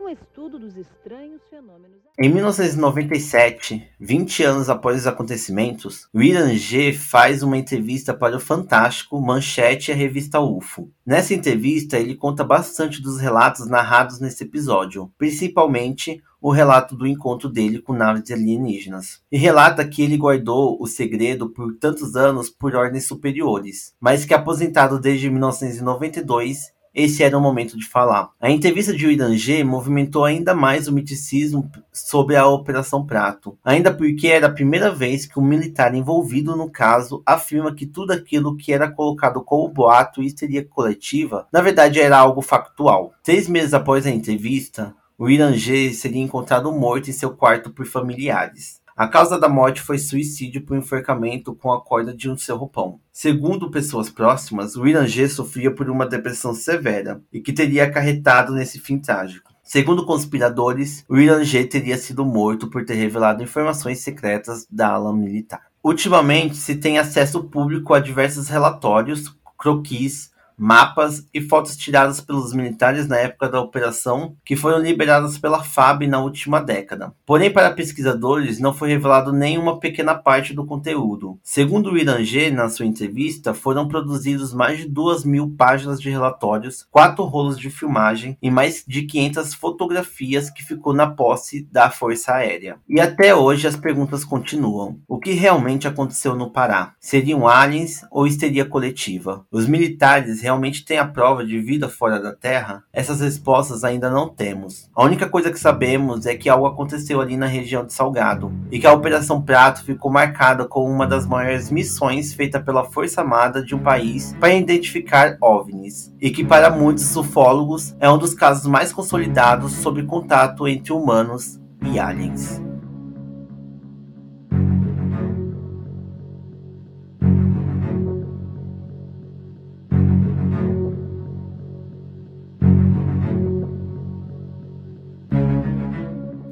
um 0.00 0.08
estudo 0.08 0.58
dos 0.58 0.78
estranhos 0.78 1.42
fenômenos. 1.50 1.98
Em 2.18 2.28
1997, 2.30 3.86
20 4.00 4.42
anos 4.44 4.70
após 4.70 5.00
os 5.00 5.06
acontecimentos, 5.06 6.08
o 6.12 6.22
Irangê 6.22 6.92
faz 6.92 7.42
uma 7.42 7.58
entrevista 7.58 8.14
para 8.14 8.36
o 8.36 8.40
Fantástico, 8.40 9.20
Manchete 9.20 9.90
e 9.90 9.94
a 9.94 9.96
revista 9.96 10.40
UFO. 10.40 10.90
Nessa 11.04 11.34
entrevista, 11.34 11.98
ele 11.98 12.14
conta 12.14 12.42
bastante 12.42 13.02
dos 13.02 13.20
relatos 13.20 13.68
narrados 13.68 14.20
nesse 14.20 14.44
episódio, 14.44 15.12
principalmente 15.18 16.22
o 16.44 16.50
relato 16.50 16.94
do 16.94 17.06
encontro 17.06 17.48
dele 17.48 17.80
com 17.80 17.94
naves 17.94 18.30
alienígenas. 18.30 19.22
E 19.32 19.38
relata 19.38 19.82
que 19.82 20.02
ele 20.02 20.18
guardou 20.18 20.76
o 20.78 20.86
segredo 20.86 21.48
por 21.48 21.74
tantos 21.78 22.16
anos 22.16 22.50
por 22.50 22.76
ordens 22.76 23.06
superiores, 23.06 23.94
mas 23.98 24.26
que 24.26 24.34
aposentado 24.34 25.00
desde 25.00 25.30
1992 25.30 26.74
esse 26.94 27.22
era 27.24 27.36
o 27.36 27.40
momento 27.40 27.78
de 27.78 27.88
falar. 27.88 28.30
A 28.38 28.50
entrevista 28.50 28.92
de 28.92 29.06
Irangê 29.06 29.64
movimentou 29.64 30.22
ainda 30.22 30.54
mais 30.54 30.86
o 30.86 30.92
miticismo 30.92 31.68
sobre 31.90 32.36
a 32.36 32.46
Operação 32.46 33.04
Prato, 33.04 33.58
ainda 33.64 33.92
porque 33.92 34.28
era 34.28 34.46
a 34.46 34.52
primeira 34.52 34.90
vez 34.90 35.24
que 35.24 35.40
um 35.40 35.44
militar 35.44 35.94
envolvido 35.94 36.54
no 36.54 36.70
caso 36.70 37.22
afirma 37.24 37.74
que 37.74 37.86
tudo 37.86 38.12
aquilo 38.12 38.54
que 38.54 38.70
era 38.70 38.88
colocado 38.88 39.42
como 39.42 39.72
boato 39.72 40.22
e 40.22 40.26
histeria 40.26 40.62
coletiva, 40.62 41.48
na 41.50 41.62
verdade 41.62 42.00
era 42.00 42.18
algo 42.18 42.42
factual. 42.42 43.14
Seis 43.24 43.48
meses 43.48 43.72
após 43.72 44.06
a 44.06 44.10
entrevista, 44.10 44.94
o 45.16 45.30
Irangê 45.30 45.92
seria 45.92 46.22
encontrado 46.22 46.72
morto 46.72 47.08
em 47.08 47.12
seu 47.12 47.30
quarto 47.30 47.70
por 47.70 47.86
familiares. 47.86 48.82
A 48.96 49.08
causa 49.08 49.38
da 49.38 49.48
morte 49.48 49.80
foi 49.80 49.98
suicídio 49.98 50.62
por 50.62 50.76
enforcamento 50.76 51.54
com 51.54 51.72
a 51.72 51.80
corda 51.80 52.14
de 52.14 52.30
um 52.30 52.36
seu 52.36 52.56
roupão. 52.56 53.00
Segundo 53.12 53.70
pessoas 53.70 54.08
próximas, 54.08 54.76
o 54.76 54.86
Irangê 54.86 55.28
sofria 55.28 55.74
por 55.74 55.90
uma 55.90 56.06
depressão 56.06 56.54
severa 56.54 57.20
e 57.32 57.40
que 57.40 57.52
teria 57.52 57.84
acarretado 57.84 58.52
nesse 58.52 58.78
fim 58.78 58.98
trágico. 58.98 59.52
Segundo 59.64 60.06
conspiradores, 60.06 61.04
o 61.08 61.16
Irangê 61.16 61.64
teria 61.64 61.98
sido 61.98 62.24
morto 62.24 62.68
por 62.68 62.84
ter 62.84 62.94
revelado 62.94 63.42
informações 63.42 64.00
secretas 64.00 64.66
da 64.70 64.90
ala 64.90 65.12
militar. 65.12 65.62
Ultimamente, 65.82 66.56
se 66.56 66.76
tem 66.76 66.98
acesso 66.98 67.44
público 67.44 67.94
a 67.94 68.00
diversos 68.00 68.48
relatórios, 68.48 69.34
croquis, 69.58 70.30
mapas 70.56 71.26
e 71.32 71.40
fotos 71.40 71.76
tiradas 71.76 72.20
pelos 72.20 72.52
militares 72.52 73.08
na 73.08 73.16
época 73.16 73.48
da 73.48 73.60
operação, 73.60 74.36
que 74.44 74.56
foram 74.56 74.78
liberadas 74.78 75.38
pela 75.38 75.62
FAB 75.62 76.06
na 76.06 76.20
última 76.20 76.60
década. 76.60 77.12
Porém, 77.26 77.50
para 77.50 77.72
pesquisadores, 77.72 78.58
não 78.58 78.72
foi 78.72 78.90
revelado 78.90 79.32
nenhuma 79.32 79.78
pequena 79.78 80.14
parte 80.14 80.54
do 80.54 80.66
conteúdo. 80.66 81.38
Segundo 81.42 81.92
o 81.92 81.98
Irangê, 81.98 82.50
na 82.50 82.68
sua 82.68 82.86
entrevista, 82.86 83.54
foram 83.54 83.88
produzidos 83.88 84.52
mais 84.52 84.78
de 84.78 84.88
duas 84.88 85.24
mil 85.24 85.54
páginas 85.56 86.00
de 86.00 86.10
relatórios, 86.10 86.86
quatro 86.90 87.24
rolos 87.24 87.58
de 87.58 87.70
filmagem 87.70 88.38
e 88.40 88.50
mais 88.50 88.84
de 88.86 89.02
500 89.02 89.54
fotografias 89.54 90.50
que 90.50 90.62
ficou 90.62 90.92
na 90.92 91.06
posse 91.06 91.66
da 91.70 91.90
Força 91.90 92.34
Aérea. 92.34 92.76
E 92.88 93.00
até 93.00 93.34
hoje 93.34 93.66
as 93.66 93.76
perguntas 93.76 94.24
continuam. 94.24 94.98
O 95.08 95.18
que 95.18 95.32
realmente 95.32 95.88
aconteceu 95.88 96.34
no 96.34 96.50
Pará? 96.50 96.94
Seriam 97.00 97.48
aliens 97.48 98.04
ou 98.10 98.26
histeria 98.26 98.64
coletiva? 98.64 99.44
Os 99.50 99.66
militares 99.66 100.43
realmente 100.44 100.84
tem 100.84 100.98
a 100.98 101.06
prova 101.06 101.42
de 101.42 101.58
vida 101.58 101.88
fora 101.88 102.20
da 102.20 102.34
Terra? 102.34 102.84
Essas 102.92 103.22
respostas 103.22 103.82
ainda 103.82 104.10
não 104.10 104.28
temos. 104.28 104.90
A 104.94 105.02
única 105.02 105.26
coisa 105.26 105.50
que 105.50 105.58
sabemos 105.58 106.26
é 106.26 106.34
que 106.34 106.50
algo 106.50 106.66
aconteceu 106.66 107.18
ali 107.18 107.34
na 107.34 107.46
região 107.46 107.82
de 107.82 107.94
Salgado 107.94 108.52
e 108.70 108.78
que 108.78 108.86
a 108.86 108.92
Operação 108.92 109.40
Prato 109.40 109.82
ficou 109.82 110.12
marcada 110.12 110.66
como 110.66 110.92
uma 110.92 111.06
das 111.06 111.26
maiores 111.26 111.70
missões 111.70 112.34
feita 112.34 112.60
pela 112.60 112.84
Força 112.84 113.22
Armada 113.22 113.64
de 113.64 113.74
um 113.74 113.78
país 113.78 114.36
para 114.38 114.52
identificar 114.52 115.38
OVNIs 115.40 116.14
e 116.20 116.30
que 116.30 116.44
para 116.44 116.68
muitos 116.68 117.16
ufólogos 117.16 117.96
é 117.98 118.10
um 118.10 118.18
dos 118.18 118.34
casos 118.34 118.66
mais 118.66 118.92
consolidados 118.92 119.72
sobre 119.72 120.02
contato 120.02 120.68
entre 120.68 120.92
humanos 120.92 121.58
e 121.82 121.98
aliens. 121.98 122.60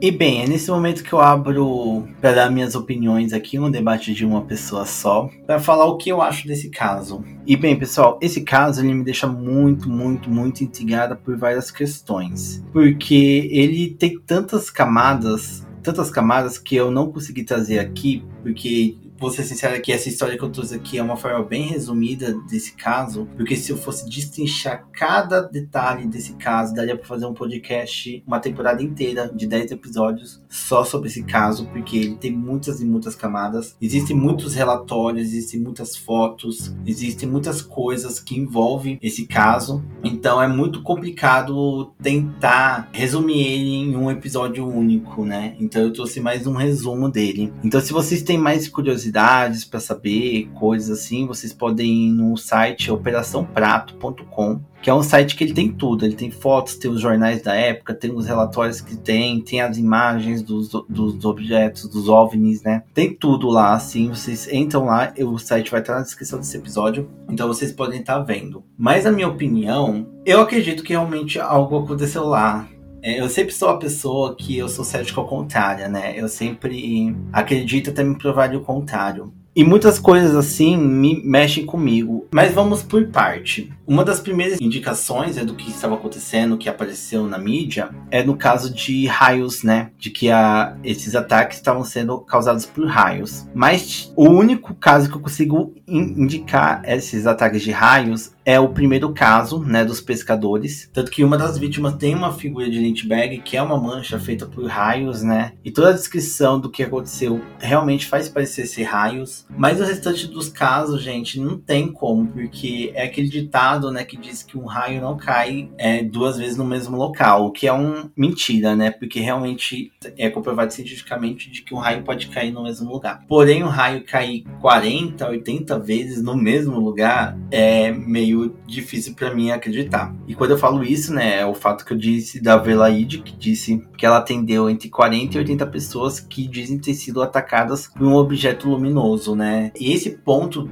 E 0.02 0.10
bem, 0.10 0.42
é 0.42 0.48
nesse 0.48 0.68
momento 0.68 1.04
que 1.04 1.12
eu 1.12 1.20
abro 1.20 2.08
para 2.20 2.32
dar 2.32 2.50
minhas 2.50 2.74
opiniões 2.74 3.32
aqui, 3.32 3.56
um 3.56 3.70
debate 3.70 4.12
de 4.12 4.26
uma 4.26 4.42
pessoa 4.42 4.84
só, 4.84 5.30
para 5.46 5.60
falar 5.60 5.84
o 5.86 5.96
que 5.96 6.10
eu 6.10 6.20
acho 6.20 6.48
desse 6.48 6.70
caso. 6.70 7.24
E 7.46 7.54
bem, 7.54 7.78
pessoal, 7.78 8.18
esse 8.20 8.40
caso 8.40 8.80
ele 8.80 8.92
me 8.94 9.04
deixa 9.04 9.28
muito, 9.28 9.88
muito, 9.88 10.28
muito 10.28 10.64
intrigada 10.64 11.14
por 11.14 11.36
várias 11.36 11.70
questões, 11.70 12.60
porque 12.72 13.48
ele 13.52 13.94
tem 13.94 14.18
tantas 14.18 14.70
camadas, 14.70 15.64
tantas 15.84 16.10
camadas 16.10 16.58
que 16.58 16.74
eu 16.74 16.90
não 16.90 17.12
consegui 17.12 17.44
trazer 17.44 17.78
aqui, 17.78 18.24
porque 18.42 18.96
vou 19.22 19.30
ser 19.30 19.44
sincero 19.44 19.80
que 19.80 19.92
essa 19.92 20.08
história 20.08 20.36
que 20.36 20.42
eu 20.42 20.50
trouxe 20.50 20.74
aqui 20.74 20.98
é 20.98 21.02
uma 21.02 21.16
forma 21.16 21.44
bem 21.44 21.62
resumida 21.62 22.34
desse 22.50 22.72
caso, 22.72 23.28
porque 23.36 23.54
se 23.54 23.70
eu 23.70 23.76
fosse 23.76 24.10
destrinchar 24.10 24.88
cada 24.92 25.40
detalhe 25.40 26.08
desse 26.08 26.32
caso, 26.32 26.74
daria 26.74 26.96
para 26.96 27.06
fazer 27.06 27.26
um 27.26 27.32
podcast, 27.32 28.20
uma 28.26 28.40
temporada 28.40 28.82
inteira 28.82 29.30
de 29.32 29.46
10 29.46 29.70
episódios 29.70 30.42
só 30.48 30.82
sobre 30.84 31.08
esse 31.08 31.22
caso, 31.22 31.68
porque 31.68 31.96
ele 31.96 32.16
tem 32.16 32.32
muitas 32.32 32.80
e 32.80 32.84
muitas 32.84 33.14
camadas. 33.14 33.76
Existem 33.80 34.16
muitos 34.16 34.56
relatórios, 34.56 35.28
existem 35.28 35.60
muitas 35.60 35.96
fotos, 35.96 36.74
existem 36.84 37.28
muitas 37.28 37.62
coisas 37.62 38.18
que 38.18 38.36
envolvem 38.36 38.98
esse 39.00 39.24
caso. 39.24 39.84
Então 40.02 40.42
é 40.42 40.48
muito 40.48 40.82
complicado 40.82 41.92
tentar 42.02 42.88
resumir 42.90 43.40
ele 43.40 43.70
em 43.70 43.96
um 43.96 44.10
episódio 44.10 44.66
único, 44.66 45.24
né? 45.24 45.54
Então 45.60 45.80
eu 45.80 45.92
trouxe 45.92 46.18
mais 46.18 46.44
um 46.44 46.54
resumo 46.54 47.08
dele. 47.08 47.52
Então 47.62 47.80
se 47.80 47.92
vocês 47.92 48.20
têm 48.22 48.36
mais 48.36 48.66
curiosidade 48.66 49.11
curiosidades 49.12 49.64
para 49.64 49.78
saber 49.78 50.48
coisas 50.54 50.98
assim, 50.98 51.26
vocês 51.26 51.52
podem 51.52 52.08
ir 52.08 52.12
no 52.12 52.36
site 52.36 52.90
operaçãoprato.com, 52.90 54.60
que 54.80 54.88
é 54.88 54.94
um 54.94 55.02
site 55.02 55.36
que 55.36 55.44
ele 55.44 55.52
tem 55.52 55.70
tudo. 55.70 56.04
Ele 56.04 56.16
tem 56.16 56.30
fotos, 56.30 56.76
tem 56.76 56.90
os 56.90 57.00
jornais 57.00 57.42
da 57.42 57.54
época, 57.54 57.94
tem 57.94 58.10
os 58.10 58.26
relatórios 58.26 58.80
que 58.80 58.96
tem, 58.96 59.40
tem 59.40 59.60
as 59.60 59.76
imagens 59.76 60.42
dos, 60.42 60.70
dos 60.88 61.24
objetos, 61.24 61.88
dos 61.88 62.08
OVNIs, 62.08 62.62
né? 62.62 62.82
Tem 62.94 63.14
tudo 63.14 63.48
lá, 63.48 63.74
assim. 63.74 64.08
Vocês 64.08 64.50
entram 64.50 64.86
lá, 64.86 65.12
o 65.18 65.38
site 65.38 65.70
vai 65.70 65.80
estar 65.80 65.94
na 65.94 66.02
descrição 66.02 66.38
desse 66.38 66.56
episódio, 66.56 67.08
então 67.28 67.46
vocês 67.46 67.70
podem 67.70 68.00
estar 68.00 68.18
vendo. 68.20 68.64
Mas 68.76 69.06
a 69.06 69.12
minha 69.12 69.28
opinião, 69.28 70.06
eu 70.24 70.40
acredito 70.40 70.82
que 70.82 70.92
realmente 70.92 71.38
algo 71.38 71.78
aconteceu 71.78 72.24
lá. 72.24 72.66
É, 73.02 73.20
eu 73.20 73.28
sempre 73.28 73.52
sou 73.52 73.68
a 73.68 73.76
pessoa 73.76 74.36
que 74.36 74.56
eu 74.56 74.68
sou 74.68 74.84
cético 74.84 75.20
ao 75.20 75.26
contrário, 75.26 75.88
né? 75.88 76.14
Eu 76.16 76.28
sempre 76.28 77.14
acredito 77.32 77.90
até 77.90 78.04
me 78.04 78.16
provar 78.16 78.54
o 78.54 78.60
contrário. 78.60 79.32
E 79.54 79.62
muitas 79.64 79.98
coisas 79.98 80.34
assim 80.34 80.78
me 80.78 81.22
mexem 81.22 81.66
comigo. 81.66 82.26
Mas 82.32 82.54
vamos 82.54 82.82
por 82.82 83.06
parte. 83.08 83.70
Uma 83.92 84.06
das 84.06 84.20
primeiras 84.20 84.58
indicações 84.58 85.36
é 85.36 85.44
do 85.44 85.54
que 85.54 85.68
estava 85.68 85.96
acontecendo, 85.96 86.56
que 86.56 86.66
apareceu 86.66 87.26
na 87.26 87.36
mídia, 87.36 87.90
é 88.10 88.24
no 88.24 88.34
caso 88.34 88.72
de 88.72 89.06
raios, 89.06 89.62
né? 89.62 89.90
De 89.98 90.08
que 90.08 90.30
a, 90.30 90.78
esses 90.82 91.14
ataques 91.14 91.58
estavam 91.58 91.84
sendo 91.84 92.18
causados 92.20 92.64
por 92.64 92.86
raios. 92.86 93.46
Mas 93.54 94.10
o 94.16 94.30
único 94.30 94.74
caso 94.74 95.10
que 95.10 95.16
eu 95.16 95.20
consigo 95.20 95.74
in 95.86 96.22
indicar 96.22 96.80
esses 96.86 97.26
ataques 97.26 97.60
de 97.60 97.70
raios 97.70 98.32
é 98.44 98.58
o 98.58 98.70
primeiro 98.70 99.12
caso, 99.12 99.60
né, 99.60 99.84
dos 99.84 100.00
pescadores. 100.00 100.88
Tanto 100.92 101.10
que 101.10 101.22
uma 101.22 101.36
das 101.36 101.58
vítimas 101.58 101.94
tem 101.94 102.14
uma 102.14 102.32
figura 102.32 102.68
de 102.68 102.78
Lynchburg, 102.78 103.42
que 103.44 103.56
é 103.56 103.62
uma 103.62 103.78
mancha 103.78 104.18
feita 104.18 104.46
por 104.46 104.66
raios, 104.66 105.22
né? 105.22 105.52
E 105.64 105.70
toda 105.70 105.90
a 105.90 105.92
descrição 105.92 106.58
do 106.58 106.70
que 106.70 106.82
aconteceu 106.82 107.40
realmente 107.58 108.06
faz 108.06 108.28
parecer 108.28 108.66
ser 108.66 108.84
raios. 108.84 109.46
Mas 109.56 109.80
o 109.80 109.84
restante 109.84 110.26
dos 110.26 110.48
casos, 110.48 111.02
gente, 111.02 111.38
não 111.38 111.58
tem 111.58 111.92
como, 111.92 112.26
porque 112.26 112.90
é 112.94 113.04
aquele 113.04 113.28
ditado, 113.28 113.81
né, 113.90 114.04
que 114.04 114.16
diz 114.16 114.42
que 114.42 114.58
um 114.58 114.64
raio 114.64 115.00
não 115.00 115.16
cai 115.16 115.70
é, 115.78 116.02
duas 116.02 116.38
vezes 116.38 116.56
no 116.56 116.64
mesmo 116.64 116.96
local, 116.96 117.46
o 117.46 117.52
que 117.52 117.66
é 117.66 117.72
um 117.72 118.10
mentira, 118.16 118.74
né? 118.74 118.90
Porque 118.90 119.20
realmente 119.20 119.92
é 120.16 120.30
comprovado 120.30 120.72
cientificamente 120.72 121.50
de 121.50 121.62
que 121.62 121.74
um 121.74 121.78
raio 121.78 122.02
pode 122.02 122.28
cair 122.28 122.52
no 122.52 122.62
mesmo 122.62 122.90
lugar. 122.90 123.24
Porém, 123.28 123.62
um 123.62 123.68
raio 123.68 124.04
cair 124.04 124.44
40, 124.60 125.28
80 125.28 125.78
vezes 125.78 126.22
no 126.22 126.36
mesmo 126.36 126.78
lugar 126.78 127.38
é 127.50 127.92
meio 127.92 128.22
meio 128.22 128.56
difícil 128.66 129.14
para 129.14 129.34
mim 129.34 129.50
acreditar. 129.50 130.14
E 130.26 130.34
quando 130.34 130.52
eu 130.52 130.58
falo 130.58 130.82
isso, 130.82 131.12
né, 131.12 131.40
é 131.40 131.46
o 131.46 131.54
fato 131.54 131.84
que 131.84 131.92
eu 131.92 131.98
disse 131.98 132.40
da 132.40 132.56
Velaide, 132.56 133.18
que 133.18 133.36
disse 133.36 133.84
que 133.98 134.06
ela 134.06 134.18
atendeu 134.18 134.70
entre 134.70 134.88
40 134.88 135.36
e 135.36 135.38
80 135.38 135.66
pessoas 135.66 136.20
que 136.20 136.46
dizem 136.46 136.78
ter 136.78 136.94
sido 136.94 137.22
atacadas 137.22 137.88
por 137.88 138.02
um 138.02 138.14
objeto 138.14 138.68
luminoso, 138.68 139.36
né? 139.36 139.72
E 139.78 139.92
esse 139.92 140.10
ponto 140.10 140.68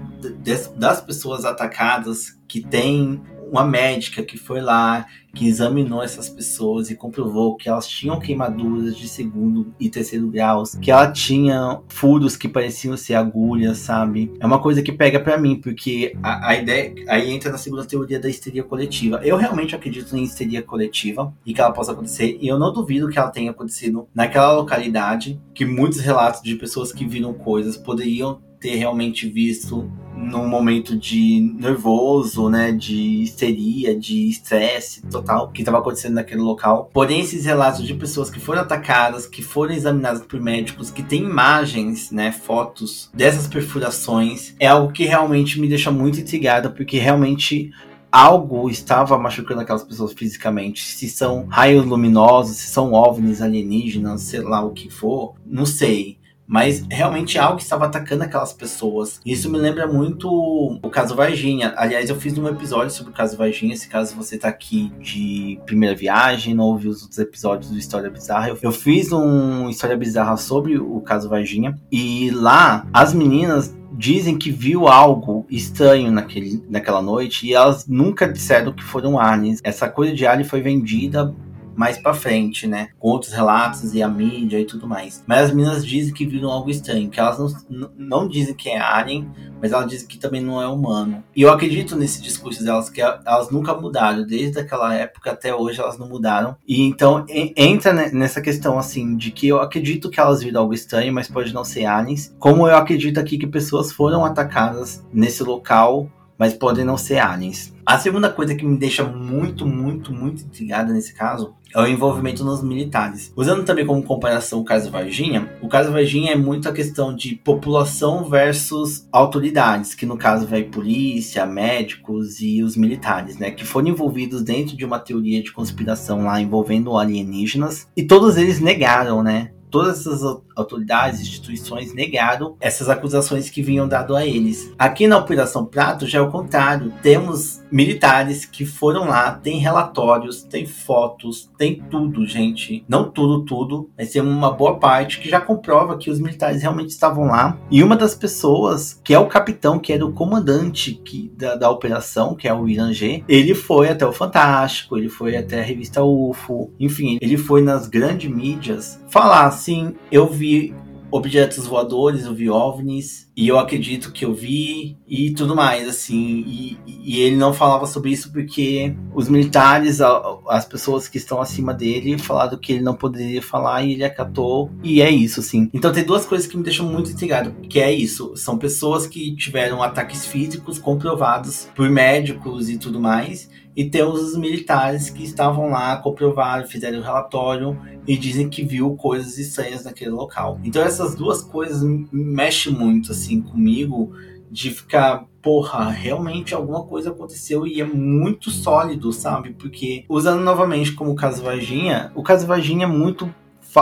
das 0.77 1.01
pessoas 1.01 1.45
atacadas 1.45 2.40
que 2.51 2.61
tem 2.61 3.23
uma 3.49 3.65
médica 3.65 4.25
que 4.25 4.37
foi 4.37 4.61
lá, 4.61 5.07
que 5.33 5.47
examinou 5.47 6.03
essas 6.03 6.29
pessoas 6.29 6.91
e 6.91 6.97
comprovou 6.97 7.57
que 7.57 7.69
elas 7.69 7.87
tinham 7.87 8.19
queimaduras 8.19 8.97
de 8.97 9.09
segundo 9.09 9.73
e 9.79 9.89
terceiro 9.89 10.29
graus, 10.29 10.75
que 10.75 10.91
ela 10.91 11.11
tinha 11.13 11.81
furos 11.89 12.37
que 12.37 12.49
pareciam 12.49 12.97
ser 12.97 13.15
agulhas, 13.15 13.79
sabe? 13.79 14.33
É 14.41 14.47
uma 14.47 14.59
coisa 14.59 14.83
que 14.83 14.91
pega 14.93 15.21
para 15.21 15.39
mim, 15.39 15.61
porque 15.61 16.17
a, 16.23 16.49
a, 16.49 16.57
ideia 16.57 16.93
aí 17.09 17.31
entra 17.31 17.53
na 17.53 17.59
segunda 17.59 17.85
teoria 17.85 18.19
da 18.19 18.29
histeria 18.29 18.65
coletiva. 18.65 19.21
Eu 19.23 19.37
realmente 19.37 19.77
acredito 19.77 20.17
em 20.17 20.25
histeria 20.25 20.63
coletiva 20.63 21.33
e 21.47 21.55
que 21.55 21.61
ela 21.61 21.73
possa 21.73 21.93
acontecer, 21.93 22.37
e 22.41 22.49
eu 22.49 22.59
não 22.59 22.73
duvido 22.73 23.09
que 23.09 23.19
ela 23.19 23.31
tenha 23.31 23.53
acontecido 23.53 24.09
naquela 24.13 24.53
localidade, 24.53 25.41
que 25.55 25.65
muitos 25.65 26.01
relatos 26.01 26.43
de 26.43 26.57
pessoas 26.57 26.93
que 26.93 27.07
viram 27.07 27.33
coisas 27.33 27.77
poderiam 27.77 28.41
ter 28.61 28.77
realmente 28.77 29.29
visto 29.29 29.91
num 30.15 30.47
momento 30.47 30.97
de 30.97 31.41
nervoso, 31.59 32.51
né, 32.51 32.73
de 32.73 33.23
histeria, 33.23 33.99
de 33.99 34.29
estresse 34.29 35.03
total 35.03 35.49
que 35.49 35.63
estava 35.63 35.79
acontecendo 35.79 36.15
naquele 36.15 36.43
local. 36.43 36.91
Porém, 36.93 37.21
esses 37.21 37.47
relatos 37.47 37.87
de 37.87 37.95
pessoas 37.95 38.29
que 38.29 38.39
foram 38.39 38.61
atacadas, 38.61 39.27
que 39.27 39.43
foram 39.43 39.73
examinadas 39.73 40.23
por 40.23 40.39
médicos, 40.39 40.91
que 40.91 41.03
têm 41.03 41.23
imagens, 41.23 42.11
né, 42.11 42.31
fotos 42.33 43.11
dessas 43.15 43.47
perfurações, 43.47 44.55
é 44.61 44.67
algo 44.67 44.93
que 44.93 45.05
realmente 45.05 45.59
me 45.59 45.69
deixa 45.69 45.91
muito 45.91 46.21
intrigada, 46.21 46.69
porque 46.69 46.99
realmente 46.99 47.73
algo 48.13 48.69
estava 48.69 49.17
machucando 49.17 49.61
aquelas 49.61 49.85
pessoas 49.85 50.13
fisicamente. 50.13 50.85
Se 50.85 51.09
são 51.09 51.47
raios 51.47 51.87
luminosos, 51.87 52.57
se 52.57 52.69
são 52.69 52.93
ovnis 52.93 53.41
alienígenas, 53.41 54.23
sei 54.23 54.41
lá 54.41 54.63
o 54.63 54.73
que 54.73 54.91
for, 54.91 55.35
não 55.47 55.65
sei 55.65 56.20
mas 56.51 56.85
realmente 56.91 57.39
algo 57.39 57.61
estava 57.61 57.87
atacando 57.87 58.25
aquelas 58.25 58.53
pessoas. 58.53 59.21
Isso 59.25 59.49
me 59.49 59.57
lembra 59.57 59.87
muito 59.87 60.29
o 60.29 60.91
caso 60.91 61.15
Varginha. 61.15 61.73
Aliás, 61.77 62.11
eu 62.11 62.17
fiz 62.17 62.37
um 62.37 62.49
episódio 62.49 62.91
sobre 62.91 63.13
o 63.13 63.15
caso 63.15 63.37
Varginha. 63.37 63.77
Se 63.77 63.89
caso 63.89 64.17
você 64.17 64.37
tá 64.37 64.49
aqui 64.49 64.93
de 64.99 65.61
primeira 65.65 65.95
viagem, 65.95 66.53
não 66.53 66.65
ouviu 66.65 66.91
os 66.91 67.03
outros 67.03 67.21
episódios 67.21 67.71
do 67.71 67.79
História 67.79 68.11
Bizarra, 68.11 68.49
eu 68.61 68.73
fiz 68.73 69.13
um 69.13 69.71
História 69.71 69.97
Bizarra 69.97 70.37
sobre 70.37 70.77
o 70.77 71.01
caso 71.03 71.29
Varginha. 71.29 71.79
E 71.91 72.33
lá, 72.33 72.85
as 72.93 73.15
meninas 73.15 73.73
dizem 73.93 74.37
que 74.37 74.51
viu 74.51 74.89
algo 74.89 75.47
estranho 75.49 76.11
naquele, 76.11 76.65
naquela 76.69 77.03
noite 77.03 77.47
e 77.47 77.55
elas 77.55 77.87
nunca 77.87 78.27
disseram 78.27 78.73
que 78.73 78.83
foram 78.83 79.21
aliens. 79.21 79.61
Essa 79.63 79.89
coisa 79.89 80.13
de 80.13 80.27
alien 80.27 80.49
foi 80.49 80.61
vendida 80.61 81.33
mais 81.77 81.99
para 81.99 82.15
frente, 82.15 82.67
né? 82.67 82.89
Com 82.99 83.09
outros 83.09 83.33
relatos 83.33 83.95
e 83.95 84.03
a 84.03 84.09
mídia 84.09 84.61
e 84.61 84.65
tudo 84.65 84.87
mais. 84.87 85.23
Mas 85.27 85.45
as 85.45 85.55
meninas 85.55 85.87
dizem 85.87 86.13
que 86.13 86.27
viram 86.27 86.51
algo 86.51 86.71
estranho, 86.71 87.11
que 87.11 87.19
elas 87.19 87.39
não, 87.69 87.91
não 87.97 88.29
dizem 88.29 88.55
que 88.55 88.69
é 88.69 88.79
alien, 88.79 89.31
mas 89.61 89.73
elas 89.73 89.89
dizem 89.89 90.09
que 90.09 90.19
também 90.19 90.41
não 90.41 90.61
é 90.61 90.67
humano. 90.67 91.23
E 91.35 91.43
eu 91.43 91.53
acredito 91.53 91.97
nesse 91.97 92.21
discurso 92.23 92.65
delas, 92.65 92.91
que 92.91 93.01
elas 93.01 93.51
nunca 93.51 93.75
mudaram, 93.75 94.27
desde 94.27 94.59
aquela 94.59 94.95
época 94.95 95.31
até 95.33 95.55
hoje 95.55 95.81
elas 95.81 95.99
não 95.99 96.09
mudaram. 96.09 96.57
E 96.67 96.83
então 96.83 97.25
entra 97.29 97.93
nessa 97.93 98.41
questão 98.41 98.79
assim, 98.79 99.17
de 99.17 99.31
que 99.31 99.49
eu 99.49 99.61
acredito 99.61 100.11
que 100.11 100.21
elas 100.21 100.43
viram 100.43 100.63
algo 100.63 100.75
estranho, 100.75 101.13
mas 101.13 101.29
pode 101.29 101.53
não 101.53 101.65
ser 101.65 101.87
aliens. 101.87 102.35
Como 102.39 102.67
eu 102.67 102.77
acredito 102.77 103.19
aqui 103.19 103.39
que 103.39 103.47
pessoas 103.47 103.93
foram 103.93 104.25
atacadas 104.25 105.05
nesse 105.13 105.43
local 105.43 106.11
mas 106.41 106.55
podem 106.55 106.87
não 106.87 106.97
ser 106.97 107.19
aliens. 107.19 107.71
A 107.91 107.99
segunda 107.99 108.31
coisa 108.31 108.55
que 108.55 108.65
me 108.65 108.79
deixa 108.79 109.03
muito, 109.03 109.67
muito, 109.67 110.13
muito 110.13 110.45
intrigada 110.45 110.93
nesse 110.93 111.13
caso 111.13 111.57
é 111.75 111.81
o 111.81 111.89
envolvimento 111.89 112.45
nos 112.45 112.63
militares. 112.63 113.33
Usando 113.35 113.65
também 113.65 113.85
como 113.85 114.01
comparação 114.01 114.61
o 114.61 114.65
caso 114.65 114.93
Varginha, 114.93 115.51
o 115.61 115.67
caso 115.67 115.91
Varginha 115.91 116.31
é 116.31 116.37
muito 116.37 116.69
a 116.69 116.73
questão 116.73 117.13
de 117.13 117.35
população 117.35 118.31
versus 118.31 119.09
autoridades, 119.11 119.93
que 119.93 120.07
no 120.07 120.17
caso 120.17 120.47
vai 120.47 120.63
polícia, 120.63 121.45
médicos 121.45 122.41
e 122.41 122.63
os 122.63 122.77
militares, 122.77 123.39
né, 123.39 123.51
que 123.51 123.65
foram 123.65 123.89
envolvidos 123.89 124.45
dentro 124.45 124.77
de 124.77 124.85
uma 124.85 125.01
teoria 125.01 125.43
de 125.43 125.51
conspiração 125.51 126.23
lá 126.23 126.41
envolvendo 126.41 126.97
alienígenas, 126.97 127.89
e 127.97 128.05
todos 128.05 128.37
eles 128.37 128.61
negaram, 128.61 129.21
né? 129.21 129.51
Todas 129.71 130.01
essas 130.01 130.23
autoridades, 130.55 131.21
instituições 131.21 131.95
negaram 131.95 132.57
essas 132.61 132.89
acusações 132.89 133.49
que 133.49 133.63
vinham 133.63 133.89
dado 133.89 134.15
a 134.15 134.27
eles. 134.27 134.73
Aqui 134.79 135.07
na 135.07 135.19
Operação 135.19 135.65
Prato 135.65 136.07
já 136.07 136.19
é 136.19 136.23
o 136.23 136.31
contrário. 136.31 136.93
Temos 137.03 137.63
militares 137.71 138.45
que 138.45 138.67
foram 138.67 139.09
lá, 139.09 139.33
tem 139.33 139.59
relatórios, 139.59 140.43
tem 140.43 140.67
fotos, 140.67 141.51
tem 141.57 141.83
tudo, 141.91 142.27
gente. 142.27 142.85
Não 142.89 143.11
tudo, 143.11 143.45
tudo, 143.45 143.89
mas 143.97 144.11
tem 144.11 144.21
uma 144.21 144.51
boa 144.51 144.79
parte 144.79 145.21
que 145.21 145.29
já 145.29 145.41
comprova 145.41 145.97
que 145.97 146.11
os 146.11 146.21
militares 146.21 146.63
realmente 146.63 146.91
estavam 146.91 147.27
lá. 147.27 147.59
E 147.71 147.83
uma 147.83 147.97
das 147.97 148.15
pessoas, 148.15 149.01
que 149.05 149.15
é 149.15 149.19
o 149.19 149.29
capitão, 149.29 149.79
que 149.79 149.93
era 149.93 150.05
o 150.05 150.13
comandante 150.13 150.95
que, 151.05 151.33
da, 151.37 151.55
da 151.55 151.71
operação, 151.71 152.35
que 152.35 152.49
é 152.49 152.55
o 152.55 152.69
Irangê, 152.69 153.25
ele 153.29 153.55
foi 153.55 153.89
até 153.89 154.05
o 154.05 154.13
Fantástico, 154.13 154.99
ele 154.99 155.09
foi 155.09 155.37
até 155.37 155.61
a 155.61 155.65
revista 155.65 156.03
UFO, 156.03 156.73
enfim, 156.79 157.19
ele 157.21 157.37
foi 157.37 157.63
nas 157.63 157.87
grandes 157.87 158.31
mídias 158.31 159.01
falar 159.09 159.51
assim: 159.61 159.95
eu 160.11 160.27
vi 160.27 160.75
objetos 161.11 161.67
voadores, 161.67 162.25
eu 162.25 162.35
vi 162.35 162.49
OVNIs, 162.49 163.29
e 163.37 163.49
eu 163.49 163.59
acredito 163.59 164.13
que 164.13 164.25
eu 164.25 164.33
vi, 164.33 164.97
e 165.09 165.33
tudo 165.33 165.57
mais, 165.57 165.89
assim. 165.89 166.45
E, 166.47 166.79
e 166.87 167.21
ele 167.21 167.37
não 167.37 167.53
falava 167.53 167.87
sobre 167.87 168.11
isso 168.11 168.33
porque 168.33 168.95
os 169.15 169.29
militares, 169.29 170.01
as 170.49 170.65
pessoas 170.65 171.09
que 171.09 171.19
estão 171.19 171.41
acima 171.41 171.75
dele, 171.75 172.19
falaram 172.19 172.57
que 172.59 172.73
ele 172.73 172.83
não 172.83 172.95
poderia 172.95 173.43
falar 173.43 173.83
e 173.83 173.93
ele 173.93 174.05
acatou, 174.05 174.71
e 174.83 175.03
é 175.03 175.11
isso, 175.11 175.41
assim. 175.41 175.69
Então 175.75 175.93
tem 175.93 176.05
duas 176.05 176.25
coisas 176.25 176.47
que 176.47 176.57
me 176.57 176.63
deixam 176.63 176.87
muito 176.87 177.11
intrigado, 177.11 177.53
que 177.69 177.81
é 177.81 177.93
isso, 177.93 178.37
são 178.37 178.59
pessoas 178.59 179.07
que 179.07 179.35
tiveram 179.35 179.83
ataques 179.83 180.27
físicos 180.27 180.79
comprovados 180.79 181.69
por 181.75 181.91
médicos 181.91 182.69
e 182.69 182.79
tudo 182.79 183.01
mais, 183.01 183.49
e 183.77 183.85
temos 183.85 184.21
os 184.23 184.37
militares 184.37 185.11
que 185.11 185.23
estavam 185.23 185.71
lá, 185.71 185.97
comprovaram, 185.97 186.67
fizeram 186.67 186.99
o 186.99 187.01
um 187.01 187.05
relatório 187.05 187.79
e 188.07 188.17
dizem 188.17 188.49
que 188.49 188.65
viu 188.65 188.95
coisas 188.97 189.39
estranhas 189.39 189.85
naquele 189.85 190.11
local. 190.11 190.61
Então 190.65 190.83
essas 190.83 191.15
duas 191.15 191.43
coisas 191.43 191.83
mexem 192.13 192.73
muito 192.73 193.13
assim 193.13 193.41
comigo 193.41 194.13
de 194.51 194.71
ficar, 194.71 195.27
porra, 195.41 195.89
realmente 195.91 196.55
alguma 196.55 196.83
coisa 196.83 197.11
aconteceu 197.11 197.67
e 197.67 197.81
é 197.81 197.85
muito 197.85 198.51
sólido, 198.51 199.13
sabe? 199.13 199.51
Porque 199.51 200.05
usando 200.09 200.43
novamente 200.43 200.93
como 200.93 201.13
o 201.13 201.15
caso 201.15 201.43
Varginha, 201.43 202.11
o 202.17 202.23
caso 202.23 202.47
Varginha 202.47 202.85
é 202.85 202.89
muito 202.89 203.33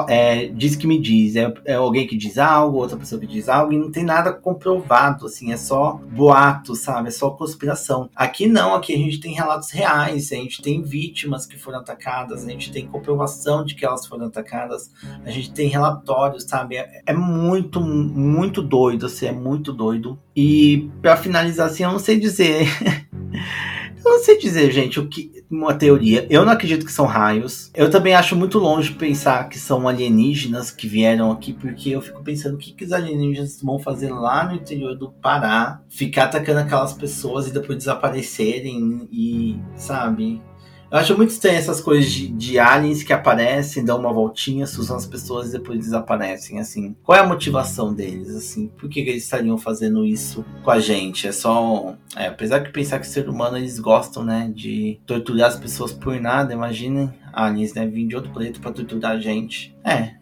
é, 0.09 0.47
diz 0.49 0.76
que 0.76 0.86
me 0.86 1.01
diz, 1.01 1.36
é, 1.36 1.53
é, 1.64 1.74
alguém 1.74 2.07
que 2.07 2.16
diz 2.16 2.39
algo, 2.39 2.78
outra 2.78 2.97
pessoa 2.97 3.20
que 3.20 3.26
diz 3.26 3.49
algo, 3.49 3.72
e 3.72 3.78
não 3.78 3.91
tem 3.91 4.05
nada 4.05 4.32
comprovado, 4.32 5.26
assim, 5.26 5.53
é 5.53 5.57
só 5.57 6.01
boato, 6.11 6.74
sabe? 6.74 7.09
É 7.09 7.11
só 7.11 7.30
conspiração. 7.30 8.11
Aqui 8.14 8.47
não, 8.47 8.74
aqui 8.74 8.95
a 8.95 8.99
gente 8.99 9.20
tem 9.20 9.34
relatos 9.34 9.70
reais, 9.70 10.32
a 10.32 10.36
gente 10.36 10.62
tem 10.62 10.82
vítimas 10.82 11.47
que 11.47 11.59
foram 11.59 11.78
atacadas, 11.78 12.45
a 12.45 12.51
gente 12.51 12.70
tem 12.70 12.86
comprovação 12.86 13.64
de 13.64 13.74
que 13.74 13.84
elas 13.84 14.07
foram 14.07 14.26
atacadas, 14.26 14.91
a 15.24 15.30
gente 15.30 15.53
tem 15.53 15.68
relatórios, 15.68 16.45
sabe? 16.45 16.76
É, 16.76 17.03
é 17.07 17.12
muito, 17.12 17.80
muito 17.80 18.62
doido, 18.62 19.07
assim, 19.07 19.26
é 19.26 19.32
muito 19.32 19.72
doido. 19.72 20.18
E 20.34 20.91
para 21.03 21.16
finalizar, 21.16 21.68
assim, 21.68 21.82
eu 21.82 21.93
não 21.93 21.99
sei 21.99 22.18
dizer. 22.18 22.68
Não 24.09 24.24
sei 24.24 24.38
dizer, 24.38 24.70
gente, 24.70 24.98
o 24.98 25.09
que. 25.09 25.44
Uma 25.50 25.74
teoria. 25.74 26.26
Eu 26.28 26.44
não 26.44 26.52
acredito 26.52 26.84
que 26.84 26.92
são 26.92 27.06
raios. 27.06 27.70
Eu 27.74 27.90
também 27.90 28.14
acho 28.14 28.36
muito 28.36 28.59
longe 28.59 28.92
pensar 28.92 29.48
que 29.48 29.59
são 29.59 29.88
alienígenas 29.88 30.70
que 30.70 30.86
vieram 30.86 31.30
aqui, 31.30 31.52
porque 31.52 31.90
eu 31.90 32.02
fico 32.02 32.22
pensando 32.22 32.54
o 32.54 32.59
que, 32.59 32.72
que 32.72 32.84
os 32.84 32.92
alienígenas 32.92 33.61
vão 33.62 33.78
fazer 33.78 34.11
lá 34.11 34.44
no 34.44 34.54
interior 34.54 34.94
do 34.96 35.11
Pará, 35.11 35.80
ficar 35.88 36.24
atacando 36.24 36.61
aquelas 36.61 36.92
pessoas 36.92 37.46
e 37.46 37.52
depois 37.52 37.78
desaparecerem 37.78 39.09
e, 39.12 39.59
sabe? 39.76 40.42
Eu 40.91 40.97
acho 40.97 41.14
muito 41.16 41.30
estranho 41.30 41.59
essas 41.59 41.82
coisas 41.82 42.11
de, 42.11 42.28
de 42.28 42.59
aliens 42.59 43.03
que 43.03 43.12
aparecem, 43.12 43.84
dão 43.84 43.99
uma 43.99 44.11
voltinha, 44.11 44.64
usam 44.64 44.97
as 44.97 45.05
pessoas 45.05 45.51
e 45.51 45.53
depois 45.53 45.78
desaparecem, 45.78 46.59
assim. 46.59 46.97
Qual 47.03 47.16
é 47.16 47.20
a 47.20 47.26
motivação 47.26 47.93
deles, 47.93 48.34
assim? 48.34 48.68
Por 48.68 48.89
que, 48.89 49.05
que 49.05 49.11
eles 49.11 49.24
estariam 49.24 49.59
fazendo 49.59 50.07
isso 50.07 50.45
com 50.64 50.70
a 50.70 50.80
gente? 50.80 51.28
É 51.28 51.32
só... 51.32 51.95
É, 52.16 52.28
apesar 52.28 52.61
de 52.61 52.70
pensar 52.70 52.99
que 53.01 53.07
ser 53.07 53.28
humano, 53.28 53.59
eles 53.59 53.78
gostam, 53.78 54.24
né, 54.24 54.51
de 54.55 54.99
torturar 55.07 55.49
as 55.49 55.57
pessoas 55.57 55.93
por 55.93 56.18
nada, 56.18 56.55
imaginem 56.55 57.12
aliens, 57.34 57.74
né, 57.74 57.86
vir 57.86 58.07
de 58.07 58.16
outro 58.16 58.32
planeta 58.32 58.59
pra 58.59 58.72
torturar 58.72 59.12
a 59.12 59.20
gente. 59.20 59.76
É, 59.84 60.14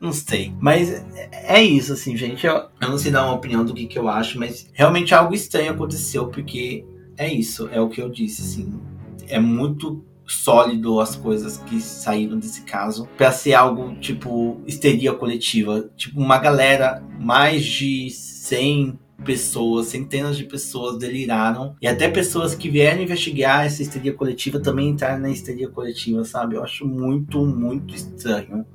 não 0.00 0.10
sei. 0.10 0.54
Mas 0.58 1.04
é 1.32 1.62
isso, 1.62 1.92
assim, 1.92 2.16
gente. 2.16 2.46
Eu, 2.46 2.68
eu 2.80 2.88
não 2.88 2.96
sei 2.96 3.12
dar 3.12 3.26
uma 3.26 3.34
opinião 3.34 3.62
do 3.62 3.74
que, 3.74 3.86
que 3.86 3.98
eu 3.98 4.08
acho, 4.08 4.38
mas 4.38 4.70
realmente 4.72 5.14
algo 5.14 5.34
estranho 5.34 5.72
aconteceu, 5.72 6.28
porque 6.28 6.82
é 7.14 7.30
isso, 7.30 7.68
é 7.70 7.78
o 7.78 7.90
que 7.90 8.00
eu 8.00 8.08
disse, 8.08 8.40
assim. 8.40 8.80
É 9.28 9.38
muito 9.38 10.02
sólido 10.26 11.00
as 11.00 11.16
coisas 11.16 11.58
que 11.58 11.80
saíram 11.80 12.38
desse 12.38 12.62
caso 12.62 13.08
para 13.16 13.30
ser 13.32 13.54
algo 13.54 13.94
tipo 13.96 14.60
histeria 14.66 15.12
coletiva, 15.12 15.90
tipo 15.96 16.20
uma 16.20 16.38
galera 16.38 17.02
mais 17.18 17.64
de 17.64 18.10
100 18.10 18.98
pessoas, 19.24 19.86
centenas 19.86 20.36
de 20.36 20.44
pessoas 20.44 20.98
deliraram 20.98 21.76
e 21.80 21.86
até 21.86 22.08
pessoas 22.08 22.54
que 22.54 22.68
vieram 22.68 23.02
investigar 23.02 23.64
essa 23.64 23.82
histeria 23.82 24.12
coletiva 24.12 24.60
também 24.60 24.88
entraram 24.88 25.20
na 25.20 25.30
histeria 25.30 25.68
coletiva, 25.68 26.24
sabe? 26.24 26.56
Eu 26.56 26.64
acho 26.64 26.86
muito, 26.86 27.44
muito 27.44 27.94
estranho. 27.94 28.66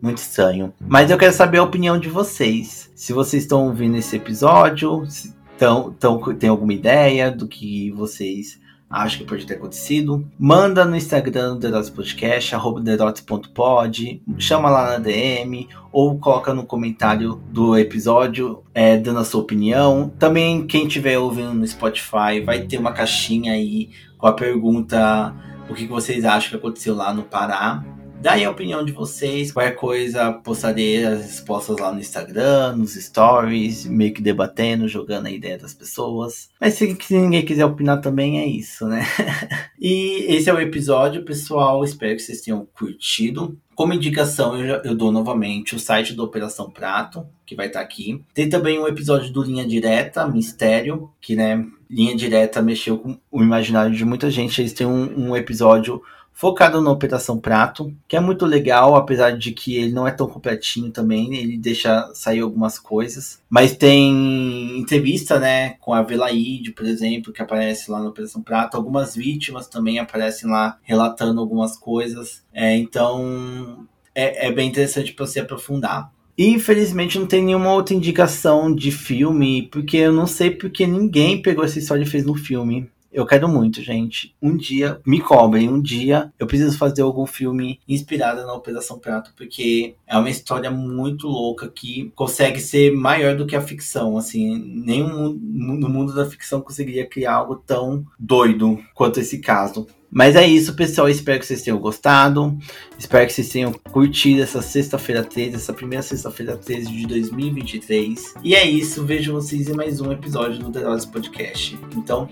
Muito 0.00 0.18
estranho. 0.18 0.74
Mas 0.86 1.10
eu 1.10 1.18
quero 1.18 1.32
saber 1.32 1.58
a 1.58 1.62
opinião 1.62 1.98
de 1.98 2.08
vocês. 2.08 2.90
Se 2.94 3.12
vocês 3.12 3.42
estão 3.42 3.66
ouvindo 3.66 3.96
esse 3.96 4.14
episódio, 4.14 5.04
se 5.06 5.34
tão, 5.58 5.92
tão, 5.92 6.20
tem 6.34 6.50
alguma 6.50 6.74
ideia 6.74 7.30
do 7.30 7.48
que 7.48 7.90
vocês 7.92 8.60
acho 8.90 9.18
que 9.18 9.24
pode 9.24 9.46
ter 9.46 9.54
acontecido. 9.54 10.26
Manda 10.38 10.84
no 10.84 10.96
Instagram 10.96 11.54
do 11.54 11.60
Dedotes 11.60 11.90
Podcast, 11.90 12.54
arroba 12.54 12.80
dedotes.pod, 12.80 14.22
chama 14.38 14.70
lá 14.70 14.92
na 14.92 14.98
DM 14.98 15.68
ou 15.92 16.18
coloca 16.18 16.54
no 16.54 16.64
comentário 16.64 17.40
do 17.50 17.76
episódio 17.76 18.62
é, 18.74 18.96
dando 18.96 19.20
a 19.20 19.24
sua 19.24 19.40
opinião. 19.40 20.12
Também 20.18 20.66
quem 20.66 20.86
estiver 20.86 21.18
ouvindo 21.18 21.54
no 21.54 21.66
Spotify 21.66 22.40
vai 22.44 22.62
ter 22.62 22.78
uma 22.78 22.92
caixinha 22.92 23.52
aí 23.52 23.90
com 24.16 24.26
a 24.26 24.32
pergunta 24.32 25.34
o 25.68 25.74
que 25.74 25.86
vocês 25.86 26.24
acham 26.24 26.50
que 26.50 26.56
aconteceu 26.56 26.94
lá 26.94 27.12
no 27.12 27.22
Pará. 27.22 27.84
Daí 28.20 28.44
a 28.44 28.50
opinião 28.50 28.84
de 28.84 28.92
vocês. 28.92 29.52
Qualquer 29.52 29.76
coisa, 29.76 30.32
postarei 30.32 31.04
as 31.04 31.22
respostas 31.22 31.78
lá 31.78 31.92
no 31.92 32.00
Instagram, 32.00 32.76
nos 32.76 32.94
stories, 32.94 33.86
meio 33.86 34.12
que 34.12 34.22
debatendo, 34.22 34.88
jogando 34.88 35.26
a 35.26 35.30
ideia 35.30 35.58
das 35.58 35.74
pessoas. 35.74 36.48
Mas 36.60 36.74
se, 36.74 36.96
se 37.00 37.18
ninguém 37.18 37.44
quiser 37.44 37.64
opinar 37.64 38.00
também, 38.00 38.40
é 38.40 38.46
isso, 38.46 38.86
né? 38.86 39.04
e 39.78 40.26
esse 40.34 40.50
é 40.50 40.54
o 40.54 40.60
episódio, 40.60 41.24
pessoal. 41.24 41.84
Espero 41.84 42.16
que 42.16 42.22
vocês 42.22 42.40
tenham 42.40 42.66
curtido. 42.74 43.56
Como 43.74 43.92
indicação, 43.92 44.56
eu, 44.58 44.80
eu, 44.82 44.94
dou 44.96 45.12
novamente 45.12 45.76
o 45.76 45.78
site 45.78 46.14
do 46.14 46.24
Operação 46.24 46.70
Prato, 46.70 47.26
que 47.44 47.54
vai 47.54 47.66
estar 47.66 47.80
aqui. 47.80 48.24
Tem 48.32 48.48
também 48.48 48.78
um 48.78 48.88
episódio 48.88 49.30
do 49.30 49.42
Linha 49.42 49.66
Direta, 49.66 50.26
Mistério, 50.26 51.10
que, 51.20 51.36
né, 51.36 51.64
Linha 51.88 52.16
Direta 52.16 52.62
mexeu 52.62 52.96
com 52.98 53.18
o 53.30 53.42
imaginário 53.42 53.94
de 53.94 54.04
muita 54.04 54.30
gente. 54.30 54.60
Eles 54.60 54.72
têm 54.72 54.86
um, 54.86 55.28
um 55.28 55.36
episódio 55.36 56.02
focado 56.36 56.82
na 56.82 56.90
Operação 56.90 57.38
Prato, 57.38 57.96
que 58.06 58.14
é 58.14 58.20
muito 58.20 58.44
legal, 58.44 58.94
apesar 58.94 59.30
de 59.30 59.52
que 59.52 59.74
ele 59.74 59.90
não 59.90 60.06
é 60.06 60.10
tão 60.10 60.28
completinho 60.28 60.90
também, 60.90 61.34
ele 61.34 61.56
deixa 61.56 62.10
sair 62.12 62.40
algumas 62.40 62.78
coisas. 62.78 63.40
Mas 63.48 63.74
tem 63.74 64.78
entrevista, 64.78 65.38
né, 65.40 65.70
com 65.80 65.94
a 65.94 66.02
Velaide, 66.02 66.72
por 66.72 66.84
exemplo, 66.84 67.32
que 67.32 67.40
aparece 67.40 67.90
lá 67.90 68.00
na 68.00 68.10
Operação 68.10 68.42
Prato. 68.42 68.76
Algumas 68.76 69.16
vítimas 69.16 69.66
também 69.66 69.98
aparecem 69.98 70.50
lá 70.50 70.78
relatando 70.82 71.40
algumas 71.40 71.78
coisas. 71.78 72.44
É, 72.52 72.76
então 72.76 73.86
é, 74.14 74.48
é 74.48 74.52
bem 74.52 74.68
interessante 74.68 75.14
para 75.14 75.26
você 75.26 75.40
aprofundar. 75.40 76.12
E 76.36 76.48
infelizmente 76.50 77.18
não 77.18 77.26
tem 77.26 77.42
nenhuma 77.42 77.72
outra 77.72 77.94
indicação 77.94 78.74
de 78.74 78.90
filme, 78.90 79.70
porque 79.72 79.96
eu 79.96 80.12
não 80.12 80.26
sei 80.26 80.50
porque 80.50 80.86
ninguém 80.86 81.40
pegou 81.40 81.64
essa 81.64 81.78
história 81.78 82.02
e 82.02 82.06
fez 82.06 82.26
no 82.26 82.34
filme. 82.34 82.90
Eu 83.16 83.24
quero 83.24 83.48
muito, 83.48 83.80
gente. 83.80 84.36
Um 84.42 84.54
dia, 84.54 85.00
me 85.06 85.22
cobrem, 85.22 85.70
um 85.70 85.80
dia 85.80 86.30
eu 86.38 86.46
preciso 86.46 86.76
fazer 86.76 87.00
algum 87.00 87.24
filme 87.24 87.80
inspirado 87.88 88.42
na 88.42 88.52
Operação 88.52 88.98
Prato, 88.98 89.32
porque 89.34 89.94
é 90.06 90.18
uma 90.18 90.28
história 90.28 90.70
muito 90.70 91.26
louca 91.26 91.66
que 91.66 92.12
consegue 92.14 92.60
ser 92.60 92.92
maior 92.92 93.34
do 93.34 93.46
que 93.46 93.56
a 93.56 93.62
ficção. 93.62 94.18
Assim, 94.18 94.58
nenhum 94.84 95.32
no 95.32 95.88
mundo 95.88 96.14
da 96.14 96.26
ficção 96.26 96.60
conseguiria 96.60 97.06
criar 97.06 97.36
algo 97.36 97.56
tão 97.56 98.04
doido 98.18 98.78
quanto 98.94 99.18
esse 99.18 99.38
caso. 99.38 99.86
Mas 100.10 100.36
é 100.36 100.46
isso, 100.46 100.74
pessoal. 100.74 101.08
Espero 101.08 101.40
que 101.40 101.46
vocês 101.46 101.62
tenham 101.62 101.78
gostado. 101.78 102.54
Espero 102.98 103.26
que 103.26 103.32
vocês 103.32 103.48
tenham 103.48 103.72
curtido 103.72 104.42
essa 104.42 104.60
sexta-feira 104.60 105.24
13, 105.24 105.56
essa 105.56 105.72
primeira 105.72 106.02
sexta-feira 106.02 106.54
13 106.54 106.92
de 106.92 107.06
2023. 107.06 108.34
E 108.44 108.54
é 108.54 108.62
isso. 108.62 109.06
Vejo 109.06 109.32
vocês 109.32 109.70
em 109.70 109.74
mais 109.74 110.02
um 110.02 110.12
episódio 110.12 110.58
do 110.58 110.70
The 110.70 110.82
Podcast. 111.10 111.78
Então, 111.96 112.28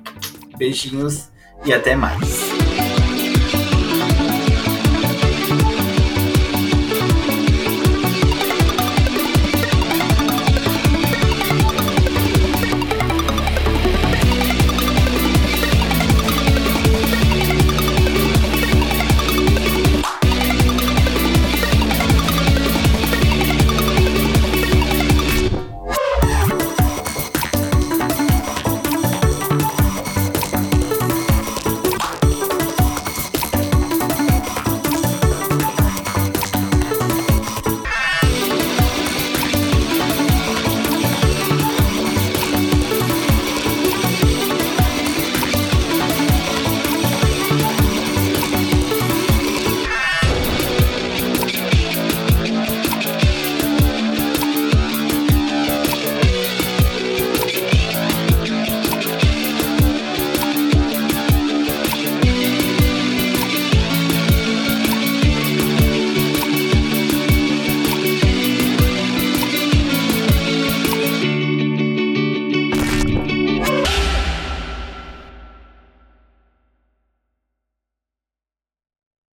Beijinhos 0.57 1.29
e 1.65 1.73
até 1.73 1.97
mais. 1.97 2.54